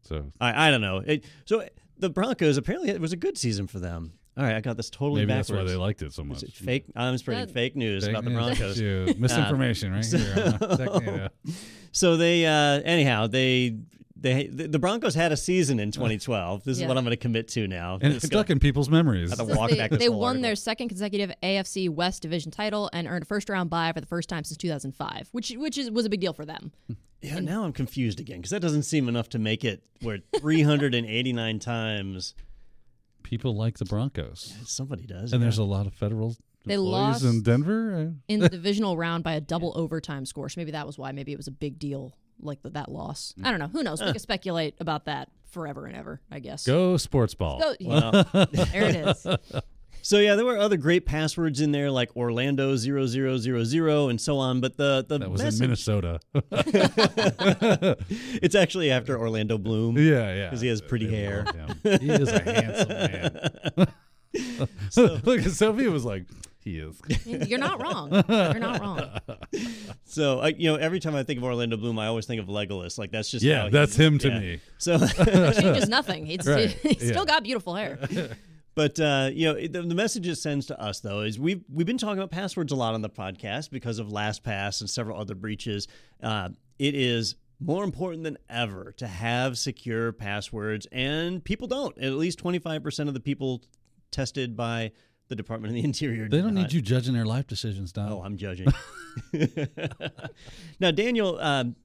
So 0.00 0.32
I, 0.40 0.66
I 0.66 0.70
don't 0.72 0.80
know. 0.80 0.96
It, 1.06 1.24
so 1.44 1.64
the 1.96 2.10
Broncos 2.10 2.56
apparently 2.56 2.90
it 2.90 3.00
was 3.00 3.12
a 3.12 3.16
good 3.16 3.38
season 3.38 3.68
for 3.68 3.78
them. 3.78 4.14
All 4.36 4.44
right, 4.44 4.54
I 4.56 4.60
got 4.62 4.76
this 4.78 4.88
totally 4.88 5.22
maybe 5.26 5.34
that's 5.34 5.50
why 5.50 5.62
they 5.64 5.76
liked 5.76 6.00
it 6.02 6.12
so 6.14 6.24
much. 6.24 6.42
It's 6.42 6.56
fake. 6.58 6.86
I'm 6.96 7.18
spreading 7.18 7.46
That- 7.46 7.52
fake 7.52 7.76
news 7.76 8.04
Fake 8.06 8.12
about 8.16 8.24
the. 8.24 8.30
Broncos. 8.30 8.80
Yeah, 8.80 9.12
Misinformation 9.18 9.92
right 9.92 10.04
here. 10.04 10.58
on 10.60 11.28
So 11.92 12.16
they 12.16 12.46
uh, 12.46 12.80
anyhow 12.84 13.26
they. 13.26 13.76
They, 14.14 14.46
the 14.46 14.68
the 14.68 14.78
Broncos 14.78 15.16
had 15.16 15.32
a 15.32 15.36
season 15.36 15.80
in 15.80 15.90
2012. 15.90 16.62
This 16.62 16.78
is 16.80 16.84
what 16.86 16.96
I'm 16.96 17.02
going 17.02 17.10
to 17.10 17.16
commit 17.16 17.48
to 17.48 17.66
now. 17.66 17.98
And 18.00 18.12
it's 18.14 18.24
gonna 18.24 18.40
stuck 18.40 18.50
in 18.50 18.60
people's 18.60 18.88
memories. 18.88 19.30
have 19.30 19.38
to 19.40 19.46
Says 19.46 19.56
walk 19.56 19.70
they 19.70 19.76
back 19.76 19.90
this 19.90 19.98
they 19.98 20.08
won 20.08 20.22
article. 20.28 20.42
their 20.42 20.54
second 20.54 20.90
consecutive 20.90 21.32
AFC 21.42 21.90
West 21.90 22.22
Division 22.22 22.52
title 22.52 22.88
and 22.92 23.08
earned 23.08 23.24
a 23.24 23.26
first 23.26 23.48
round 23.48 23.68
bye 23.68 23.90
for 23.92 24.00
the 24.00 24.06
first 24.06 24.28
time 24.28 24.44
since 24.44 24.56
2005, 24.58 25.28
which 25.32 25.50
which 25.56 25.76
is, 25.76 25.90
was 25.90 26.06
a 26.06 26.08
big 26.08 26.20
deal 26.20 26.32
for 26.32 26.44
them. 26.44 26.70
Yeah, 27.20 27.40
now 27.40 27.64
I'm 27.64 27.72
confused 27.72 28.20
again 28.20 28.36
because 28.36 28.52
that 28.52 28.60
doesn't 28.62 28.84
seem 28.84 29.08
enough 29.08 29.28
to 29.30 29.40
make 29.40 29.64
it 29.64 29.82
where 30.02 30.18
389 30.38 31.58
times 31.58 32.34
People 33.32 33.56
like 33.56 33.78
the 33.78 33.86
Broncos. 33.86 34.54
somebody 34.66 35.06
does. 35.06 35.32
And 35.32 35.40
yeah. 35.40 35.46
there's 35.46 35.56
a 35.56 35.64
lot 35.64 35.86
of 35.86 35.94
federal 35.94 36.36
They 36.66 36.74
employees 36.74 36.92
lost- 36.92 37.24
in 37.24 37.42
Denver. 37.42 37.94
Uh, 37.94 38.20
in 38.28 38.40
the 38.40 38.50
divisional 38.50 38.94
round 38.94 39.24
by 39.24 39.32
a 39.32 39.40
double 39.40 39.72
overtime 39.74 40.26
score. 40.26 40.50
So 40.50 40.60
maybe 40.60 40.72
that 40.72 40.86
was 40.86 40.98
why. 40.98 41.12
Maybe 41.12 41.32
it 41.32 41.38
was 41.38 41.46
a 41.46 41.50
big 41.50 41.78
deal, 41.78 42.14
like 42.42 42.60
the, 42.60 42.68
that 42.68 42.90
loss. 42.90 43.32
Mm. 43.40 43.46
I 43.46 43.50
don't 43.50 43.58
know. 43.58 43.68
Who 43.68 43.82
knows? 43.82 44.02
We 44.02 44.08
eh. 44.08 44.12
could 44.12 44.20
speculate 44.20 44.74
about 44.80 45.06
that 45.06 45.30
forever 45.50 45.86
and 45.86 45.96
ever. 45.96 46.20
I 46.30 46.40
guess. 46.40 46.66
Go 46.66 46.98
sports 46.98 47.32
ball. 47.34 47.58
Go- 47.58 47.74
Well, 47.80 48.10
there 48.52 48.84
it 48.84 48.96
is. 48.96 49.26
so 50.02 50.18
yeah, 50.18 50.34
there 50.34 50.44
were 50.44 50.58
other 50.58 50.76
great 50.76 51.06
passwords 51.06 51.60
in 51.60 51.72
there 51.72 51.90
like 51.90 52.14
Orlando 52.16 52.76
0000 52.76 54.10
and 54.10 54.20
so 54.20 54.36
on. 54.38 54.60
But 54.60 54.76
the 54.76 55.04
the 55.08 55.18
That 55.18 55.30
was 55.30 55.42
message, 55.42 55.60
in 55.60 55.64
Minnesota. 55.66 56.20
it's 58.42 58.54
actually 58.54 58.90
after 58.90 59.18
Orlando 59.18 59.58
Bloom. 59.58 59.96
yeah, 59.98 60.34
yeah. 60.34 60.50
Cuz 60.50 60.60
he 60.60 60.68
has 60.68 60.80
pretty 60.80 61.06
They 61.06 61.16
hair. 61.16 61.46
love. 61.84 62.00
He 62.00 62.08
is 62.10 62.28
a 62.28 62.40
handsome 62.42 62.88
man. 62.88 63.88
Look, 65.24 65.40
Sophia 65.42 65.90
was 65.90 66.04
like, 66.04 66.24
he 66.64 66.78
is. 66.78 67.00
You're 67.48 67.58
not 67.58 67.82
wrong. 67.82 68.10
You're 68.28 68.58
not 68.58 68.80
wrong. 68.80 69.18
So 70.04 70.38
I, 70.40 70.48
you 70.48 70.70
know, 70.70 70.76
every 70.76 71.00
time 71.00 71.14
I 71.14 71.22
think 71.24 71.38
of 71.38 71.44
Orlando 71.44 71.76
Bloom, 71.76 71.98
I 71.98 72.06
always 72.06 72.26
think 72.26 72.40
of 72.40 72.46
Legolas. 72.48 72.98
Like 72.98 73.10
that's 73.10 73.30
just 73.30 73.44
how 73.44 73.50
Yeah, 73.50 73.64
he- 73.64 73.70
that's 73.70 73.96
him 73.96 74.18
to 74.18 74.28
yeah. 74.28 74.38
me. 74.38 74.60
So. 74.78 74.98
It 75.00 75.56
changes 75.60 75.88
nothing. 75.88 76.24
He's, 76.26 76.46
Right, 76.46 76.70
he's 76.70 77.02
yeah. 77.02 77.10
still 77.12 77.24
got 77.24 77.42
beautiful 77.44 77.74
hair. 77.74 77.98
But 78.74 78.98
uh, 78.98 79.30
you 79.32 79.46
know, 79.46 79.54
the, 79.54 79.82
the 79.82 79.94
message 79.94 80.26
it 80.26 80.36
sends 80.36 80.66
to 80.66 80.80
us 80.80 81.00
though 81.00 81.20
is 81.20 81.38
we've 81.38 81.62
we've 81.72 81.86
been 81.86 81.98
talking 81.98 82.18
about 82.18 82.30
passwords 82.30 82.72
a 82.72 82.76
lot 82.76 82.94
on 82.94 83.02
the 83.02 83.10
podcast 83.10 83.70
because 83.70 83.98
of 83.98 84.08
LastPass 84.08 84.80
and 84.80 84.88
several 84.88 85.18
other 85.20 85.34
breaches. 85.34 85.88
Uh, 86.22 86.50
it 86.78 86.94
is 86.94 87.36
more 87.60 87.84
important 87.84 88.24
than 88.24 88.38
ever 88.48 88.92
to 88.96 89.06
have 89.06 89.58
secure 89.58 90.12
passwords, 90.12 90.86
and 90.90 91.44
people 91.44 91.68
don't. 91.68 91.96
At 91.98 92.12
least 92.12 92.38
twenty 92.38 92.58
five 92.58 92.82
percent 92.82 93.08
of 93.08 93.14
the 93.14 93.20
people 93.20 93.62
tested 94.10 94.56
by 94.56 94.92
the 95.28 95.36
Department 95.36 95.70
of 95.70 95.74
the 95.74 95.84
Interior. 95.84 96.24
They 96.28 96.38
do 96.38 96.42
don't 96.42 96.54
not. 96.54 96.60
need 96.62 96.72
you 96.72 96.82
judging 96.82 97.14
their 97.14 97.24
life 97.24 97.46
decisions, 97.46 97.92
Don. 97.92 98.12
Oh, 98.12 98.22
I'm 98.22 98.36
judging. 98.36 98.68
now, 100.80 100.90
Daniel, 100.90 101.38
um, 101.40 101.76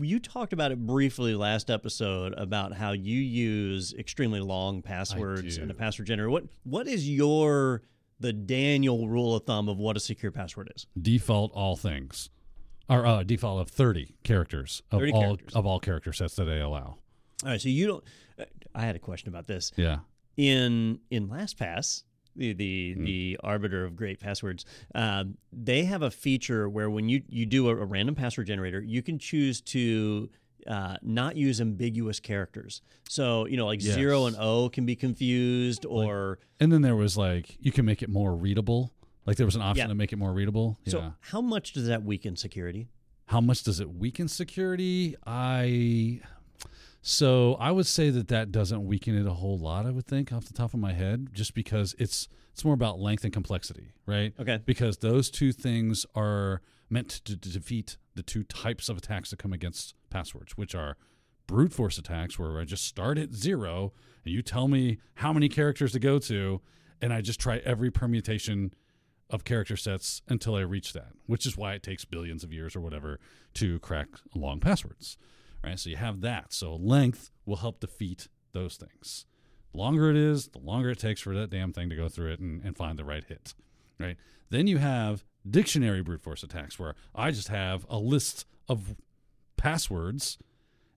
you 0.00 0.18
talked 0.18 0.52
about 0.52 0.72
it 0.72 0.78
briefly 0.86 1.34
last 1.34 1.70
episode 1.70 2.34
about 2.36 2.74
how 2.74 2.92
you 2.92 3.18
use 3.18 3.94
extremely 3.98 4.40
long 4.40 4.82
passwords 4.82 5.56
and 5.58 5.70
a 5.70 5.74
password 5.74 6.06
generator. 6.06 6.30
What 6.30 6.44
what 6.64 6.86
is 6.88 7.08
your 7.08 7.82
the 8.20 8.32
Daniel 8.32 9.08
rule 9.08 9.34
of 9.36 9.44
thumb 9.44 9.68
of 9.68 9.78
what 9.78 9.96
a 9.96 10.00
secure 10.00 10.30
password 10.32 10.72
is? 10.74 10.86
default 11.00 11.52
all 11.52 11.76
things, 11.76 12.30
or 12.88 13.06
uh, 13.06 13.22
default 13.22 13.60
of 13.60 13.68
thirty 13.70 14.14
characters 14.24 14.82
of 14.90 15.00
30 15.00 15.12
all 15.12 15.20
characters. 15.22 15.54
of 15.54 15.66
all 15.66 15.80
character 15.80 16.12
sets 16.12 16.36
that 16.36 16.44
they 16.44 16.60
allow. 16.60 16.96
All 17.44 17.50
right, 17.50 17.60
so 17.60 17.68
you 17.68 17.86
don't. 17.86 18.04
uh, 18.38 18.44
I 18.74 18.82
had 18.82 18.96
a 18.96 19.00
question 19.00 19.28
about 19.28 19.46
this 19.46 19.72
Yeah. 19.76 19.98
in 20.36 21.00
in 21.10 21.28
LastPass. 21.28 22.04
The 22.36 22.52
the, 22.54 22.94
Hmm. 22.94 23.04
the 23.04 23.38
arbiter 23.42 23.84
of 23.84 23.94
great 23.96 24.18
passwords, 24.20 24.64
um, 24.94 25.36
they 25.52 25.84
have 25.84 26.02
a 26.02 26.10
feature 26.10 26.68
where 26.68 26.88
when 26.90 27.08
you 27.08 27.22
you 27.28 27.44
do 27.46 27.68
a, 27.68 27.76
a 27.76 27.84
random 27.84 28.14
password 28.14 28.46
generator, 28.46 28.80
you 28.80 29.02
can 29.02 29.18
choose 29.18 29.60
to 29.60 30.30
uh, 30.66 30.96
not 31.02 31.36
use 31.36 31.60
ambiguous 31.60 32.20
characters. 32.20 32.82
So 33.08 33.46
you 33.46 33.56
know, 33.56 33.66
like 33.66 33.82
Yes. 33.82 33.94
zero 33.94 34.26
and 34.26 34.36
O 34.38 34.68
can 34.70 34.86
be 34.86 34.96
confused, 34.96 35.84
or 35.84 36.38
And 36.60 36.72
then 36.72 36.82
there 36.82 36.96
was 36.96 37.16
like 37.16 37.56
you 37.60 37.72
can 37.72 37.84
make 37.84 38.02
it 38.02 38.08
more 38.08 38.34
readable. 38.34 38.92
Like 39.26 39.36
there 39.36 39.46
was 39.46 39.56
an 39.56 39.62
option 39.62 39.84
Yeah. 39.84 39.88
to 39.88 39.94
make 39.94 40.12
it 40.12 40.16
more 40.16 40.32
readable. 40.32 40.78
so. 40.86 40.98
yeah. 40.98 41.10
How 41.20 41.40
much 41.40 41.72
does 41.74 41.86
that 41.88 42.02
weaken 42.02 42.36
security? 42.36 42.88
How 43.26 43.40
much 43.40 43.62
does 43.62 43.78
it 43.80 43.88
weaken 43.90 44.26
security? 44.28 45.16
I 45.26 46.20
so 47.02 47.54
I 47.54 47.72
would 47.72 47.86
say 47.86 48.10
that 48.10 48.28
that 48.28 48.52
doesn't 48.52 48.86
weaken 48.86 49.16
it 49.18 49.26
a 49.26 49.34
whole 49.34 49.58
lot. 49.58 49.86
I 49.86 49.90
would 49.90 50.06
think 50.06 50.32
off 50.32 50.44
the 50.46 50.52
top 50.52 50.72
of 50.72 50.80
my 50.80 50.92
head, 50.92 51.30
just 51.32 51.52
because 51.52 51.94
it's 51.98 52.28
it's 52.52 52.64
more 52.64 52.74
about 52.74 53.00
length 53.00 53.24
and 53.24 53.32
complexity, 53.32 53.92
right? 54.06 54.32
Okay. 54.38 54.60
Because 54.64 54.98
those 54.98 55.30
two 55.30 55.52
things 55.52 56.06
are 56.14 56.60
meant 56.88 57.08
to, 57.08 57.36
to 57.36 57.48
defeat 57.48 57.96
the 58.14 58.22
two 58.22 58.44
types 58.44 58.88
of 58.88 58.98
attacks 58.98 59.30
that 59.30 59.38
come 59.38 59.52
against 59.52 59.94
passwords, 60.10 60.56
which 60.56 60.74
are 60.74 60.96
brute 61.46 61.72
force 61.72 61.98
attacks, 61.98 62.38
where 62.38 62.60
I 62.60 62.64
just 62.64 62.86
start 62.86 63.18
at 63.18 63.32
zero 63.32 63.92
and 64.24 64.32
you 64.32 64.42
tell 64.42 64.68
me 64.68 64.98
how 65.14 65.32
many 65.32 65.48
characters 65.48 65.92
to 65.92 65.98
go 65.98 66.18
to, 66.20 66.60
and 67.00 67.12
I 67.12 67.20
just 67.20 67.40
try 67.40 67.56
every 67.58 67.90
permutation 67.90 68.74
of 69.28 69.44
character 69.44 69.76
sets 69.76 70.22
until 70.28 70.54
I 70.54 70.60
reach 70.60 70.92
that, 70.92 71.12
which 71.26 71.46
is 71.46 71.56
why 71.56 71.72
it 71.72 71.82
takes 71.82 72.04
billions 72.04 72.44
of 72.44 72.52
years 72.52 72.76
or 72.76 72.80
whatever 72.80 73.18
to 73.54 73.80
crack 73.80 74.08
long 74.34 74.60
passwords. 74.60 75.16
Right? 75.64 75.78
So 75.78 75.90
you 75.90 75.96
have 75.96 76.20
that. 76.22 76.52
So 76.52 76.74
length 76.74 77.30
will 77.46 77.56
help 77.56 77.80
defeat 77.80 78.28
those 78.52 78.76
things. 78.76 79.26
The 79.72 79.78
longer 79.78 80.10
it 80.10 80.16
is, 80.16 80.48
the 80.48 80.58
longer 80.58 80.90
it 80.90 80.98
takes 80.98 81.20
for 81.20 81.34
that 81.34 81.50
damn 81.50 81.72
thing 81.72 81.88
to 81.90 81.96
go 81.96 82.08
through 82.08 82.32
it 82.32 82.40
and, 82.40 82.62
and 82.64 82.76
find 82.76 82.98
the 82.98 83.04
right 83.04 83.24
hit. 83.24 83.54
Right? 83.98 84.16
Then 84.50 84.66
you 84.66 84.78
have 84.78 85.24
dictionary 85.48 86.02
brute 86.02 86.22
force 86.22 86.42
attacks 86.42 86.78
where 86.78 86.94
I 87.14 87.30
just 87.30 87.48
have 87.48 87.86
a 87.88 87.98
list 87.98 88.46
of 88.68 88.96
passwords 89.56 90.38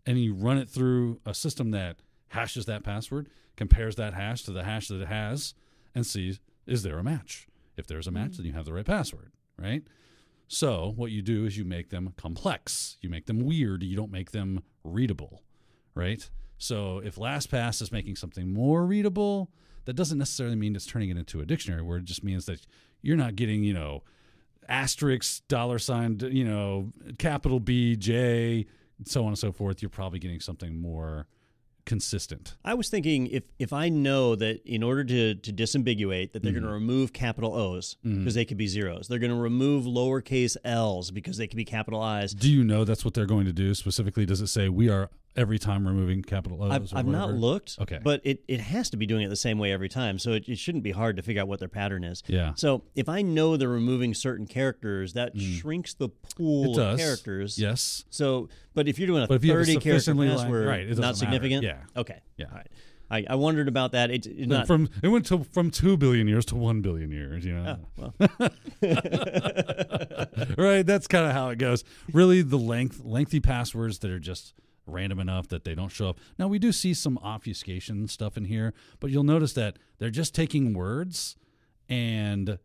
and 0.06 0.20
you 0.20 0.34
run 0.34 0.58
it 0.58 0.70
through 0.70 1.20
a 1.26 1.34
system 1.34 1.72
that 1.72 1.98
hashes 2.30 2.66
that 2.66 2.84
password, 2.84 3.30
compares 3.56 3.96
that 3.96 4.14
hash 4.14 4.44
to 4.44 4.52
the 4.52 4.64
hash 4.64 4.88
that 4.90 5.02
it 5.02 5.08
has, 5.08 5.54
and 5.94 6.06
sees 6.06 6.40
is 6.66 6.84
there 6.84 6.98
a 6.98 7.04
match? 7.04 7.48
If 7.78 7.88
there's 7.88 8.08
a 8.08 8.12
match, 8.12 8.32
mm-hmm. 8.32 8.38
then 8.38 8.46
you 8.48 8.54
have 8.54 8.66
the 8.66 8.74
right 8.74 8.86
password, 8.86 9.32
right? 9.58 9.84
So 10.48 10.94
what 10.96 11.12
you 11.12 11.22
do 11.22 11.46
is 11.46 11.58
you 11.58 11.66
make 11.66 11.90
them 11.90 12.14
complex. 12.18 12.98
You 13.02 13.10
make 13.10 13.26
them 13.26 13.40
weird. 13.40 13.84
You 13.84 13.96
don't 13.96 14.12
make 14.12 14.32
them 14.32 14.64
readable, 14.84 15.42
right? 15.96 16.28
So 16.58 17.00
if 17.00 17.16
LastPass 17.16 17.82
is 17.82 17.92
making 17.92 18.16
something 18.16 18.54
more 18.54 18.86
readable, 18.86 19.52
that 19.86 19.94
doesn't 19.94 20.18
necessarily 20.18 20.56
mean 20.56 20.76
it's 20.76 20.86
turning 20.86 21.10
it 21.10 21.18
into 21.18 21.42
a 21.42 21.46
dictionary 21.46 21.82
word. 21.82 22.04
It 22.04 22.06
just 22.06 22.24
means 22.24 22.46
that 22.46 22.66
you're 23.02 23.18
not 23.18 23.36
getting, 23.36 23.64
you 23.64 23.74
know, 23.74 24.04
asterisk, 24.68 25.48
dollar 25.48 25.80
sign, 25.80 26.20
you 26.22 26.44
know, 26.44 26.92
capital 27.18 27.60
B, 27.60 27.96
J, 27.96 28.66
so 29.06 29.22
on 29.24 29.30
and 29.30 29.38
so 29.38 29.52
forth. 29.52 29.82
You're 29.82 29.90
probably 29.90 30.20
getting 30.20 30.40
something 30.40 30.80
more 30.80 31.28
consistent. 31.86 32.56
I 32.64 32.74
was 32.74 32.90
thinking 32.90 33.28
if 33.28 33.44
if 33.60 33.72
I 33.72 33.90
know 33.90 34.36
that 34.36 34.66
in 34.66 34.84
order 34.84 35.04
to 35.04 35.36
to 35.36 35.54
disambiguate 35.54 36.34
that 36.34 36.44
they're 36.44 36.52
going 36.52 36.64
to 36.64 36.70
mm-hmm. 36.70 36.74
remove 36.74 37.14
capital 37.14 37.54
O's 37.54 37.98
mm-hmm. 38.06 38.20
because 38.20 38.36
they 38.36 38.46
could 38.46 38.58
be 38.58 38.68
zeros, 38.68 39.08
they're 39.08 39.20
going 39.20 39.32
to 39.32 39.38
remove 39.38 39.86
lowercase 39.86 40.58
L's 40.64 41.12
because 41.12 41.38
they 41.38 41.48
could 41.48 41.58
be 41.58 41.66
capital 41.66 42.02
I's. 42.02 42.34
Do 42.34 42.52
you 42.52 42.64
know 42.64 42.84
that's 42.84 43.06
what 43.06 43.14
they're 43.14 43.26
going 43.26 43.46
to 43.46 43.54
do 43.54 43.74
specifically? 43.74 44.26
Does 44.26 44.42
it 44.42 44.48
say 44.48 44.70
we 44.70 44.90
are 44.90 45.10
every 45.36 45.60
time 45.60 45.88
removing 45.88 46.22
capital 46.22 46.64
O's? 46.64 46.72
I've, 46.72 46.94
I've 46.96 47.06
not 47.08 47.34
looked, 47.34 47.78
Okay. 47.82 48.00
but 48.04 48.22
it, 48.24 48.44
it 48.48 48.60
has 48.60 48.90
to 48.92 48.98
be 48.98 49.06
doing 49.06 49.24
it 49.24 49.30
the 49.30 49.36
same 49.36 49.60
way 49.60 49.72
every 49.72 49.90
time, 49.90 50.18
so 50.20 50.32
it, 50.32 50.48
it 50.48 50.58
shouldn't 50.58 50.84
be 50.84 50.92
hard 50.92 51.18
to 51.18 51.22
figure 51.22 51.42
out 51.42 51.48
what 51.48 51.60
their 51.60 51.68
pattern 51.70 52.04
is. 52.04 52.24
Yeah. 52.28 52.54
So 52.56 52.84
if 52.96 53.10
I 53.10 53.22
know 53.22 53.58
they're 53.58 53.70
removing 53.70 54.14
certain 54.14 54.48
characters, 54.48 55.14
that 55.14 55.36
mm. 55.36 55.60
shrinks 55.60 55.94
the 55.94 56.10
pool 56.10 56.74
It 56.74 56.76
does. 56.78 56.94
of 56.94 57.06
characters. 57.06 57.60
Yes. 57.60 58.06
So, 58.10 58.50
but 58.74 58.88
if 58.88 59.00
you're 59.00 59.08
doing 59.08 59.24
a 59.24 59.28
But 59.28 59.36
if 59.36 59.46
you 59.46 59.52
have 59.52 59.62
a 59.62 59.66
30 59.66 59.80
character 59.80 60.16
password, 60.16 60.68
right, 60.68 60.82
it 60.82 60.90
not 60.90 60.98
matter. 60.98 61.18
significant. 61.18 61.64
Yeah. 61.64 61.78
Okay. 61.96 62.20
Yeah. 62.38 62.46
All 62.52 62.58
right. 62.58 62.68
I, 63.10 63.26
I 63.30 63.36
wondered 63.36 63.68
about 63.68 63.92
that. 63.92 64.10
It, 64.10 64.26
it 64.26 64.48
not 64.48 64.68
from 64.68 64.90
it 65.04 65.10
went 65.10 65.28
to 65.28 65.44
from 65.44 65.70
two 65.70 65.96
billion 65.96 66.28
years 66.28 66.46
to 66.46 66.56
one 66.56 66.82
billion 66.82 67.12
years. 67.12 67.46
You 67.46 67.54
know, 67.56 67.78
Oh, 68.00 68.14
well, 68.20 68.50
right? 70.58 70.86
That's 70.86 71.08
kind 71.08 71.26
of 71.28 71.34
how 71.34 71.50
it 71.50 71.58
goes. 71.60 71.84
Really, 72.12 72.42
the 72.42 72.58
length 72.58 73.04
lengthy 73.04 73.40
passwords 73.40 74.00
that 74.00 74.10
are 74.10 74.20
just 74.20 74.54
random 74.86 75.20
enough 75.20 75.48
that 75.50 75.64
they 75.64 75.76
don't 75.76 75.90
show 75.90 76.10
up. 76.10 76.20
Now 76.38 76.48
we 76.48 76.60
do 76.60 76.72
see 76.72 76.94
some 76.94 77.18
obfuscation 77.20 78.08
stuff 78.08 78.38
in 78.38 78.46
here, 78.46 78.74
but 79.00 79.12
you'll 79.12 79.24
notice 79.24 79.54
that 79.54 79.78
they're 79.98 80.10
just 80.10 80.36
taking 80.36 80.74
words 80.74 81.36
and 81.90 82.60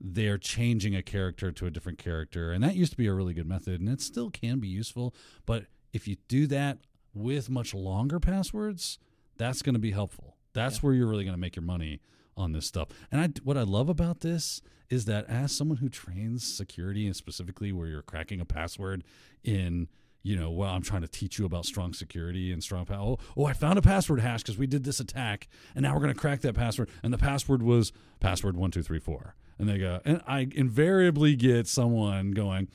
they're 0.00 0.38
changing 0.38 0.96
a 0.96 1.02
character 1.02 1.52
to 1.52 1.66
a 1.66 1.70
different 1.70 1.98
character, 1.98 2.50
and 2.50 2.64
that 2.64 2.74
used 2.74 2.90
to 2.90 2.98
be 2.98 3.06
a 3.06 3.14
really 3.14 3.34
good 3.34 3.46
method, 3.46 3.80
and 3.80 3.88
it 3.88 4.00
still 4.00 4.30
can 4.30 4.58
be 4.58 4.66
useful. 4.66 5.14
But 5.46 5.66
if 5.92 6.08
you 6.08 6.16
do 6.26 6.48
that 6.48 6.78
with 7.14 7.48
much 7.48 7.72
longer 7.72 8.18
passwords, 8.18 8.98
that's 9.36 9.62
going 9.62 9.74
to 9.74 9.78
be 9.78 9.92
helpful. 9.92 10.36
That's 10.54 10.82
where 10.82 10.92
you're 10.92 11.06
really 11.06 11.24
going 11.24 11.36
to 11.36 11.40
make 11.40 11.54
your 11.54 11.62
money 11.64 12.00
on 12.36 12.52
this 12.52 12.66
stuff. 12.66 12.88
And 13.10 13.20
I, 13.20 13.28
what 13.44 13.56
I 13.56 13.62
love 13.62 13.88
about 13.88 14.20
this 14.20 14.60
is 14.90 15.04
that 15.04 15.28
as 15.28 15.52
someone 15.52 15.78
who 15.78 15.88
trains 15.88 16.44
security 16.44 17.06
and 17.06 17.14
specifically 17.14 17.72
where 17.72 17.86
you're 17.86 18.02
cracking 18.02 18.40
a 18.40 18.44
password 18.44 19.04
in, 19.44 19.88
you 20.22 20.36
know, 20.36 20.50
well, 20.50 20.70
I'm 20.70 20.82
trying 20.82 21.02
to 21.02 21.08
teach 21.08 21.38
you 21.38 21.44
about 21.44 21.66
strong 21.66 21.92
security 21.92 22.52
and 22.52 22.62
strong. 22.62 22.84
Pa- 22.84 22.94
oh, 22.94 23.18
oh, 23.36 23.46
I 23.46 23.52
found 23.52 23.78
a 23.78 23.82
password 23.82 24.20
hash 24.20 24.42
because 24.42 24.58
we 24.58 24.66
did 24.66 24.84
this 24.84 25.00
attack, 25.00 25.48
and 25.74 25.82
now 25.82 25.94
we're 25.94 26.00
going 26.00 26.14
to 26.14 26.20
crack 26.20 26.40
that 26.42 26.54
password. 26.54 26.90
And 27.02 27.12
the 27.12 27.18
password 27.18 27.62
was 27.62 27.92
password 28.20 28.56
one 28.56 28.70
two 28.70 28.82
three 28.82 29.00
four. 29.00 29.34
And 29.58 29.68
they 29.68 29.78
go, 29.78 30.00
and 30.04 30.22
I 30.26 30.48
invariably 30.52 31.36
get 31.36 31.66
someone 31.66 32.32
going. 32.32 32.68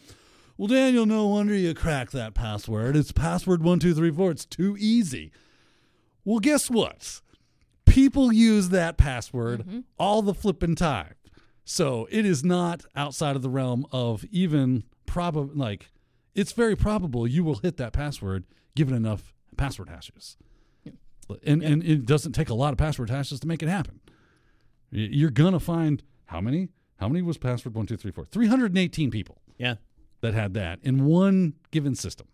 Well, 0.57 0.67
Daniel, 0.67 1.05
no 1.05 1.27
wonder 1.27 1.53
you 1.53 1.73
cracked 1.73 2.13
that 2.13 2.33
password. 2.33 2.95
It's 2.95 3.11
password 3.11 3.63
one 3.63 3.79
two 3.79 3.93
three 3.93 4.11
four. 4.11 4.31
It's 4.31 4.45
too 4.45 4.75
easy. 4.79 5.31
Well, 6.23 6.39
guess 6.39 6.69
what? 6.69 7.21
People 7.85 8.33
use 8.33 8.69
that 8.69 8.97
password 8.97 9.61
mm-hmm. 9.61 9.79
all 9.97 10.21
the 10.21 10.33
flipping 10.33 10.75
time. 10.75 11.15
So 11.63 12.07
it 12.11 12.25
is 12.25 12.43
not 12.43 12.85
outside 12.95 13.35
of 13.35 13.41
the 13.41 13.49
realm 13.49 13.85
of 13.91 14.23
even 14.31 14.83
probable, 15.05 15.51
like, 15.53 15.89
it's 16.37 16.53
very 16.53 16.77
probable 16.77 17.27
you 17.27 17.43
will 17.43 17.55
hit 17.55 17.75
that 17.77 17.91
password 17.91 18.45
given 18.75 18.95
enough 18.95 19.33
password 19.57 19.89
hashes. 19.89 20.37
And, 21.45 21.61
and 21.61 21.83
it 21.83 22.05
doesn't 22.05 22.31
take 22.31 22.49
a 22.49 22.53
lot 22.53 22.71
of 22.71 22.77
password 22.77 23.09
hashes 23.09 23.41
to 23.41 23.47
make 23.47 23.61
it 23.61 23.67
happen. 23.67 23.99
You're 24.91 25.31
going 25.31 25.51
to 25.51 25.59
find 25.59 26.01
how 26.27 26.39
many? 26.39 26.69
How 26.97 27.09
many 27.09 27.21
was 27.21 27.37
password 27.37 27.75
one, 27.75 27.85
two, 27.85 27.97
three, 27.97 28.11
four? 28.11 28.25
318 28.25 29.11
people 29.11 29.41
yeah. 29.57 29.75
that 30.21 30.33
had 30.33 30.53
that 30.53 30.79
in 30.83 31.05
one 31.05 31.55
given 31.69 31.95
system. 31.95 32.27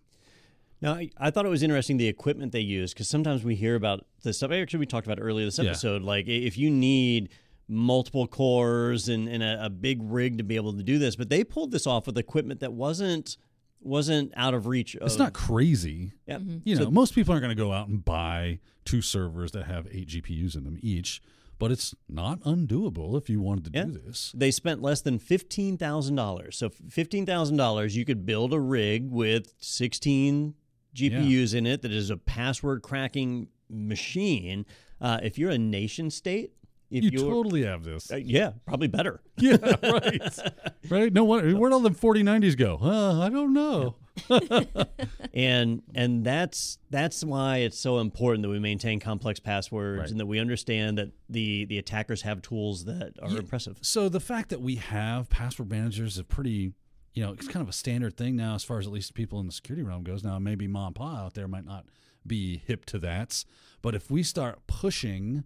Now, 0.80 0.94
I, 0.94 1.10
I 1.18 1.32
thought 1.32 1.46
it 1.46 1.50
was 1.50 1.63
interesting 1.63 1.98
the 1.98 2.08
equipment 2.08 2.52
they 2.52 2.60
use 2.60 2.94
because 2.94 3.08
sometimes 3.08 3.44
we 3.44 3.56
hear 3.56 3.76
about 3.76 4.06
the 4.22 4.32
stuff. 4.32 4.52
Actually, 4.52 4.82
we 4.82 4.86
talked 4.86 5.08
about 5.08 5.18
earlier 5.20 5.46
this 5.46 5.58
Yeah. 5.58 5.72
episode. 5.72 6.04
Like, 6.04 6.28
if 6.28 6.58
you 6.58 6.70
need 6.70 7.30
multiple 7.68 8.28
cores 8.28 9.10
and, 9.10 9.28
and 9.28 9.42
a, 9.42 9.66
a 9.66 9.70
big 9.70 10.00
rig 10.04 10.38
to 10.38 10.44
be 10.44 10.56
able 10.56 10.74
to 10.74 10.84
do 10.84 11.00
this, 11.00 11.16
but 11.16 11.30
they 11.30 11.44
pulled 11.44 11.72
this 11.72 11.88
off 11.88 12.06
with 12.06 12.18
equipment 12.18 12.60
that 12.60 12.74
wasn't 12.74 13.38
wasn't 13.86 14.32
out 14.36 14.54
of 14.54 14.65
reach. 14.67 14.96
Of, 14.96 15.04
It's 15.08 15.17
not 15.17 15.34
crazy. 15.34 16.13
Yeah. 16.28 16.39
You 16.63 16.76
know, 16.76 16.84
So- 16.86 16.91
most 16.91 17.15
people 17.15 17.32
aren't 17.34 17.43
going 17.43 17.56
to 17.56 17.62
go 17.62 17.72
out 17.72 17.88
and 17.88 18.04
buy 18.04 18.60
two 18.86 19.02
servers 19.02 19.52
that 19.52 19.65
have 19.65 19.88
eight 19.91 20.08
GPUs 20.08 20.56
in 20.56 20.63
them 20.63 20.78
each, 20.82 21.22
but 21.60 21.72
it's 21.72 21.96
not 22.10 22.39
undoable 22.41 23.17
if 23.17 23.30
you 23.30 23.39
wanted 23.39 23.65
to 23.65 23.72
Yeah. 23.74 23.86
do 23.86 23.91
this. 23.91 24.32
They 24.36 24.52
spent 24.52 24.82
less 24.82 25.02
than 25.02 25.20
fifteen 25.20 25.78
thousand 25.78 26.16
dollars. 26.16 26.57
So 26.57 26.70
fifteen 26.70 27.26
thousand 27.26 27.57
dollars, 27.57 27.95
you 27.95 28.03
could 28.05 28.26
build 28.26 28.53
a 28.53 28.60
rig 28.60 29.10
with 29.10 29.53
sixteen 29.60 30.55
GPUs 30.95 31.53
in 31.55 31.66
it 31.66 31.82
that 31.82 31.91
is 31.91 32.10
a 32.10 32.18
password 32.18 32.82
cracking 32.82 33.47
machine. 33.70 34.66
Uh, 35.01 35.20
if 35.24 35.38
you're 35.38 35.49
a 35.51 35.57
nation 35.57 36.10
state, 36.10 36.51
if 36.94 37.04
you 37.12 37.20
totally 37.20 37.64
have 37.64 37.84
this. 37.84 38.12
uh, 38.12 38.16
yeah, 38.18 38.52
probably 38.66 38.88
better. 38.88 39.22
yeah, 39.38 39.58
right. 39.84 40.22
right? 40.89 41.12
No 41.14 41.24
wonder 41.24 41.56
where'd 41.58 41.74
all 41.74 41.80
the 41.80 41.89
4090s 41.91 42.58
go? 42.58 42.78
Uh, 42.82 43.20
I 43.22 43.30
don't 43.30 43.54
know. 43.54 43.96
and 45.34 45.82
and 45.96 46.24
that's 46.24 46.78
that's 46.89 47.24
why 47.24 47.58
it's 47.58 47.80
so 47.80 48.00
important 48.00 48.44
that 48.44 48.50
we 48.50 48.60
maintain 48.60 49.00
complex 49.00 49.39
passwords 49.39 50.00
Right. 50.02 50.10
and 50.12 50.20
that 50.20 50.26
we 50.28 50.39
understand 50.39 50.98
that 50.98 51.10
the 51.30 51.66
the 51.66 51.78
attackers 51.80 52.22
have 52.22 52.41
tools 52.41 52.86
that 52.86 53.14
are 53.22 53.30
Yeah. 53.30 53.39
impressive. 53.39 53.78
So 53.82 54.10
the 54.10 54.20
fact 54.20 54.50
that 54.50 54.62
we 54.62 54.76
have 54.76 55.30
password 55.30 55.72
managers 55.72 56.14
is 56.14 56.20
a 56.20 56.24
pretty, 56.24 56.74
you 57.14 57.24
know, 57.26 57.34
it's 57.34 57.48
kind 57.48 57.64
of 57.64 57.70
a 57.70 57.74
standard 57.74 58.16
thing 58.18 58.36
now 58.36 58.56
as 58.56 58.64
far 58.64 58.80
as 58.80 58.86
at 58.86 58.94
least 58.94 59.14
people 59.14 59.39
in 59.39 59.48
the 59.48 59.52
security 59.52 59.84
realm 59.84 60.04
goes. 60.04 60.24
Now 60.24 60.38
maybe 60.39 60.68
mom 60.68 60.88
and 60.88 60.96
pa 60.96 61.16
out 61.26 61.34
there 61.34 61.48
might 61.48 61.66
not 61.66 61.86
be 62.26 62.62
hip 62.66 62.86
to 62.86 63.00
that, 63.00 63.44
but 63.82 63.96
if 63.96 64.10
we 64.10 64.24
start 64.24 64.66
pushing 64.68 65.44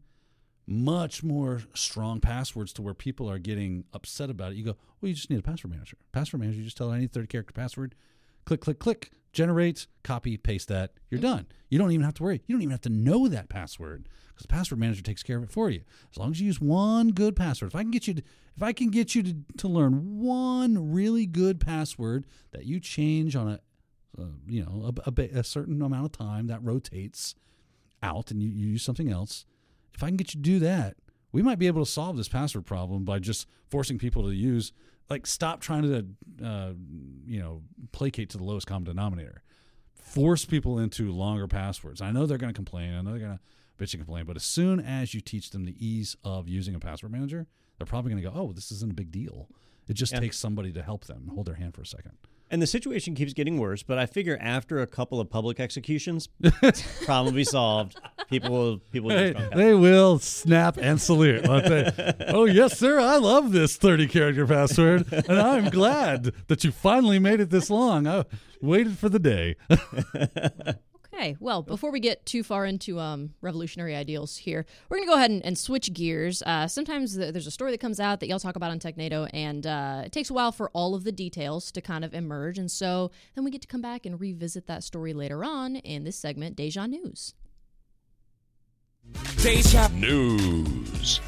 much 0.68 1.24
more 1.24 1.61
strong 1.74 2.20
passwords 2.20 2.74
to 2.74 2.82
where 2.82 2.93
people 2.93 3.30
are 3.30 3.39
getting 3.39 3.86
upset 3.93 4.30
about 4.30 4.51
it, 4.51 4.55
you 4.57 4.65
go, 4.65 4.76
well, 4.99 5.07
you 5.09 5.15
just 5.15 5.30
need 5.30 5.39
a 5.39 5.43
password 5.43 5.72
manager. 5.72 5.97
Password 6.11 6.41
manager, 6.41 6.59
you 6.59 6.65
just 6.65 6.78
tell 6.78 6.91
it 6.91 6.95
I 6.95 6.99
need 6.99 7.13
30 7.13 7.28
character 7.28 7.53
password. 7.53 7.95
Click, 8.45 8.61
click, 8.61 8.80
click, 8.80 9.11
generate, 9.32 9.88
copy, 10.03 10.36
paste 10.36 10.68
that. 10.68 10.91
You're 11.09 11.22
done. 11.22 11.47
You 11.70 11.80
don't 11.80 11.91
even 11.91 12.05
have 12.05 12.15
to 12.15 12.24
worry. 12.24 12.41
You 12.47 12.55
don't 12.55 12.61
even 12.61 12.72
have 12.72 12.82
to 12.82 12.89
know 12.89 13.28
that 13.30 13.49
password 13.49 14.09
because 14.30 14.43
the 14.43 14.53
password 14.53 14.80
manager 14.80 15.01
takes 15.01 15.24
care 15.24 15.38
of 15.38 15.43
it 15.43 15.51
for 15.51 15.70
you. 15.70 15.82
As 16.11 16.18
long 16.18 16.32
as 16.32 16.41
you 16.41 16.47
use 16.47 16.59
one 16.59 17.09
good 17.09 17.36
password. 17.36 17.72
If 17.72 17.76
I 17.76 17.84
can 17.84 17.91
get 17.91 18.07
you 18.07 18.15
to, 18.15 18.24
if 18.55 18.63
I 18.63 18.74
can 18.74 18.89
get 18.89 19.15
you 19.15 19.24
to, 19.24 19.36
to 19.57 19.68
learn 19.68 20.20
one 20.20 20.91
really 20.91 21.26
good 21.26 21.59
password 21.59 22.26
that 22.51 22.65
you 22.65 22.80
change 22.80 23.36
on 23.36 23.47
a, 23.47 23.59
uh, 24.20 24.26
you 24.47 24.63
know, 24.63 24.91
a, 25.05 25.11
a, 25.11 25.39
a 25.39 25.43
certain 25.43 25.82
amount 25.82 26.05
of 26.05 26.11
time 26.11 26.47
that 26.47 26.63
rotates 26.63 27.36
out 28.03 28.32
and 28.32 28.41
you, 28.41 28.49
you 28.49 28.68
use 28.68 28.84
something 28.84 29.09
else, 29.09 29.45
if 29.98 30.04
I 30.04 30.08
can 30.08 30.16
get 30.16 30.34
you 30.34 30.38
to 30.41 30.43
do 30.43 30.60
that, 30.60 30.95
we 31.32 31.41
might 31.41 31.58
be 31.60 31.68
able 31.68 31.84
to 31.84 31.89
solve 31.91 32.16
this 32.16 32.28
password 32.30 32.66
problem 32.66 33.04
by 33.04 33.20
just 33.20 33.48
forcing 33.70 33.98
people 33.98 34.24
to 34.24 34.30
use, 34.34 34.72
like, 35.10 35.26
stop 35.26 35.60
trying 35.60 35.82
to, 35.84 36.45
uh, 36.45 36.74
you 37.26 37.39
know, 37.39 37.64
placate 37.91 38.30
to 38.30 38.38
the 38.38 38.43
lowest 38.43 38.68
common 38.68 38.84
denominator. 38.86 39.41
Force 39.95 40.45
people 40.45 40.80
into 40.80 41.12
longer 41.12 41.48
passwords. 41.48 42.02
I 42.02 42.12
know 42.12 42.26
they're 42.26 42.38
going 42.38 42.54
to 42.54 42.58
complain. 42.58 42.93
I 42.93 43.02
know 43.02 43.10
they're 43.12 43.20
going 43.20 43.38
to 43.38 43.84
bitch 43.84 43.93
and 43.93 44.04
complain. 44.04 44.26
But 44.26 44.36
as 44.38 44.43
soon 44.43 44.80
as 44.80 45.14
you 45.14 45.20
teach 45.20 45.50
them 45.50 45.66
the 45.66 45.76
ease 45.86 46.16
of 46.24 46.48
using 46.48 46.76
a 46.76 46.80
password 46.80 47.12
manager, 47.12 47.48
they're 47.78 47.88
probably 47.88 48.12
going 48.12 48.24
to 48.24 48.30
go, 48.30 48.36
oh, 48.36 48.54
this 48.54 48.72
isn't 48.72 48.91
a 48.91 48.95
big 48.95 49.12
deal. 49.12 49.50
It 49.88 49.93
just 49.95 50.14
Yeah. 50.14 50.20
takes 50.20 50.38
somebody 50.38 50.72
to 50.74 50.82
help 50.84 51.06
them 51.06 51.32
hold 51.34 51.48
their 51.48 51.56
hand 51.56 51.74
for 51.74 51.82
a 51.82 51.86
second. 51.86 52.14
And 52.50 52.62
the 52.62 52.68
situation 52.68 53.14
keeps 53.14 53.34
getting 53.34 53.58
worse, 53.58 53.84
but 53.84 53.98
I 53.98 54.06
figure 54.06 54.38
after 54.39 54.80
a 54.82 54.88
couple 54.88 55.20
of 55.20 55.30
public 55.30 55.60
executions, 55.60 56.30
problem 57.06 57.26
will 57.26 57.32
be 57.34 57.43
solved. 57.43 58.00
People 58.30 58.52
will 58.52 58.78
people 58.91 59.10
will 59.10 59.18
Hey, 59.18 59.50
they 59.54 59.74
will 59.74 60.20
snap 60.20 60.78
and 60.80 61.00
salute, 61.02 61.45
oh, 61.48 62.45
yes, 62.45 62.80
sir. 62.80 63.00
I 63.00 63.18
love 63.18 63.52
this 63.52 63.76
30 63.76 64.08
character 64.08 64.48
password, 64.48 65.12
and 65.12 65.39
I'm 65.39 65.70
glad 65.70 66.32
that 66.48 66.64
you 66.64 66.72
finally 66.72 67.20
made 67.20 67.41
it 67.41 67.50
this 67.50 67.70
long. 67.70 68.08
I 68.08 68.24
waited 68.62 68.98
for 68.98 69.10
the 69.10 69.20
day. 69.20 69.56
Okay, 71.18 71.36
well, 71.39 71.63
before 71.63 71.89
we 71.89 71.99
get 71.99 72.28
too 72.28 72.43
far 72.43 72.63
into 72.63 72.99
um, 72.99 73.34
revolutionary 73.41 73.95
ideals 73.95 74.38
here, 74.38 74.68
we're 74.88 74.97
going 74.97 75.07
to 75.07 75.11
go 75.11 75.15
ahead 75.15 75.32
and, 75.32 75.43
and 75.43 75.57
switch 75.57 75.91
gears. 75.91 76.43
Uh, 76.43 76.68
sometimes 76.68 77.18
th- 77.18 77.34
there's 77.34 77.47
a 77.47 77.51
story 77.51 77.72
that 77.72 77.80
comes 77.80 77.99
out 77.99 78.20
that 78.20 78.28
y'all 78.28 78.38
talk 78.38 78.55
about 78.55 78.70
on 78.70 78.80
TechNado, 78.80 79.28
and 79.34 79.65
uh, 79.65 80.03
it 80.05 80.11
takes 80.11 80.30
a 80.30 80.34
while 80.34 80.51
for 80.51 80.70
all 80.72 80.93
of 80.93 81.03
the 81.03 81.11
details 81.11 81.72
to 81.72 81.82
kind 81.82 82.05
of 82.05 82.13
emerge. 82.13 82.59
And 82.59 82.70
so 82.70 83.09
then 83.34 83.43
we 83.43 83.49
get 83.49 83.61
to 83.61 83.68
come 83.68 83.82
back 83.82 84.05
and 84.05 84.22
revisit 84.22 84.68
that 84.68 84.84
story 84.84 85.13
later 85.13 85.43
on 85.43 85.78
in 85.78 86.03
this 86.03 86.18
segment, 86.18 86.55
Deja 86.55 86.86
News. 86.86 87.34
Deja 89.38 89.88
News. 89.88 91.20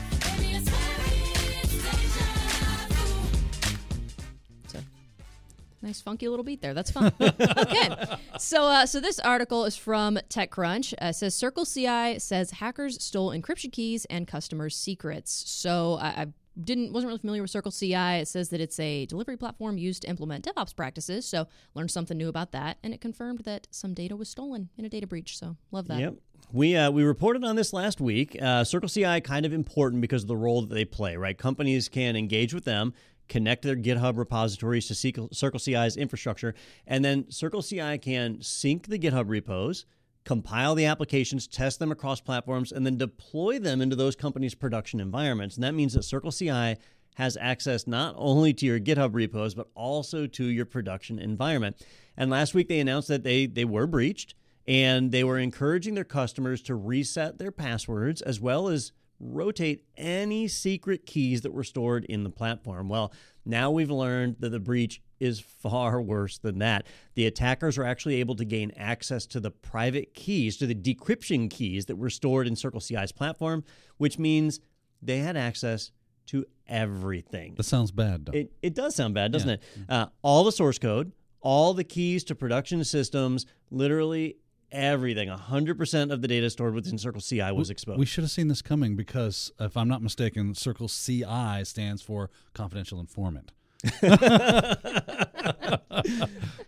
Nice 5.81 6.01
funky 6.01 6.27
little 6.27 6.43
beat 6.43 6.61
there. 6.61 6.73
That's 6.73 6.91
fun. 6.91 7.13
okay, 7.21 7.89
so 8.37 8.65
uh, 8.65 8.85
so 8.85 8.99
this 8.99 9.19
article 9.19 9.65
is 9.65 9.77
from 9.77 10.17
TechCrunch. 10.29 10.93
Uh, 11.01 11.07
it 11.07 11.13
says 11.13 11.35
Circle 11.35 11.65
CI 11.65 12.19
says 12.19 12.51
hackers 12.51 13.01
stole 13.03 13.31
encryption 13.31 13.71
keys 13.71 14.05
and 14.05 14.27
customers' 14.27 14.75
secrets. 14.75 15.43
So 15.47 15.97
I, 16.01 16.07
I 16.07 16.27
didn't 16.61 16.91
wasn't 16.91 17.09
really 17.09 17.19
familiar 17.19 17.41
with 17.41 17.51
Circle 17.51 17.71
CI. 17.71 17.93
It 17.93 18.27
says 18.27 18.49
that 18.49 18.59
it's 18.59 18.79
a 18.79 19.05
delivery 19.05 19.37
platform 19.37 19.77
used 19.77 20.03
to 20.03 20.09
implement 20.09 20.45
DevOps 20.45 20.75
practices. 20.75 21.25
So 21.25 21.47
learned 21.73 21.91
something 21.91 22.17
new 22.17 22.27
about 22.27 22.51
that, 22.51 22.77
and 22.83 22.93
it 22.93 23.01
confirmed 23.01 23.39
that 23.45 23.67
some 23.71 23.93
data 23.93 24.15
was 24.15 24.29
stolen 24.29 24.69
in 24.77 24.85
a 24.85 24.89
data 24.89 25.07
breach. 25.07 25.37
So 25.37 25.55
love 25.71 25.87
that. 25.87 25.99
Yep. 25.99 26.15
We 26.51 26.75
uh, 26.75 26.91
we 26.91 27.03
reported 27.03 27.43
on 27.43 27.55
this 27.55 27.73
last 27.73 28.01
week. 28.01 28.37
Uh, 28.41 28.63
Circle 28.63 28.89
CI 28.89 29.21
kind 29.21 29.45
of 29.45 29.53
important 29.53 30.01
because 30.01 30.23
of 30.23 30.27
the 30.27 30.37
role 30.37 30.61
that 30.61 30.73
they 30.73 30.85
play. 30.85 31.15
Right, 31.15 31.37
companies 31.37 31.87
can 31.87 32.15
engage 32.15 32.53
with 32.53 32.65
them, 32.65 32.93
connect 33.29 33.63
their 33.63 33.75
GitHub 33.75 34.17
repositories 34.17 34.87
to 34.87 34.95
Circle 34.95 35.29
Circle 35.31 35.59
CI's 35.59 35.95
infrastructure, 35.95 36.53
and 36.85 37.05
then 37.05 37.29
Circle 37.31 37.61
CI 37.61 37.97
can 37.97 38.41
sync 38.41 38.87
the 38.87 38.99
GitHub 38.99 39.29
repos, 39.29 39.85
compile 40.25 40.75
the 40.75 40.85
applications, 40.85 41.47
test 41.47 41.79
them 41.79 41.91
across 41.91 42.19
platforms, 42.19 42.71
and 42.71 42.85
then 42.85 42.97
deploy 42.97 43.59
them 43.59 43.81
into 43.81 43.95
those 43.95 44.15
companies' 44.15 44.55
production 44.55 44.99
environments. 44.99 45.55
And 45.55 45.63
that 45.63 45.73
means 45.73 45.93
that 45.93 46.03
Circle 46.03 46.31
CI 46.31 46.75
has 47.15 47.37
access 47.39 47.85
not 47.85 48.15
only 48.17 48.53
to 48.53 48.65
your 48.65 48.79
GitHub 48.79 49.13
repos 49.13 49.53
but 49.53 49.67
also 49.75 50.25
to 50.25 50.45
your 50.45 50.65
production 50.65 51.19
environment. 51.19 51.85
And 52.15 52.29
last 52.29 52.53
week 52.53 52.67
they 52.67 52.79
announced 52.79 53.09
that 53.09 53.23
they 53.23 53.45
they 53.45 53.65
were 53.65 53.87
breached 53.87 54.35
and 54.65 55.11
they 55.11 55.23
were 55.23 55.37
encouraging 55.37 55.95
their 55.95 56.03
customers 56.03 56.61
to 56.61 56.75
reset 56.75 57.37
their 57.37 57.51
passwords 57.51 58.21
as 58.21 58.39
well 58.39 58.69
as 58.69 58.93
rotate 59.19 59.83
any 59.97 60.47
secret 60.47 61.05
keys 61.05 61.41
that 61.41 61.53
were 61.53 61.63
stored 61.63 62.05
in 62.05 62.23
the 62.23 62.29
platform. 62.29 62.89
Well, 62.89 63.13
now 63.45 63.71
we've 63.71 63.91
learned 63.91 64.37
that 64.39 64.49
the 64.49 64.59
breach 64.59 65.01
is 65.19 65.39
far 65.39 66.01
worse 66.01 66.37
than 66.37 66.59
that. 66.59 66.85
The 67.15 67.25
attackers 67.25 67.77
are 67.77 67.83
actually 67.83 68.15
able 68.15 68.35
to 68.35 68.45
gain 68.45 68.71
access 68.77 69.25
to 69.27 69.39
the 69.39 69.51
private 69.51 70.13
keys, 70.13 70.57
to 70.57 70.67
the 70.67 70.75
decryption 70.75 71.49
keys 71.49 71.87
that 71.87 71.97
were 71.97 72.09
stored 72.09 72.47
in 72.47 72.55
Circle 72.55 72.79
CI's 72.79 73.11
platform, 73.11 73.63
which 73.97 74.17
means 74.17 74.59
they 75.01 75.19
had 75.19 75.35
access 75.35 75.91
to 76.27 76.45
everything. 76.67 77.55
That 77.55 77.63
sounds 77.63 77.91
bad, 77.91 78.25
though. 78.25 78.33
It, 78.33 78.53
it 78.61 78.75
does 78.75 78.95
sound 78.95 79.13
bad, 79.13 79.31
doesn't 79.31 79.49
it? 79.49 79.63
Uh, 79.89 80.07
all 80.21 80.43
the 80.43 80.51
source 80.51 80.77
code, 80.77 81.11
all 81.41 81.73
the 81.73 81.83
keys 81.83 82.23
to 82.25 82.35
production 82.35 82.83
systems, 82.83 83.45
literally 83.71 84.37
everything. 84.71 85.29
100% 85.29 86.11
of 86.11 86.21
the 86.21 86.27
data 86.27 86.49
stored 86.49 86.73
within 86.73 86.97
Circle 86.97 87.21
CI 87.21 87.51
was 87.51 87.69
exposed. 87.69 87.99
We 87.99 88.05
should 88.05 88.23
have 88.23 88.31
seen 88.31 88.47
this 88.47 88.61
coming 88.61 88.95
because, 88.95 89.51
if 89.59 89.75
I'm 89.77 89.87
not 89.87 90.01
mistaken, 90.01 90.55
Circle 90.55 90.87
CI 90.89 91.63
stands 91.63 92.01
for 92.01 92.29
confidential 92.53 92.99
informant. 92.99 93.51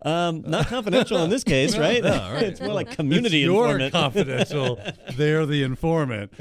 um, 0.04 0.41
not 0.47 0.68
confidential 0.68 1.18
in 1.24 1.30
this 1.30 1.43
case, 1.43 1.78
right? 1.78 2.04
Yeah, 2.04 2.34
right. 2.34 2.43
it's 2.43 2.62
more 2.62 2.74
like 2.74 2.91
community 2.91 3.41
it's 3.43 3.45
your 3.45 3.66
informant. 3.80 3.93
confidential. 3.93 4.80
They're 5.16 5.45
the 5.45 5.64
informant. 5.64 6.32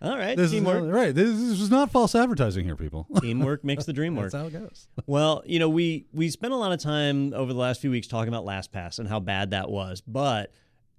all 0.00 0.16
right, 0.16 0.36
This 0.36 0.46
is 0.46 0.52
teamwork. 0.52 0.84
not, 0.84 0.92
right. 0.92 1.14
This 1.14 1.28
is 1.28 1.70
not 1.70 1.90
false 1.90 2.14
advertising 2.14 2.64
here, 2.64 2.76
people. 2.76 3.06
teamwork 3.20 3.64
makes 3.64 3.84
the 3.84 3.92
dream 3.92 4.16
work. 4.16 4.30
That's 4.32 4.42
how 4.42 4.46
it 4.46 4.52
goes. 4.52 4.86
Well, 5.06 5.42
you 5.46 5.58
know, 5.58 5.68
we 5.68 6.06
we 6.12 6.30
spent 6.30 6.52
a 6.52 6.56
lot 6.56 6.72
of 6.72 6.80
time 6.80 7.32
over 7.34 7.52
the 7.52 7.58
last 7.58 7.80
few 7.80 7.90
weeks 7.90 8.06
talking 8.06 8.28
about 8.32 8.44
LastPass 8.44 8.98
and 8.98 9.08
how 9.08 9.20
bad 9.20 9.50
that 9.50 9.70
was, 9.70 10.00
but 10.00 10.52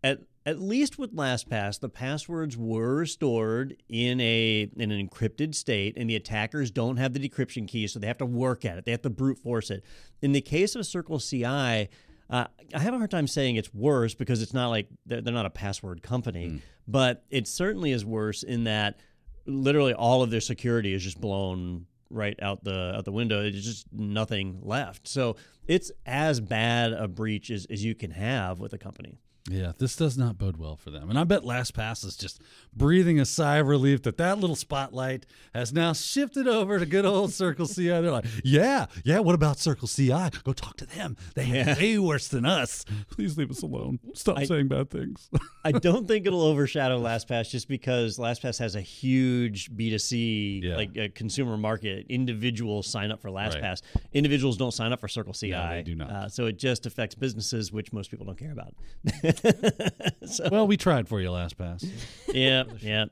at 0.06 0.20
at 0.48 0.62
least 0.62 1.00
with 1.00 1.16
LastPass, 1.16 1.80
the 1.80 1.90
passwords 1.90 2.56
were 2.56 3.06
stored 3.06 3.76
in 3.90 4.22
a 4.22 4.70
in 4.78 4.92
an 4.92 5.10
encrypted 5.10 5.56
state, 5.56 5.96
and 5.98 6.08
the 6.08 6.16
attackers 6.16 6.70
don't 6.70 6.98
have 6.98 7.14
the 7.14 7.20
decryption 7.20 7.68
key, 7.68 7.88
so 7.88 7.98
they 7.98 8.06
have 8.06 8.20
to 8.20 8.26
work 8.26 8.64
at 8.64 8.78
it. 8.78 8.86
They 8.86 8.92
have 8.92 9.02
to 9.02 9.10
brute 9.10 9.40
force 9.40 9.72
it. 9.72 9.84
In 10.22 10.32
the 10.32 10.42
case 10.42 10.76
of 10.76 10.86
Circle 10.86 11.20
CI, 11.20 11.90
uh, 12.30 12.46
I 12.74 12.80
have 12.80 12.94
a 12.94 12.98
hard 12.98 13.10
time 13.10 13.28
saying 13.28 13.56
it's 13.56 13.74
worse 13.74 14.14
because 14.14 14.44
it's 14.44 14.54
not 14.54 14.70
like 14.70 14.88
they're, 15.08 15.22
they're 15.22 15.34
not 15.34 15.48
a 15.48 15.52
password 15.52 16.04
company, 16.04 16.62
but 16.88 17.26
it 17.32 17.48
certainly 17.48 17.92
is 17.92 18.06
worse 18.06 18.44
in 18.44 18.66
that 18.66 19.00
literally 19.48 19.94
all 19.96 20.22
of 20.22 20.30
their 20.30 20.42
security 20.42 20.94
is 20.94 21.04
just 21.04 21.20
blown 21.20 21.88
right 22.12 22.38
out 22.40 22.64
the 22.64 22.94
out 22.96 23.06
the 23.06 23.12
window. 23.12 23.42
There's 23.42 23.66
just 23.66 23.92
nothing 23.92 24.60
left. 24.62 25.08
So 25.08 25.38
it's 25.68 25.92
as 26.06 26.40
bad 26.40 26.94
a 26.94 27.08
breach 27.08 27.50
as, 27.50 27.66
as 27.72 27.84
you 27.84 27.96
can 27.96 28.12
have 28.12 28.60
with 28.60 28.74
a 28.74 28.78
company. 28.78 29.18
Yeah, 29.48 29.74
this 29.78 29.96
does 29.96 30.18
not 30.18 30.40
bode 30.40 30.58
well 30.58 30.76
for 30.76 30.90
them. 30.90 31.08
And 31.08 31.20
I 31.20 31.24
bet 31.24 31.44
LastPass 31.44 32.04
is 32.04 32.18
just 32.18 32.42
breathing 32.76 33.20
a 33.20 33.26
sigh 33.26 33.58
of 33.58 33.68
relief 33.68 34.02
that 34.02 34.18
that 34.18 34.40
little 34.40 34.56
spotlight 34.56 35.28
has 35.54 35.72
now 35.72 35.94
shifted 35.94 36.48
over 36.48 36.80
to 36.80 36.86
good 36.88 37.06
old 37.06 37.32
Circle 37.32 37.68
CI. 37.68 37.90
They're 37.90 38.10
like, 38.12 38.26
yeah, 38.44 38.88
yeah, 39.04 39.20
what 39.20 39.36
about 39.36 39.60
Circle 39.60 39.88
CI? 39.88 40.30
Go 40.44 40.52
talk 40.54 40.78
to 40.78 40.88
them. 40.88 41.16
They 41.36 41.44
have 41.46 41.78
way 41.78 42.00
worse 42.00 42.28
than 42.28 42.44
us. 42.44 42.86
Please 43.12 43.38
leave 43.38 43.52
us 43.52 43.62
alone. 43.62 44.00
Stop 44.16 44.40
I- 44.40 44.46
saying 44.46 44.68
bad 44.68 44.90
things. 44.90 45.30
I 45.64 45.72
don't 45.74 46.08
think 46.08 46.26
it'll 46.26 46.42
overshadow 46.42 47.00
LastPass 47.00 47.52
just 47.52 47.68
because 47.68 48.18
LastPass 48.18 48.58
has 48.58 48.74
a 48.76 48.82
huge 48.82 49.70
B2C 49.76 50.64
Yeah. 50.64 50.76
like 50.76 50.98
uh, 50.98 51.08
consumer 51.14 51.56
market. 51.56 52.08
Individuals 52.10 52.88
sign 52.88 53.12
up 53.12 53.22
for 53.22 53.30
LastPass. 53.30 53.62
Right. 53.62 54.04
Individuals 54.14 54.58
don't 54.58 54.74
sign 54.74 54.92
up 54.92 55.00
for 55.02 55.08
Circle 55.08 55.34
CI. 55.34 55.50
Yeah, 55.50 55.70
they 55.72 55.84
do 55.84 55.94
not. 55.94 56.10
Uh, 56.10 56.30
so 56.30 56.48
it 56.48 56.58
just 56.58 56.88
affects 56.88 57.14
businesses, 57.14 57.72
which 57.72 57.94
most 57.94 58.10
people 58.10 58.26
don't 58.26 58.40
care 58.40 58.52
about. 58.52 58.74
so, 60.26 60.50
well, 60.52 60.68
we 60.68 60.78
tried 60.78 61.08
for 61.08 61.22
you, 61.22 61.30
LastPass. 61.30 61.90
yeah, 62.34 62.64
yeah. 62.80 63.06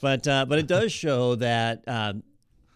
But 0.00 0.26
uh, 0.26 0.46
but 0.46 0.58
it 0.58 0.66
does 0.66 0.92
show 0.92 1.34
that 1.36 1.84
uh, 1.86 2.14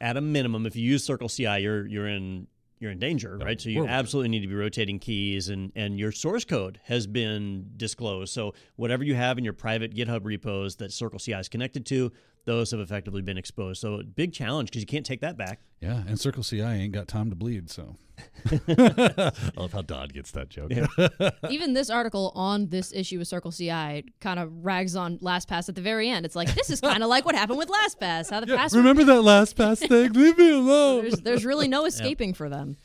at 0.01 0.17
a 0.17 0.21
minimum, 0.21 0.67
if 0.67 0.77
you 0.77 0.83
use 0.83 1.05
Circle 1.05 1.29
CI, 1.29 1.59
you're 1.61 1.87
you're 1.87 2.09
in 2.09 2.47
you're 2.81 2.91
in 2.91 2.99
danger, 2.99 3.39
right? 3.39 3.61
So 3.61 3.71
you 3.71 3.87
absolutely 3.87 4.29
need 4.29 4.41
to 4.41 4.47
be 4.47 4.55
rotating 4.55 4.99
keys, 4.99 5.49
and 5.49 5.73
and 5.75 5.99
your 5.99 6.13
source 6.13 6.45
code 6.45 6.81
has 6.85 7.07
been 7.07 7.71
disclosed. 7.77 8.33
So 8.33 8.55
whatever 8.77 9.05
you 9.05 9.15
have 9.15 9.39
in 9.39 9.45
your 9.45 9.55
private 9.55 9.95
GitHub 9.95 10.25
repos 10.25 10.77
that 10.77 10.93
Circle 10.93 11.19
CI 11.19 11.33
is 11.35 11.49
connected 11.49 11.87
to, 11.87 12.13
those 12.47 12.71
have 12.73 12.81
effectively 12.81 13.23
been 13.23 13.39
exposed. 13.39 13.81
So 13.81 14.03
big 14.03 14.33
challenge 14.33 14.71
because 14.71 14.83
you 14.83 14.87
can't 14.87 15.07
take 15.07 15.21
that 15.21 15.37
back. 15.37 15.61
Yeah, 15.81 16.03
and 16.07 16.19
Circle 16.19 16.43
CI 16.43 16.63
ain't 16.63 16.93
got 16.93 17.09
time 17.09 17.31
to 17.31 17.37
bleed, 17.37 17.71
so. 17.71 17.97
I 18.69 19.33
love 19.57 19.73
how 19.73 19.83
Don 19.83 20.09
gets 20.09 20.31
that 20.33 20.49
joke. 20.49 20.71
Even 21.51 21.73
this 21.73 21.91
article 21.91 22.33
on 22.35 22.69
this 22.69 22.93
issue 22.93 23.21
of 23.21 23.27
Circle 23.27 23.53
CI 23.53 24.05
kind 24.21 24.39
of 24.39 24.65
rags 24.65 24.95
on 24.97 25.19
LastPass 25.19 25.69
at 25.69 25.75
the 25.75 25.81
very 25.81 26.09
end. 26.09 26.25
It's 26.25 26.37
like 26.37 26.55
this 26.55 26.71
is 26.71 26.81
kind 26.81 27.03
of 27.03 27.09
like 27.09 27.25
what 27.27 27.35
happened 27.35 27.59
with 27.59 27.69
LastPass. 27.69 28.31
How 28.31 28.41
the 28.41 28.47
password 28.47 28.79
Remember 28.79 29.05
that 29.05 29.23
last 29.23 29.57
pass 29.57 29.81
thing? 29.81 30.13
Leave 30.13 30.39
me 30.39 30.51
alone. 30.55 31.03
there's 31.03 31.21
there's 31.21 31.45
really 31.45 31.69
no 31.69 31.87
escaping 31.87 32.35
for 32.35 32.49
them. 32.49 32.77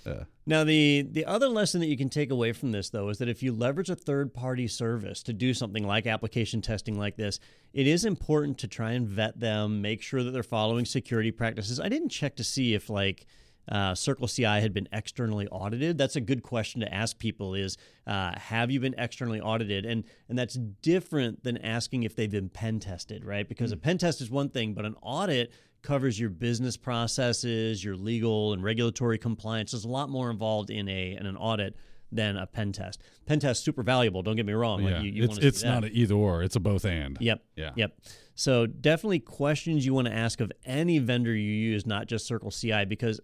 Now, 0.50 0.64
the 0.64 1.06
the 1.08 1.26
other 1.26 1.48
lesson 1.48 1.80
that 1.82 1.90
you 1.90 1.96
can 1.96 2.10
take 2.10 2.32
away 2.32 2.54
from 2.54 2.72
this, 2.72 2.90
though, 2.90 3.10
is 3.10 3.20
that 3.20 3.30
if 3.30 3.44
you 3.44 3.52
leverage 3.52 3.92
a 3.92 3.96
third 3.96 4.34
party 4.34 4.68
service 4.68 5.22
to 5.24 5.32
do 5.32 5.54
something 5.54 5.86
like 5.86 6.08
application 6.08 6.60
testing 6.60 6.98
like 6.98 7.18
this, 7.18 7.40
it 7.72 7.86
is 7.86 8.04
important 8.04 8.58
to 8.58 8.68
try 8.68 8.94
and 8.94 9.08
vet 9.08 9.40
them, 9.40 9.80
make 9.80 10.02
sure 10.02 10.24
that 10.24 10.32
they're 10.32 10.42
following 10.42 10.86
security 10.86 11.30
practices. 11.30 11.80
I 11.80 11.88
didn't 11.88 12.10
check 12.10 12.36
to 12.38 12.44
see 12.44 12.74
if 12.74 12.90
like 12.90 13.28
uh, 13.72 13.94
Circle 13.94 14.28
CI 14.28 14.44
had 14.44 14.74
been 14.74 14.90
externally 14.92 15.48
audited. 15.50 16.00
That's 16.00 16.16
a 16.16 16.22
good 16.22 16.42
question 16.42 16.82
to 16.82 16.92
ask 16.92 17.20
people: 17.20 17.54
is 17.54 17.78
uh, 18.08 18.32
have 18.40 18.72
you 18.72 18.80
been 18.80 18.96
externally 18.98 19.42
audited? 19.42 19.86
And 19.86 20.04
and 20.30 20.40
that's 20.40 20.56
different 20.82 21.44
than 21.44 21.60
asking 21.60 22.02
if 22.02 22.16
they've 22.16 22.32
been 22.32 22.50
pen 22.50 22.80
tested, 22.80 23.24
right? 23.24 23.48
Because 23.48 23.72
a 23.72 23.78
pen 23.78 24.00
test 24.00 24.20
is 24.20 24.32
one 24.32 24.50
thing, 24.50 24.74
but 24.74 24.84
an 24.84 24.96
audit 25.04 25.54
covers 25.82 26.20
your 26.20 26.30
business 26.30 26.78
processes, 26.78 27.84
your 27.84 27.96
legal 27.96 28.54
and 28.54 28.64
regulatory 28.64 29.18
compliance. 29.18 29.72
There's 29.72 29.86
a 29.86 29.90
lot 29.90 30.10
more 30.10 30.30
involved 30.30 30.70
in 30.70 30.88
a 30.88 31.16
in 31.20 31.26
an 31.26 31.38
audit 31.38 31.76
than 32.12 32.38
a 32.38 32.48
pen 32.48 32.72
test. 32.72 33.02
Pen 33.26 33.40
test 33.40 33.64
super 33.64 33.84
valuable. 33.84 34.24
Don't 34.24 34.36
get 34.36 34.46
me 34.46 34.54
wrong. 34.54 34.84
Like 34.84 34.94
yeah, 34.94 35.02
you, 35.02 35.12
you 35.12 35.24
it's 35.24 35.38
it's 35.38 35.64
not 35.64 35.84
an 35.84 35.92
either 35.94 36.16
or. 36.16 36.44
It's 36.44 36.56
a 36.56 36.60
both 36.60 36.86
and. 36.86 37.18
Yep. 37.20 37.44
Yeah. 37.56 37.72
Yep. 37.76 38.00
So 38.36 38.66
definitely 38.66 39.20
questions 39.20 39.86
you 39.86 39.94
want 39.94 40.08
to 40.08 40.14
ask 40.14 40.40
of 40.40 40.52
any 40.66 41.00
vendor 41.00 41.36
you 41.36 41.52
use, 41.52 41.86
not 41.86 42.08
just 42.08 42.26
Circle 42.26 42.52
CI, 42.52 42.86
because 42.86 43.20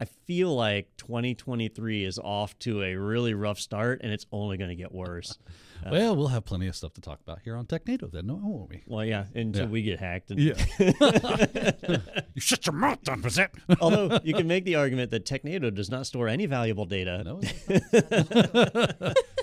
I 0.00 0.06
feel 0.06 0.54
like 0.56 0.88
2023 0.96 2.04
is 2.04 2.18
off 2.18 2.58
to 2.60 2.82
a 2.82 2.94
really 2.94 3.34
rough 3.34 3.58
start, 3.60 4.00
and 4.02 4.10
it's 4.12 4.24
only 4.32 4.56
going 4.56 4.70
to 4.70 4.76
get 4.76 4.92
worse. 4.92 5.38
Well, 5.90 6.14
we'll 6.14 6.28
have 6.28 6.44
plenty 6.44 6.66
of 6.66 6.76
stuff 6.76 6.92
to 6.92 7.00
talk 7.00 7.20
about 7.22 7.38
here 7.42 7.56
on 7.56 7.64
TechNado 7.64 8.12
then, 8.12 8.26
no, 8.26 8.34
won't 8.34 8.68
we? 8.68 8.82
Well, 8.86 9.02
yeah, 9.02 9.24
until 9.34 9.62
Yeah. 9.62 9.68
we 9.70 9.80
get 9.80 9.98
hacked. 9.98 10.30
And, 10.30 10.38
Yeah. 10.38 10.52
you 12.34 12.40
shut 12.42 12.66
your 12.66 12.74
mouth, 12.74 13.02
Don 13.02 13.22
Pezet. 13.22 13.48
Although 13.80 14.20
you 14.22 14.34
can 14.34 14.46
make 14.46 14.66
the 14.66 14.74
argument 14.74 15.10
that 15.12 15.24
TechNado 15.24 15.74
does 15.74 15.88
not 15.88 16.06
store 16.06 16.28
any 16.28 16.44
valuable 16.44 16.84
data. 16.84 17.22
No, 17.24 17.40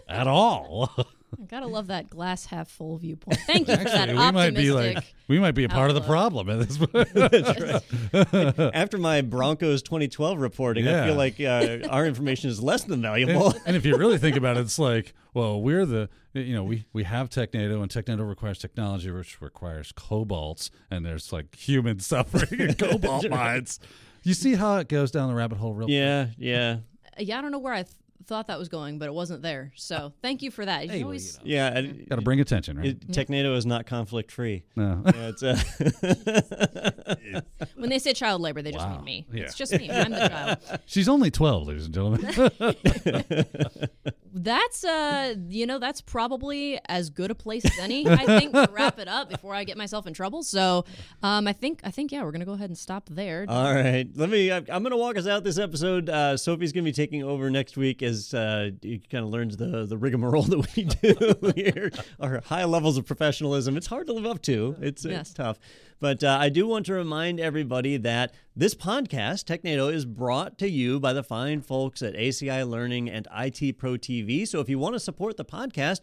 at 0.07 0.27
all. 0.27 0.91
I 1.39 1.45
gotta 1.45 1.67
love 1.67 1.88
that 1.88 2.09
glass 2.09 2.45
half 2.45 2.67
full 2.67 2.97
viewpoint. 2.97 3.39
Thank 3.45 3.67
you 3.67 3.77
for 3.77 3.83
that 3.83 4.09
Actually, 4.09 4.25
we 4.25 4.31
might 4.31 4.55
be 4.55 4.71
like 4.71 5.13
we 5.27 5.39
might 5.39 5.51
be 5.51 5.65
a 5.65 5.69
part 5.69 5.89
of 5.89 5.95
the 5.95 6.01
problem 6.01 6.49
at 6.49 6.67
this 6.67 6.77
point. 6.77 8.59
After 8.75 8.97
my 8.97 9.21
Broncos 9.21 9.83
2012 9.83 10.39
reporting, 10.39 10.88
I 10.88 11.05
feel 11.05 11.15
like 11.15 11.39
uh, 11.39 11.88
our 11.89 12.05
information 12.07 12.49
is 12.49 12.61
less 12.61 12.85
than 12.85 13.01
valuable. 13.01 13.51
and, 13.51 13.61
and 13.67 13.75
if 13.75 13.85
you 13.85 13.97
really 13.97 14.17
think 14.17 14.35
about 14.35 14.57
it, 14.57 14.61
it's 14.61 14.79
like, 14.79 15.13
well, 15.33 15.61
we're 15.61 15.85
the, 15.85 16.09
you 16.33 16.55
know, 16.55 16.63
we, 16.63 16.85
we 16.93 17.03
have 17.03 17.29
TechNado, 17.29 17.81
and 17.81 17.91
TechNado 17.91 18.27
requires 18.27 18.57
technology, 18.57 19.11
which 19.11 19.39
requires 19.39 19.91
cobalts, 19.91 20.71
and 20.89 21.05
there's 21.05 21.31
like 21.31 21.55
human 21.55 21.99
suffering 21.99 22.59
in 22.59 22.73
cobalt 22.73 23.29
mines. 23.29 23.79
You 24.23 24.33
see 24.33 24.55
how 24.55 24.77
it 24.77 24.89
goes 24.89 25.11
down 25.11 25.29
the 25.29 25.35
rabbit 25.35 25.57
hole 25.59 25.73
real 25.73 25.89
yeah, 25.89 26.27
yeah. 26.38 26.77
yeah, 27.19 27.38
I 27.38 27.41
don't 27.41 27.51
know 27.51 27.59
where 27.59 27.73
I 27.73 27.83
th- 27.83 27.95
thought 28.28 28.47
that 28.47 28.59
was 28.59 28.67
going, 28.69 28.99
but 28.99 29.07
it 29.07 29.13
wasn't 29.13 29.41
there. 29.41 29.71
So 29.75 30.13
thank 30.21 30.41
you 30.41 30.51
for 30.51 30.65
that. 30.65 30.86
You 30.86 30.91
Hey, 30.91 31.03
well, 31.03 31.13
you 31.13 31.19
know. 31.21 31.39
Yeah, 31.43 31.82
Got 31.82 32.15
to 32.17 32.21
bring 32.21 32.39
attention, 32.41 32.78
right? 32.78 32.88
it, 32.88 33.07
TechNado 33.07 33.55
is 33.55 33.65
not 33.65 33.86
conflict 33.86 34.32
free. 34.32 34.63
no. 34.75 35.01
Yeah, 35.05 35.32
it's, 35.34 35.43
uh, 35.43 35.57
when 37.75 37.89
they 37.89 37.99
say 37.99 38.13
child 38.13 38.41
labor, 38.41 38.61
they 38.61 38.71
just 38.71 38.86
Wow. 38.86 38.97
mean 38.97 39.05
me. 39.05 39.25
Yeah. 39.34 39.43
It's 39.45 39.55
just 39.55 39.71
me. 39.73 39.89
I'm 39.89 40.11
the 40.11 40.28
child. 40.28 40.57
She's 40.86 41.07
only 41.09 41.32
12, 41.32 41.67
ladies 41.67 41.86
and 41.86 41.93
gentlemen. 41.93 42.25
That's 44.47 44.85
uh, 44.85 45.35
you 45.49 45.65
know, 45.65 45.77
that's 45.77 45.99
probably 45.99 46.79
as 46.87 47.09
good 47.09 47.31
a 47.31 47.35
place 47.35 47.65
as 47.65 47.77
any. 47.79 48.07
I 48.07 48.25
think 48.39 48.53
to 48.53 48.69
wrap 48.71 48.97
it 48.97 49.09
up 49.09 49.29
before 49.29 49.53
I 49.53 49.65
get 49.65 49.77
myself 49.77 50.07
in 50.07 50.13
trouble. 50.13 50.41
So, 50.41 50.85
um, 51.21 51.47
I 51.49 51.53
think 51.53 51.81
I 51.83 51.91
think 51.91 52.13
yeah, 52.13 52.23
we're 52.23 52.31
gonna 52.31 52.45
go 52.45 52.53
ahead 52.53 52.69
and 52.69 52.77
stop 52.77 53.09
there. 53.11 53.45
all 53.49 53.73
right. 53.73 54.07
Let 54.15 54.29
me. 54.29 54.49
I'm 54.51 54.63
going 54.65 54.91
to 54.91 54.97
walk 54.97 55.17
us 55.17 55.27
out 55.27 55.43
this 55.43 55.57
episode. 55.59 56.09
Uh, 56.09 56.37
Sophie's 56.37 56.71
going 56.71 56.85
to 56.85 56.89
be 56.89 56.93
taking 56.95 57.23
over 57.23 57.49
next 57.49 57.75
week 57.75 58.01
as 58.01 58.33
uh, 58.33 58.69
he 58.81 58.99
kind 58.99 59.25
of 59.25 59.31
learns 59.31 59.57
the 59.57 59.85
the 59.85 59.97
rigmarole 59.97 60.43
that 60.43 60.75
we 60.75 60.83
do 60.85 61.51
here. 61.55 61.91
Our 62.19 62.41
high 62.45 62.63
levels 62.63 62.97
of 62.97 63.05
professionalism. 63.05 63.75
It's 63.75 63.87
hard 63.87 64.07
to 64.07 64.13
live 64.13 64.25
up 64.25 64.41
to. 64.43 64.77
It's 64.81 65.03
Yes. 65.03 65.21
it's 65.27 65.33
tough. 65.33 65.59
But 65.99 66.23
uh, 66.23 66.37
I 66.39 66.49
do 66.49 66.67
want 66.67 66.85
to 66.87 66.93
remind 66.93 67.39
everybody 67.39 67.97
that 67.97 68.33
this 68.55 68.75
podcast, 68.75 69.45
TechNado, 69.45 69.91
is 69.91 70.05
brought 70.05 70.57
to 70.59 70.69
you 70.69 70.99
by 70.99 71.13
the 71.13 71.23
fine 71.23 71.61
folks 71.61 72.01
at 72.01 72.13
ACI 72.13 72.67
Learning 72.69 73.09
and 73.09 73.27
IT 73.35 73.77
Pro 73.77 73.93
TV. 73.93 74.47
So 74.47 74.59
if 74.59 74.69
you 74.69 74.77
want 74.77 74.93
to 74.95 74.99
support 74.99 75.37
the 75.37 75.45
podcast, 75.45 76.01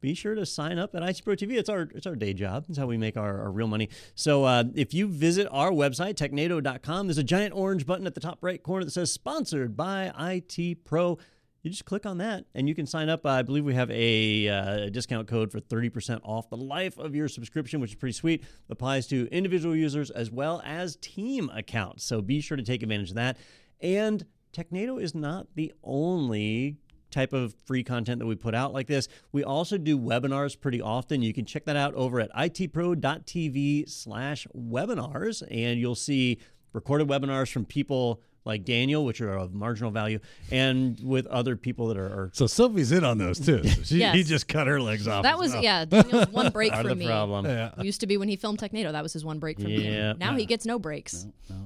be 0.00 0.14
sure 0.14 0.34
to 0.34 0.46
sign 0.46 0.78
up 0.78 0.94
at 0.94 1.02
IT 1.02 1.22
Pro 1.24 1.34
TV. 1.34 1.58
It's 1.58 1.68
our 1.68 1.88
it's 1.94 2.06
our 2.06 2.16
day 2.16 2.32
job. 2.32 2.64
It's 2.68 2.78
how 2.78 2.86
we 2.86 2.96
make 2.96 3.16
our, 3.16 3.40
our 3.40 3.50
real 3.50 3.66
money. 3.66 3.88
So 4.14 4.44
uh, 4.44 4.64
if 4.74 4.94
you 4.94 5.08
visit 5.08 5.46
our 5.50 5.70
website, 5.70 6.14
technado.com, 6.14 7.06
there's 7.06 7.18
a 7.18 7.24
giant 7.24 7.54
orange 7.54 7.86
button 7.86 8.06
at 8.06 8.14
the 8.14 8.20
top 8.20 8.38
right 8.42 8.62
corner 8.62 8.84
that 8.84 8.92
says 8.92 9.12
sponsored 9.12 9.76
by 9.76 10.12
IT 10.18 10.84
Pro. 10.84 11.18
You 11.62 11.70
just 11.70 11.84
click 11.84 12.06
on 12.06 12.18
that 12.18 12.46
and 12.54 12.68
you 12.68 12.74
can 12.74 12.86
sign 12.86 13.10
up. 13.10 13.26
I 13.26 13.42
believe 13.42 13.64
we 13.64 13.74
have 13.74 13.90
a 13.90 14.48
uh, 14.48 14.88
discount 14.88 15.28
code 15.28 15.52
for 15.52 15.60
30% 15.60 16.20
off 16.24 16.48
the 16.48 16.56
life 16.56 16.96
of 16.98 17.14
your 17.14 17.28
subscription, 17.28 17.80
which 17.80 17.90
is 17.90 17.96
pretty 17.96 18.14
sweet. 18.14 18.44
Applies 18.70 19.06
to 19.08 19.28
individual 19.30 19.76
users 19.76 20.10
as 20.10 20.30
well 20.30 20.62
as 20.64 20.96
team 20.96 21.50
accounts. 21.52 22.04
So 22.04 22.22
be 22.22 22.40
sure 22.40 22.56
to 22.56 22.62
take 22.62 22.82
advantage 22.82 23.10
of 23.10 23.16
that. 23.16 23.36
And 23.82 24.24
Technado 24.54 25.00
is 25.00 25.14
not 25.14 25.48
the 25.54 25.72
only 25.84 26.78
type 27.10 27.32
of 27.32 27.54
free 27.66 27.82
content 27.82 28.20
that 28.20 28.26
we 28.26 28.36
put 28.36 28.54
out 28.54 28.72
like 28.72 28.86
this. 28.86 29.08
We 29.32 29.44
also 29.44 29.76
do 29.76 29.98
webinars 29.98 30.58
pretty 30.58 30.80
often. 30.80 31.20
You 31.20 31.34
can 31.34 31.44
check 31.44 31.66
that 31.66 31.76
out 31.76 31.94
over 31.94 32.20
at 32.20 32.32
itpro.tv 32.32 33.88
slash 33.88 34.46
webinars, 34.56 35.42
and 35.50 35.78
you'll 35.78 35.94
see 35.94 36.38
recorded 36.72 37.08
webinars 37.08 37.52
from 37.52 37.64
people 37.64 38.22
like 38.50 38.64
Daniel, 38.64 39.04
which 39.04 39.20
are 39.22 39.32
of 39.36 39.54
marginal 39.54 39.90
value, 39.90 40.18
and 40.50 41.00
with 41.02 41.26
other 41.28 41.56
people 41.56 41.86
that 41.88 41.96
are, 41.96 42.06
are 42.06 42.30
so 42.34 42.46
Sophie's 42.46 42.92
in 42.92 43.04
on 43.04 43.16
those 43.18 43.38
too. 43.40 43.62
So 43.66 43.82
she, 43.82 43.96
Yes. 43.98 44.14
He 44.14 44.22
just 44.24 44.46
cut 44.48 44.66
her 44.66 44.80
legs 44.80 45.08
off. 45.08 45.22
that 45.22 45.38
was 45.38 45.52
well. 45.52 45.62
yeah, 45.62 45.84
Daniel's 45.84 46.28
one 46.28 46.50
break 46.52 46.72
part 46.72 46.84
for 46.84 46.92
of 46.92 46.98
me. 46.98 47.06
problem. 47.06 47.46
Yeah. 47.46 47.70
Used 47.80 48.00
to 48.00 48.06
be 48.06 48.16
when 48.18 48.28
he 48.28 48.36
filmed 48.36 48.58
Technado. 48.58 48.92
That 48.92 49.02
was 49.02 49.12
his 49.12 49.24
one 49.24 49.38
break 49.38 49.58
from 49.58 49.68
Yeah. 49.70 50.12
me. 50.12 50.18
Now 50.18 50.36
he 50.36 50.44
gets 50.46 50.66
no 50.66 50.78
breaks. 50.78 51.26
No, 51.48 51.56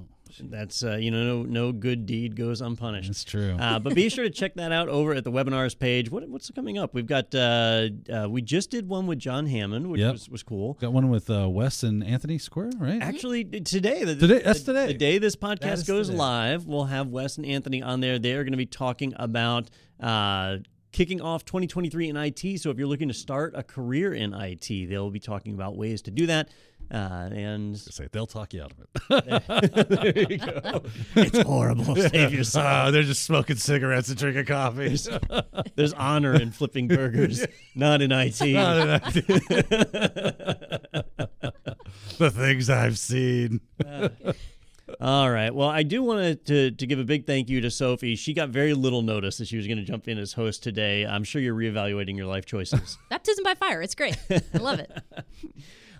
That's 0.42 0.82
uh, 0.84 0.96
you 0.96 1.10
know 1.10 1.24
no, 1.24 1.42
no 1.44 1.72
good 1.72 2.06
deed 2.06 2.36
goes 2.36 2.60
unpunished. 2.60 3.08
That's 3.08 3.24
true. 3.24 3.56
Uh, 3.58 3.78
but 3.78 3.94
be 3.94 4.08
sure 4.08 4.24
to 4.24 4.30
check 4.30 4.54
that 4.54 4.72
out 4.72 4.88
over 4.88 5.12
at 5.14 5.24
the 5.24 5.32
webinars 5.32 5.78
page. 5.78 6.10
What, 6.10 6.28
what's 6.28 6.50
coming 6.50 6.78
up? 6.78 6.94
We've 6.94 7.06
got 7.06 7.34
uh, 7.34 7.88
uh, 8.12 8.26
we 8.28 8.42
just 8.42 8.70
did 8.70 8.88
one 8.88 9.06
with 9.06 9.18
John 9.18 9.46
Hammond, 9.46 9.90
which 9.90 10.00
Yep. 10.00 10.12
was, 10.12 10.28
was 10.28 10.42
cool. 10.42 10.74
Got 10.74 10.92
one 10.92 11.08
with 11.10 11.28
uh, 11.30 11.48
Wes 11.48 11.82
and 11.82 12.02
Anthony 12.04 12.38
Square, 12.38 12.72
right? 12.78 13.00
Actually, 13.02 13.44
today, 13.44 14.04
the, 14.04 14.14
Today- 14.16 14.42
that's 14.44 14.60
the- 14.62 14.72
today. 14.72 14.86
The 14.88 14.94
day 14.98 15.18
this 15.18 15.36
podcast 15.36 15.86
goes 15.86 16.06
today. 16.08 16.18
live, 16.18 16.66
we'll 16.66 16.84
have 16.84 17.08
Wes 17.08 17.36
and 17.36 17.46
Anthony 17.46 17.82
on 17.82 18.00
there. 18.00 18.18
They 18.18 18.32
are 18.32 18.44
going 18.44 18.52
to 18.52 18.56
be 18.58 18.66
talking 18.66 19.12
about 19.16 19.70
uh, 20.00 20.58
kicking 20.92 21.20
off 21.20 21.44
2023 21.44 22.08
in 22.08 22.16
IT. 22.16 22.60
So 22.60 22.70
if 22.70 22.78
you're 22.78 22.86
looking 22.86 23.08
to 23.08 23.14
start 23.14 23.52
a 23.56 23.62
career 23.62 24.12
in 24.14 24.32
IT, 24.32 24.68
they'll 24.88 25.10
be 25.10 25.18
talking 25.20 25.52
about 25.54 25.76
ways 25.76 26.02
to 26.02 26.10
do 26.10 26.26
that. 26.26 26.48
Uh, 26.90 27.28
and 27.32 27.78
Say 27.78 28.08
they'll 28.12 28.26
talk 28.26 28.52
you 28.52 28.62
out 28.62 28.72
of 28.72 28.80
it. 28.80 28.88
there 30.14 30.18
you 30.30 30.38
go. 30.38 30.82
It's 31.16 31.40
horrible. 31.40 31.96
Save 32.08 32.32
yourself. 32.32 32.64
Ah, 32.66 32.90
they're 32.90 33.02
just 33.02 33.24
smoking 33.24 33.56
cigarettes 33.56 34.08
and 34.08 34.18
drinking 34.18 34.46
coffee. 34.46 34.96
There's 35.74 35.92
honor 35.94 36.34
in 36.34 36.50
flipping 36.52 36.88
burgers, 36.88 37.44
not 37.74 38.02
in 38.02 38.12
IT. 38.12 38.38
the 42.18 42.30
things 42.30 42.70
I've 42.70 42.98
seen. 42.98 43.60
All 45.00 45.30
right. 45.30 45.54
Well, 45.54 45.68
I 45.68 45.82
do 45.82 46.02
want 46.02 46.44
to, 46.46 46.70
to 46.70 46.86
give 46.86 46.98
a 46.98 47.04
big 47.04 47.26
thank 47.26 47.48
you 47.48 47.60
to 47.62 47.70
Sophie. 47.70 48.16
She 48.16 48.34
got 48.34 48.50
very 48.50 48.74
little 48.74 49.02
notice 49.02 49.38
that 49.38 49.48
she 49.48 49.56
was 49.56 49.66
going 49.66 49.78
to 49.78 49.84
jump 49.84 50.08
in 50.08 50.18
as 50.18 50.34
host 50.34 50.62
today. 50.62 51.06
I'm 51.06 51.24
sure 51.24 51.40
you're 51.40 51.54
reevaluating 51.54 52.16
your 52.16 52.26
life 52.26 52.44
choices. 52.46 52.98
Baptism 53.10 53.42
by 53.42 53.54
fire. 53.54 53.82
It's 53.82 53.94
great. 53.94 54.16
I 54.30 54.58
love 54.58 54.78
it. 54.80 54.92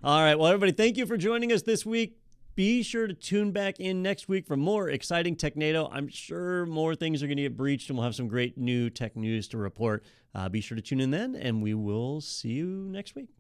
All 0.05 0.21
right. 0.21 0.39
Well, 0.39 0.49
everybody, 0.49 0.73
thank 0.73 0.99
you 0.99 1.07
for 1.07 1.17
joining 1.17 1.51
us 1.51 1.63
this 1.63 1.87
week. 1.87 2.19
Be 2.55 2.83
sure 2.83 3.07
to 3.07 3.15
tune 3.15 3.53
back 3.53 3.81
in 3.81 4.03
next 4.03 4.29
week 4.29 4.47
for 4.47 4.55
more 4.55 4.91
exciting 4.91 5.35
TechNado. 5.35 5.89
I'm 5.91 6.09
sure 6.09 6.67
more 6.67 6.95
things 6.95 7.23
are 7.23 7.27
going 7.27 7.39
to 7.39 7.45
get 7.45 7.57
breached, 7.57 7.89
and 7.89 7.97
we'll 7.97 8.05
have 8.05 8.15
some 8.15 8.29
great 8.29 8.59
new 8.59 8.91
tech 8.91 9.17
news 9.17 9.49
to 9.49 9.57
report. 9.57 10.05
Uh, 10.35 10.51
be 10.51 10.61
sure 10.61 10.77
to 10.77 10.83
tune 10.83 11.01
in 11.01 11.11
then, 11.11 11.35
and 11.35 11.63
we 11.63 11.73
will 11.73 12.21
see 12.21 12.51
you 12.51 12.87
next 12.91 13.15
week. 13.15 13.31